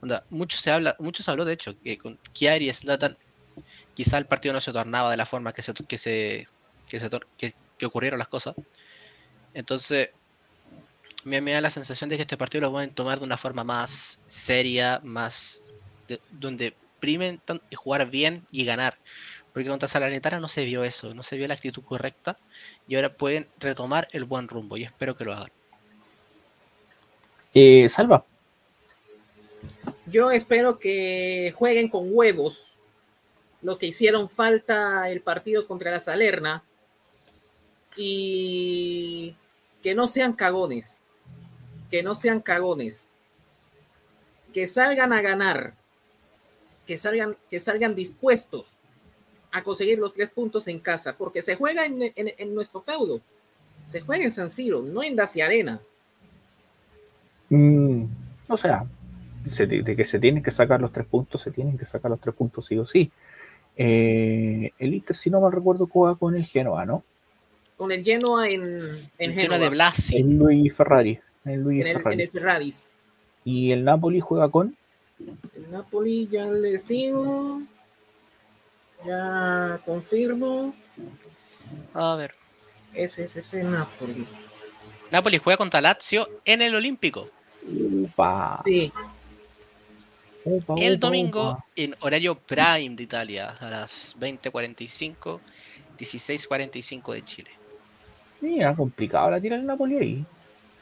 [0.00, 3.16] Onda, mucho se habla, mucho habló de hecho, que con Kier y Zlatan
[3.94, 6.46] quizá el partido no se tornaba de la forma que se, que se,
[6.88, 8.54] que se que- ocurrieron las cosas.
[9.52, 10.10] Entonces,
[11.24, 14.20] me, da la sensación de que este partido lo pueden tomar de una forma más
[14.26, 15.62] seria, más
[16.08, 16.74] de- donde
[17.06, 18.98] primen tan- y jugar bien y ganar.
[19.52, 22.36] Porque contra Salernitana no se vio eso, no se vio la actitud correcta
[22.88, 25.52] y ahora pueden retomar el buen rumbo y espero que lo hagan.
[27.54, 28.24] Eh, Salva,
[30.06, 32.72] Yo espero que jueguen con huevos
[33.62, 36.64] los que hicieron falta el partido contra la Salerna
[37.96, 39.34] y
[39.80, 41.04] que no sean cagones,
[41.88, 43.10] que no sean cagones,
[44.52, 45.74] que salgan a ganar,
[46.86, 48.76] que salgan, que salgan dispuestos
[49.52, 53.20] a conseguir los tres puntos en casa, porque se juega en, en- en nuestro feudo,
[53.86, 55.80] se juega en San Siro, no en Dacia Arena.
[57.48, 58.04] mm,
[58.48, 58.84] o sea,
[59.44, 62.20] se- de, que se tienen que sacar los tres puntos, se tienen que sacar los
[62.20, 63.10] tres puntos sí o sí.
[63.76, 67.04] Eh, el Inter, si no mal recuerdo, juega con el Genoa, ¿no?
[67.76, 68.62] Con el Genoa en,
[69.18, 70.16] en Lleno de Blasi.
[70.16, 71.20] El Luis Ferrari.
[71.44, 72.14] Luis en el, Ferrari.
[72.14, 72.94] en el Ferraris.
[73.44, 74.74] Y el Napoli juega con.
[75.18, 77.62] El Napoli ya les digo.
[79.04, 80.74] Ya confirmo.
[81.94, 82.34] A ver.
[82.94, 84.26] Ese es ese Napoli.
[85.10, 87.28] Napoli juega contra Lazio en el Olímpico.
[87.68, 88.92] Upa, Sí,
[90.44, 91.64] upa, El domingo upa.
[91.74, 95.40] en horario prime de Italia a las 20:45,
[95.98, 97.50] 16:45 de Chile.
[98.40, 100.26] Mira, complicado la tira el Napoli ahí.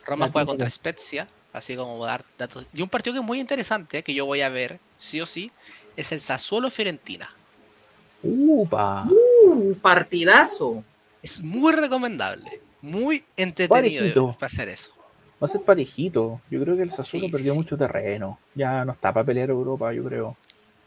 [0.04, 2.66] Roma La juega contra Spezia, así como dar datos.
[2.74, 5.50] Y un partido que es muy interesante, que yo voy a ver, sí o sí,
[5.96, 7.30] es el Sassuolo Fiorentina.
[8.22, 9.06] Upa.
[9.46, 10.82] un partidazo.
[11.22, 13.70] Es muy recomendable, muy entretenido
[14.00, 14.32] Parejito.
[14.38, 14.90] para hacer eso.
[15.42, 16.40] Va a ser parejito.
[16.50, 17.58] Yo creo que el Sassuolo Sí, perdió sí.
[17.58, 18.38] mucho terreno.
[18.54, 20.36] Ya no está para pelear Europa, yo creo.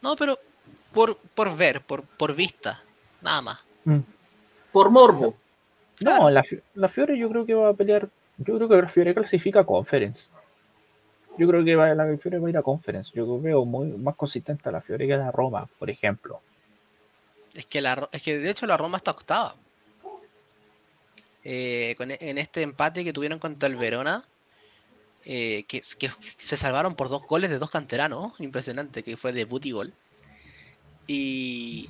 [0.02, 0.38] No, pero
[0.94, 2.82] por, por ver, por, por vista,
[3.22, 3.64] nada más.
[4.72, 5.36] Por morbo.
[6.00, 6.44] No, la,
[6.76, 8.10] la Fiore yo creo que va a pelear.
[8.38, 10.28] Yo creo que la Fiore clasifica a Conference.
[11.38, 13.12] Yo creo que va, la Fiore va a ir a Conference.
[13.14, 16.42] Yo veo muy más consistente a la Fiore que a la Roma, por ejemplo.
[17.54, 19.56] Es que, la, es que de hecho la Roma está octava.
[21.44, 24.26] Eh, con e- en este empate que tuvieron contra el Verona,
[25.26, 29.66] eh, que, que se salvaron por dos goles de dos canteranos, impresionante, que fue debut
[29.66, 29.94] y gol.
[31.06, 31.90] Y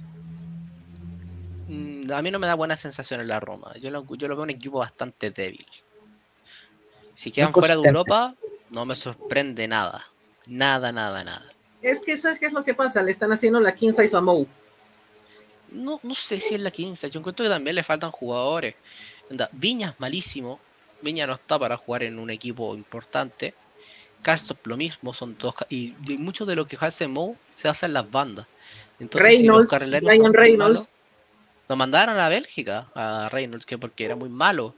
[1.67, 3.73] mm, a mí no me da buena sensación en la Roma.
[3.77, 5.65] Yo lo, yo lo veo un equipo bastante débil.
[7.15, 7.87] Si quedan fuera de.
[7.87, 8.35] Europa,
[8.69, 10.07] no me sorprende nada.
[10.45, 11.53] Nada, nada, nada.
[11.81, 13.03] Es que, ¿sabes qué es lo que pasa?
[13.03, 14.47] Le están haciendo la 15 a Samou.
[15.71, 17.09] No, no sé si es la 15.
[17.09, 18.75] Yo encuentro que también le faltan jugadores.
[19.29, 20.59] Onda, Viña es malísimo.
[21.01, 23.53] Viña no está para jugar en un equipo importante.
[24.21, 25.55] Carstop lo mismo, son todos.
[25.69, 28.47] Y, y mucho de lo que hace Moe se hace en las bandas.
[28.99, 30.57] Entonces, si los Reynolds, Reynolds.
[30.57, 30.91] malos,
[31.67, 34.73] lo mandaron a Bélgica, a Reynolds, que porque era muy malo.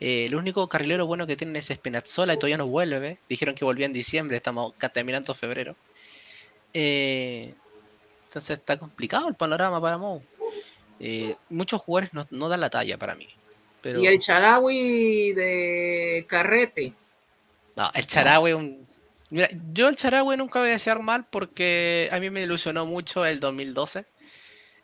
[0.00, 3.18] Eh, el único carrilero bueno que tienen es Spinazzola y todavía no vuelve.
[3.28, 5.76] Dijeron que volvía en diciembre, estamos terminando febrero.
[6.72, 7.54] Eh,
[8.26, 10.22] entonces está complicado el panorama para Mou.
[11.00, 13.28] Eh, muchos jugadores no, no dan la talla para mí.
[13.80, 16.92] Pero Y el Charawi de Carrete.
[17.76, 18.86] no, el Charagüe un...
[19.30, 23.26] Mira, yo el Charagüe nunca voy a desear mal porque a mí me ilusionó mucho
[23.26, 24.06] el 2012.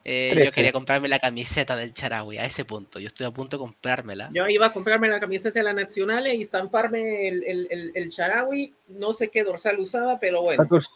[0.07, 3.01] Eh, yo quería comprarme la camiseta del Charagüe a ese punto.
[3.01, 4.31] Yo estoy a punto de comprármela.
[4.35, 8.11] Yo iba a comprarme la camiseta de la Nacional y estamparme el, el, el, el
[8.11, 8.75] Charawi.
[8.89, 10.91] No sé qué dorsal usaba, pero bueno, 14.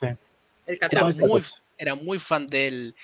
[0.67, 1.27] el Era 14.
[1.27, 1.43] muy,
[1.79, 2.95] era muy fan del,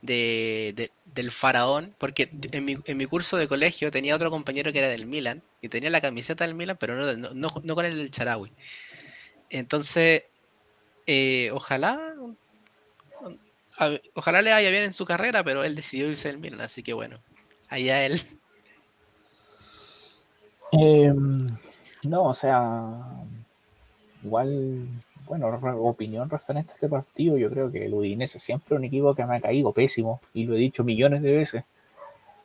[0.00, 4.72] de- de- del faraón, porque en mi, en mi curso de colegio tenía otro compañero
[4.72, 7.74] que era del Milan, y tenía la camiseta del Milan, pero no, no, no- no
[7.74, 8.50] con el del Charawi.
[9.50, 10.24] Entonces,
[11.06, 12.09] eh, ojalá,
[14.14, 16.92] ojalá le vaya bien en su carrera, pero él decidió irse del Milan, así que
[16.92, 17.18] bueno,
[17.68, 18.20] allá él.
[20.72, 21.48] Em,
[22.04, 22.92] no, o sea,
[24.22, 24.86] igual,
[25.26, 25.48] bueno,
[25.82, 29.24] opinión referente a este partido, yo creo que el Udinese siempre es un equipo que
[29.24, 31.64] me ha caído pésimo, y lo he dicho millones de veces.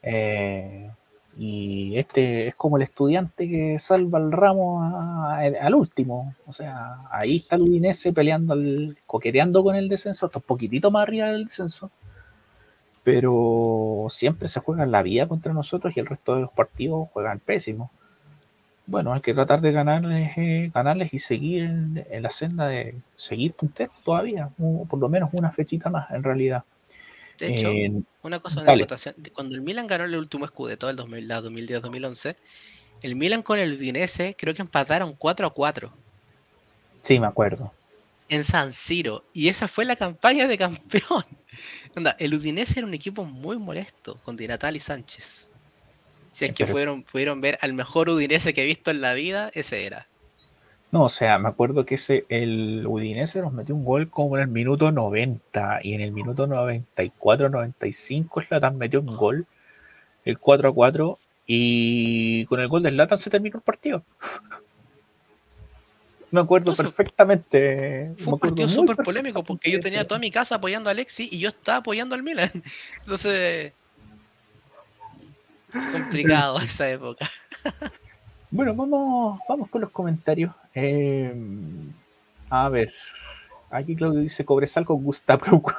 [0.02, 0.90] Eh,
[1.38, 6.34] y este es como el estudiante que salva el ramo a- al último.
[6.46, 10.92] O sea, ahí está el Udinese peleando, al- coqueteando con el descenso, está un poquitito
[10.92, 11.92] más arriba del descenso.
[13.04, 17.40] Pero siempre se juega la vida contra nosotros y el resto de los partidos juegan
[17.40, 17.92] pésimo.
[18.88, 22.96] Bueno, hay que tratar de ganarles, eh, ganarles y seguir en, en la senda de
[23.16, 26.64] seguir punteros todavía, o por lo menos una fechita más en realidad.
[27.40, 27.92] De hecho, Eh,
[28.24, 29.16] Una cosa, una acotación.
[29.34, 32.36] Cuando el Milan ganó el último Scudetto del 2000 la 2010-2011,
[33.02, 35.94] el Milan con el Udinese creo que empataron 4 a 4
[37.04, 37.72] sí, me acuerdo.
[38.30, 39.24] en San Siro.
[39.34, 41.24] Y esa fue la campaña de campeón.
[41.96, 45.50] Onda, el Udinese era un equipo muy molesto con Di Natale y Sánchez.
[46.32, 49.14] Si es que Pero- pudieron, pudieron ver al mejor Udinese que he visto en la
[49.14, 50.08] vida, ese era.
[50.96, 54.44] No, o sea, me acuerdo que ese, el Udinese nos metió un gol como en
[54.44, 59.46] el minuto 90 y en el minuto 94, 95 Zlatan metió un gol,
[60.24, 64.06] el 4 a 4 y con el gol de Zlatan se terminó el partido.
[66.32, 68.14] Me acuerdo perfectamente.
[68.18, 71.30] me Fue un partido súper polémico porque yo tenía toda mi casa apoyando a Alexis
[71.30, 72.52] y yo estaba apoyando al Milan.
[73.02, 73.74] Entonces,
[75.92, 77.30] complicado esa época.
[78.50, 80.54] Bueno, vamos, vamos con los comentarios.
[80.76, 81.34] Eh,
[82.50, 82.94] a ver,
[83.72, 85.64] aquí Claudio dice Cobresal con Gustavo.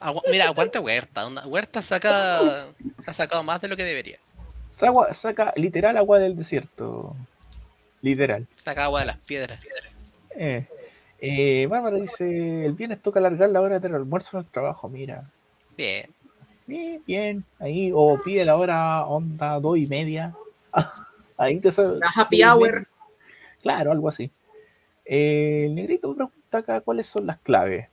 [0.00, 1.26] Agu- Mira, aguanta Huerta.
[1.26, 2.66] onda, Huerta saca,
[3.06, 4.18] ha sacado más de lo que debería.
[4.68, 7.14] Saca, saca literal agua del desierto.
[8.00, 8.46] Literal.
[8.62, 9.60] Saca agua de las piedras.
[10.36, 10.66] Eh,
[11.20, 15.24] eh, Bárbara dice, el viernes toca alargar la hora del almuerzo en el trabajo, mira.
[15.76, 16.08] Bien.
[16.66, 20.34] Bien, bien, ahí, o pide la hora onda dos y media.
[21.38, 21.98] ahí te sale.
[21.98, 22.86] La happy hour.
[23.62, 24.30] Claro, algo así.
[25.04, 27.86] Eh, el negrito pregunta acá cuáles son las claves.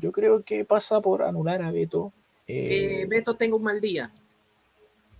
[0.00, 2.12] Yo creo que pasa por anular a Beto.
[2.46, 4.10] Que Eh, Beto tenga un mal día.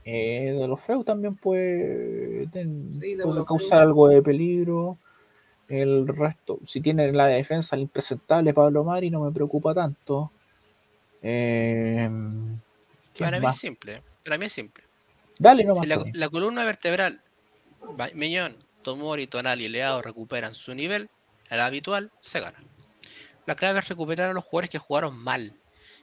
[0.04, 3.82] eh, de los feos también puede, ten- Sí, de puede causar feos.
[3.82, 4.98] algo de peligro.
[5.68, 10.30] El resto, si tiene en la defensa el impresentable Pablo Mari, no me preocupa tanto.
[11.22, 12.08] Eh,
[13.14, 14.02] ¿quién Para mí es simple.
[14.24, 14.82] Para mí es simple.
[15.38, 15.86] Dale nomás.
[15.86, 17.20] Si la columna vertebral,
[18.14, 21.08] Meñón, Tomori, Tonal y Leao recuperan su nivel,
[21.50, 22.62] el habitual, se gana.
[23.46, 25.54] La clave es recuperar a los jugadores que jugaron mal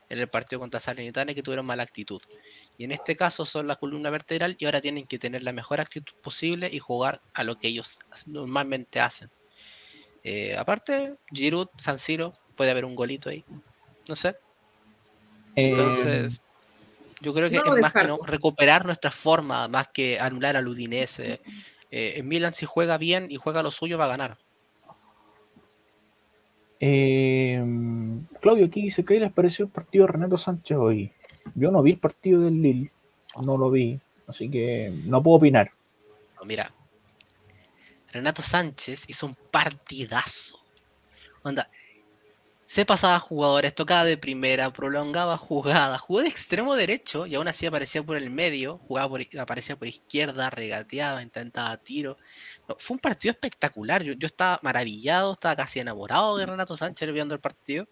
[0.09, 2.21] en el partido contra Salernitana y que tuvieron mala actitud.
[2.77, 5.79] Y en este caso son la columna vertebral y ahora tienen que tener la mejor
[5.79, 9.29] actitud posible y jugar a lo que ellos normalmente hacen.
[10.23, 13.45] Eh, aparte, Giroud, San Siro, puede haber un golito ahí.
[14.07, 14.29] No sé.
[15.55, 16.41] Eh, Entonces,
[17.21, 20.67] yo creo que no es más que no, recuperar nuestra forma, más que anular al
[20.67, 21.41] Udinese.
[21.91, 24.37] Eh, en Milan, si juega bien y juega lo suyo, va a ganar.
[26.79, 27.61] eh,
[28.39, 31.11] Claudio aquí dice que les pareció el partido de Renato Sánchez hoy.
[31.55, 32.91] Yo no vi el partido del Lille,
[33.43, 35.71] no lo vi, así que no puedo opinar.
[36.37, 36.71] No, mira,
[38.11, 40.59] Renato Sánchez hizo un partidazo.
[41.43, 41.69] Onda,
[42.69, 47.65] se pasaba jugadores, tocaba de primera, prolongaba jugadas, jugó de extremo derecho y aún así
[47.65, 52.15] aparecía por el medio, jugaba por, aparecía por izquierda, regateaba, intentaba tiro.
[52.67, 54.03] No, fue un partido espectacular.
[54.03, 57.87] Yo, yo estaba maravillado, estaba casi enamorado de Renato Sánchez viendo el partido,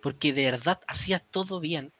[0.00, 1.92] porque de verdad hacía todo bien.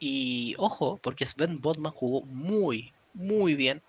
[0.00, 3.82] Y ojo, porque Sven Botman jugó muy, muy bien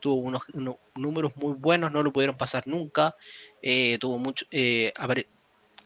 [0.00, 3.16] tuvo unos, unos números muy buenos, no lo pudieron pasar nunca.
[3.62, 4.46] eh, tuvo mucho.
[4.50, 4.92] eh,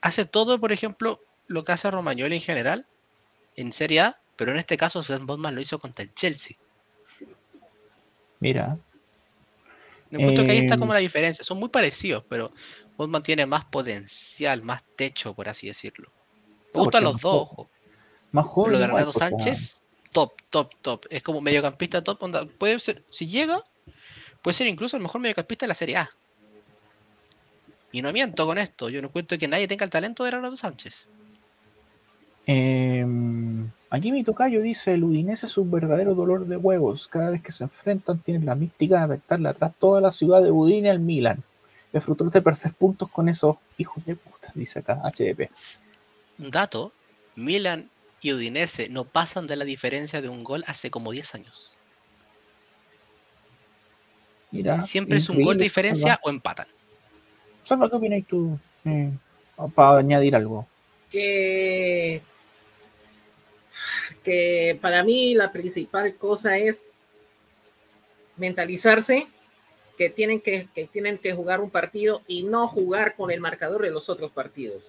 [0.00, 2.86] hace todo, por ejemplo, lo que hace Romagnoli en general
[3.56, 6.56] en Serie A, pero en este caso Sven Botman lo hizo contra el Chelsea.
[8.38, 8.78] Mira,
[10.10, 11.44] Me encuentro que ahí está Em, como la diferencia.
[11.44, 12.52] Son muy parecidos, pero
[12.96, 16.10] Botman tiene más potencial, más techo, por así decirlo.
[16.72, 17.70] Me gustan los dos, ojo.
[18.32, 18.72] más joven.
[18.72, 19.82] Lo de Renato Sánchez,
[20.12, 21.06] top, top, top.
[21.10, 22.22] Es como mediocampista top.
[22.22, 23.62] onda, puede ser, si llega,
[24.42, 26.10] puede ser incluso el mejor mediocampista de la Serie A.
[27.92, 28.88] Y no miento con esto.
[28.88, 31.08] Yo no encuentro que nadie tenga el talento de Renato Sánchez.
[32.46, 37.08] Em, aquí mi tocayo dice, el Udinese es un verdadero dolor de huevos.
[37.08, 40.50] Cada vez que se enfrentan tienen la mística de aventarle atrás toda la ciudad de
[40.50, 41.42] Udine al Milan.
[41.92, 45.50] Disfrutó de perder puntos con esos hijos de puta, dice acá HDP.
[46.38, 46.92] Un dato:
[47.34, 47.90] Milan
[48.20, 51.74] y Udinese no pasan de la diferencia de un gol hace como 10 años.
[54.52, 56.66] Mira, Siempre es un gol de diferencia o empatan.
[57.70, 58.58] Salva, ¿qué tú?
[58.84, 59.12] Eh,
[59.76, 60.66] para añadir algo.
[61.08, 62.20] que,
[64.24, 66.84] que para mí la principal cosa es
[68.36, 69.28] mentalizarse
[69.96, 73.82] que tienen que, que tienen que jugar un partido y no jugar con el marcador
[73.82, 74.88] de los otros partidos.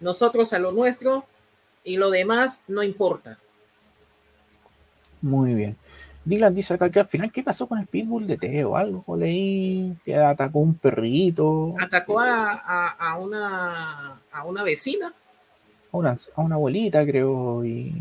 [0.00, 1.26] Nosotros a lo nuestro
[1.84, 3.38] y lo demás no importa.
[5.20, 5.76] Muy bien.
[6.28, 8.76] Dylan dice acá que al final, ¿qué pasó con el pitbull de Teo?
[8.76, 15.12] Algo leí que atacó un perrito, Atacó a, a- a una, a una vecina.
[15.92, 17.92] a una, a una abuelita, creo, y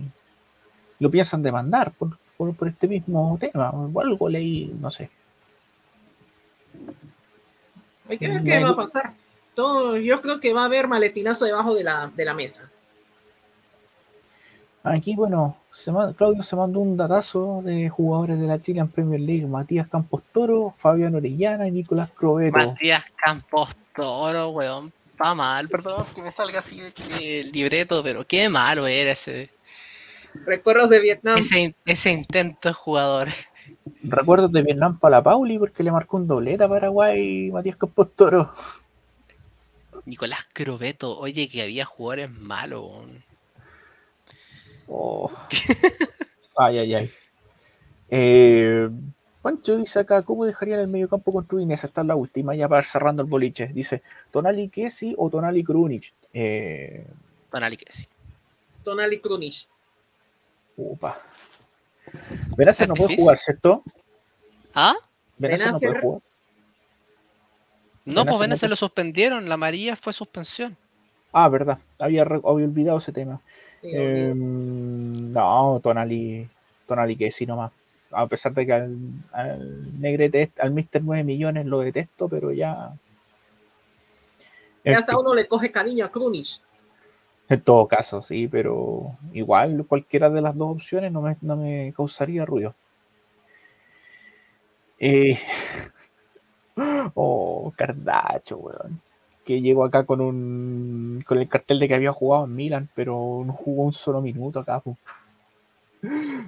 [1.00, 3.70] lo piensan demandar por, por, por este mismo tema.
[3.70, 5.10] O algo leí, no sé.
[8.10, 9.14] Hay que ver qué va a pasar.
[9.56, 12.70] Todo, yo creo que va a haber maletinazo debajo de la, de la mesa.
[14.90, 19.46] Aquí, bueno, se Claudio se mandó un datazo de jugadores de la Chilean Premier League:
[19.46, 22.58] Matías Campos Toro, Fabián Orellana y Nicolás Crobeto.
[22.58, 24.92] Matías Campos Toro, weón.
[25.22, 29.12] Va mal, perdón que me salga así de que el libreto, pero qué malo era
[29.12, 29.50] ese,
[30.46, 31.38] Recuerdos de Vietnam.
[31.40, 33.30] ese, in- ese intento de jugador.
[34.04, 38.10] Recuerdos de Vietnam para la Pauli porque le marcó un doblete a Paraguay Matías Campos
[38.16, 38.54] Toro.
[40.06, 42.84] Nicolás Crobeto, oye, que había jugadores malos.
[42.90, 43.24] weón.
[44.88, 45.32] Oh.
[46.58, 47.12] ay, ay, ay.
[48.10, 48.90] Eh,
[49.42, 51.88] Pancho dice acá, ¿cómo dejarían el mediocampo con Tudinese?
[51.88, 53.68] Esta es la última, ya para ir cerrando el boliche.
[53.68, 54.02] Dice,
[54.32, 56.14] ¿Tonali Kesi o Tonali Krunic?
[56.34, 57.06] Eh,
[57.52, 58.08] Tonali sí.
[58.84, 59.68] Tonali Krunic.
[60.78, 61.22] upa.
[62.56, 63.84] Benacer no puede jugar, ¿cierto?
[64.74, 64.94] ¿Ah?
[65.38, 66.22] Benacer no puede Benacer- jugar.
[68.06, 69.50] No, Benacer pues no Vene se puede- lo suspendieron.
[69.50, 70.78] La amarilla fue suspensión.
[71.32, 71.80] Ah, verdad.
[72.00, 73.42] Había, había olvidado ese tema.
[73.82, 76.50] Sí, Eh, no, Tonali,
[76.86, 77.72] Tonali Kesi nomás.
[78.12, 78.98] A pesar de que al,
[79.32, 81.02] al Negrete, al Mr.
[81.02, 82.94] 9 millones lo detesto, pero ya...
[84.86, 86.62] Ya hasta uno le coge cariño a Krunic.
[87.50, 91.94] En todo caso, sí, pero igual cualquiera de las dos opciones no me, no me
[91.96, 92.74] causaría ruido.
[95.00, 95.38] Eh,
[97.16, 99.02] oh, Cardacho, weón.
[99.48, 103.44] Que llegó acá con un con el cartel de que había jugado en Milan, pero
[103.46, 104.84] no jugó un solo minuto acá.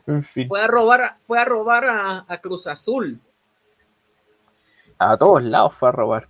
[0.05, 3.19] En fin, Fue a robar, fue a robar a, a Cruz Azul.
[4.97, 6.27] a todos lados fue a robar.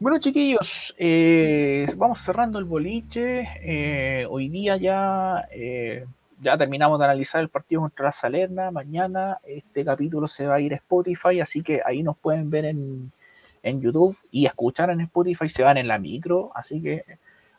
[0.00, 3.46] Bueno, chiquillos, eh, vamos cerrando el boliche.
[3.62, 6.06] Eh, hoy día ya, eh,
[6.40, 8.70] ya terminamos de analizar el partido contra la Salerna.
[8.70, 12.64] Mañana este capítulo se va a ir a Spotify, así que ahí nos pueden ver
[12.64, 13.12] en,
[13.62, 15.48] en YouTube y escuchar en Spotify.
[15.48, 17.04] Se van en la micro, así que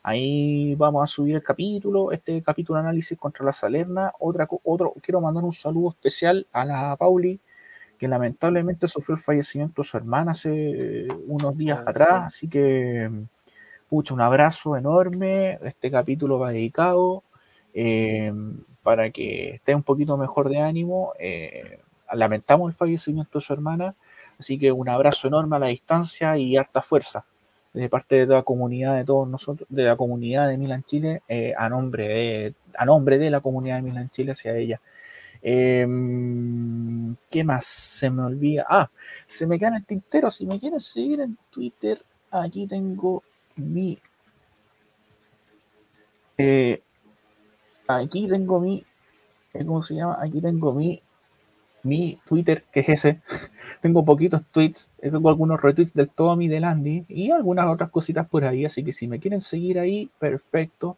[0.02, 4.12] ahí vamos a subir el capítulo, este capítulo análisis contra la Salerna.
[4.18, 7.40] Otra, otro, quiero mandar un saludo especial a la Pauli
[8.02, 13.08] que lamentablemente sufrió el fallecimiento de su hermana hace eh, unos días atrás, así que
[13.88, 17.22] pucha, un abrazo enorme, este capítulo va dedicado
[17.72, 18.32] eh,
[18.82, 21.78] para que esté un poquito mejor de ánimo, eh,
[22.12, 23.94] lamentamos el fallecimiento de su hermana,
[24.42, 27.24] así que un abrazo enorme a la distancia y harta fuerza
[27.72, 31.22] de parte de toda la comunidad de todos nosotros, de la comunidad de Milan Chile,
[31.28, 34.80] eh, a nombre de, a nombre de la comunidad de Milan Chile hacia ella.
[35.42, 37.64] Em, ¿Qué más?
[37.64, 38.66] Se me olvida.
[38.68, 38.90] Ah,
[39.26, 40.30] se me en el tintero.
[40.30, 43.22] Si me quieren seguir en Twitter, aquí tengo
[43.56, 43.98] mi.
[46.38, 46.82] eh,
[47.88, 48.84] aquí tengo mi.
[49.54, 50.18] eh, ¿Cómo se llama?
[50.20, 51.02] Aquí tengo mi.
[51.84, 53.20] Mi Twitter, que es ese.
[53.82, 54.92] tengo poquitos tweets.
[55.00, 58.64] eh, Tengo algunos retweets del Tommy, del Andy y algunas otras cositas por ahí.
[58.64, 60.96] Así que si me quieren seguir ahí, perfecto.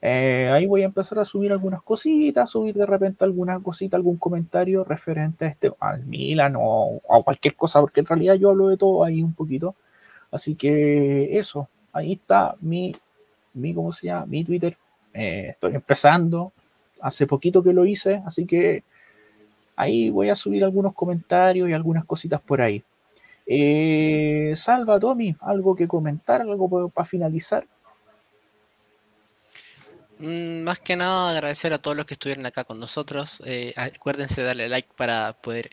[0.00, 4.16] Eh, ahí voy a empezar a subir algunas cositas, subir de repente alguna cosita, algún
[4.16, 8.68] comentario referente a este, al Milan o a cualquier cosa, porque en realidad yo hablo
[8.68, 9.74] de todo ahí un poquito.
[10.30, 12.94] Así que eso, ahí está mi,
[13.54, 14.26] mi ¿cómo se llama?
[14.26, 14.76] Mi Twitter.
[15.14, 16.52] Eh, estoy empezando,
[17.00, 18.84] hace poquito que lo hice, así que
[19.78, 22.82] ahí voy a subir algunos comentarios y algunas cositas por ahí.
[23.46, 27.64] Eh, Salva, Tommy, algo que comentar, algo para finalizar.
[30.18, 33.40] Mm, más que nada agradecer a todos los que estuvieron acá con nosotros.
[33.46, 35.70] Eh, acuérdense de darle like para poder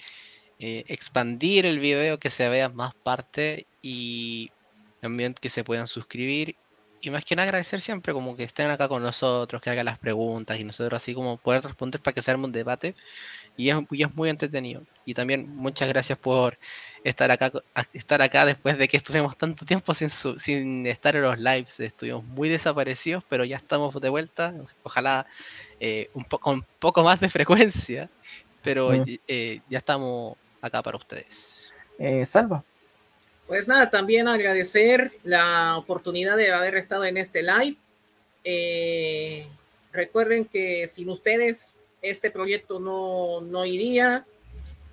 [0.60, 4.52] eh, expandir el video, que se vea más parte y
[5.02, 6.56] también que se puedan suscribir.
[7.02, 10.00] Y más que nada agradecer siempre como que estén acá con nosotros, que hagan las
[10.00, 12.96] preguntas y nosotros así como poder responder para que se arme un debate.
[13.58, 14.82] Y es, y es muy entretenido.
[15.06, 16.58] Y también muchas gracias por
[17.04, 17.52] estar acá,
[17.94, 21.80] estar acá después de que estuvimos tanto tiempo sin, sin estar en los lives.
[21.80, 24.54] Estuvimos muy desaparecidos, pero ya estamos de vuelta.
[24.84, 25.28] Ojalá
[25.80, 28.10] eh, un con poco más de frecuencia,
[28.64, 28.92] pero
[29.28, 31.74] eh, ya estamos acá para ustedes.
[32.00, 32.64] Eh, Salva.
[33.46, 37.78] Pues nada, también agradecer la oportunidad de haber estado en este live.
[39.92, 41.76] recuerden que sin ustedes
[42.10, 44.26] este proyecto no, no iría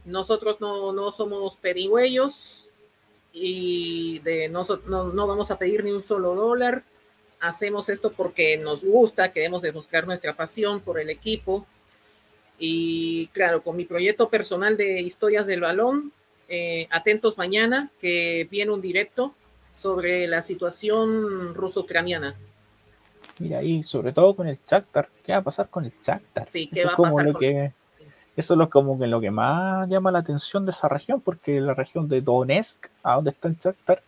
[0.05, 2.71] nosotros no, no somos pedigüellos
[3.33, 6.83] y de no, no, vamos a pedir ni un solo dólar.
[7.41, 11.67] Hacemos esto porque nos gusta, queremos demostrar nuestra pasión por el equipo.
[12.59, 16.13] Y claro, con mi proyecto personal de historias del balón,
[16.49, 19.35] eh, atentos mañana que viene un directo
[19.73, 22.37] sobre la situación ruso-ucraniana.
[23.39, 26.49] Mira, y sobre todo con el Shakhtar, ¿qué va a pasar con el Shakhtar?
[26.49, 27.73] Sí, ¿qué va a pasar lo que
[28.37, 31.75] eso es como que lo que más llama la atención de esa región, porque la
[31.75, 34.03] región de Donetsk, a donde está el Shakhtar,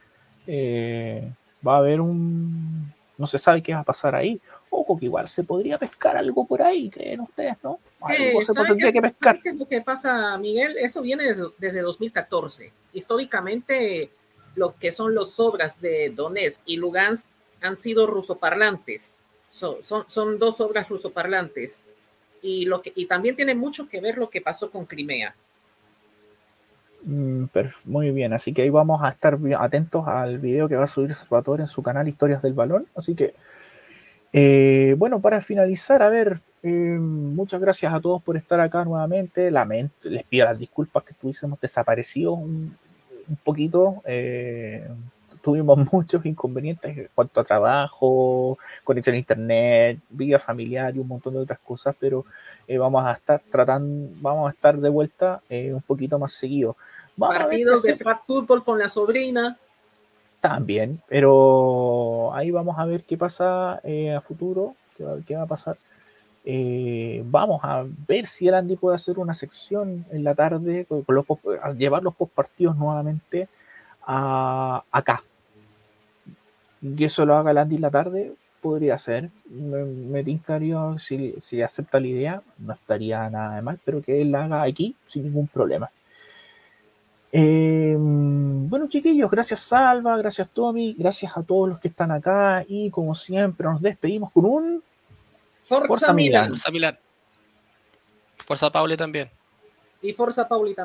[0.46, 1.30] eh,
[1.66, 2.92] va a haber un...
[3.18, 4.40] no se sabe qué va a pasar ahí.
[4.70, 7.78] Ojo, que igual se podría pescar algo por ahí, creen ustedes, ¿no?
[8.00, 9.40] Algo se tendría que pescar.
[9.42, 10.76] ¿Qué es lo que pasa, Miguel?
[10.78, 11.24] Eso viene
[11.60, 12.72] desde, 2014.
[12.94, 14.10] Históricamente,
[14.54, 17.28] lo que son los obras de Donetsk y Lugansk
[17.64, 19.16] han sido rusoparlantes.
[19.48, 21.82] son, dos obras rusoparlantes
[22.42, 22.68] y,
[23.06, 25.34] también tiene mucho que ver lo que pasó con Crimea.
[27.02, 27.44] Mm,
[27.84, 31.12] muy bien, así que ahí vamos a estar atentos al video que va a subir
[31.12, 32.86] Salvatore en su canal Historias del Balón.
[32.94, 33.34] Así que,
[34.32, 39.50] eh, bueno, para finalizar, a ver, eh, muchas gracias a todos por estar acá nuevamente.
[39.50, 42.76] Lamento, les pido las disculpas que estuviésemos desaparecidos un,
[43.28, 44.02] un poquito.
[44.04, 44.86] Eh,
[45.44, 51.34] tuvimos muchos inconvenientes en cuanto a trabajo, conexión a internet, vida familiar y un montón
[51.34, 52.24] de otras cosas, pero
[52.66, 56.76] eh, vamos a estar tratando, vamos a estar de vuelta eh, un poquito más seguido.
[57.16, 57.96] Partidos de
[58.26, 59.56] fútbol con la sobrina.
[60.40, 64.74] También, pero ahí vamos a ver qué pasa eh, a futuro,
[65.26, 65.78] qué va, a pasar.
[67.24, 71.24] vamos a ver si el Andy puede hacer una sección en la tarde, con los,
[71.78, 73.48] llevar los postpartidos nuevamente
[74.06, 75.22] a, acá,
[76.96, 79.30] que eso lo haga Andy en la tarde, podría ser.
[79.50, 84.20] Me, me tincaría, si, si acepta la idea, no estaría nada de mal, pero que
[84.22, 85.90] él la haga aquí sin ningún problema.
[87.36, 92.90] Eh, bueno, chiquillos, gracias Salva, gracias Tommy, gracias a todos los que están acá y
[92.90, 94.82] como siempre nos despedimos con un
[95.64, 96.50] Forza, Forza Milan.
[96.50, 96.98] Forza Milan.
[98.46, 99.30] Forza Pauli también.
[100.00, 100.82] Y Forza Pauli también.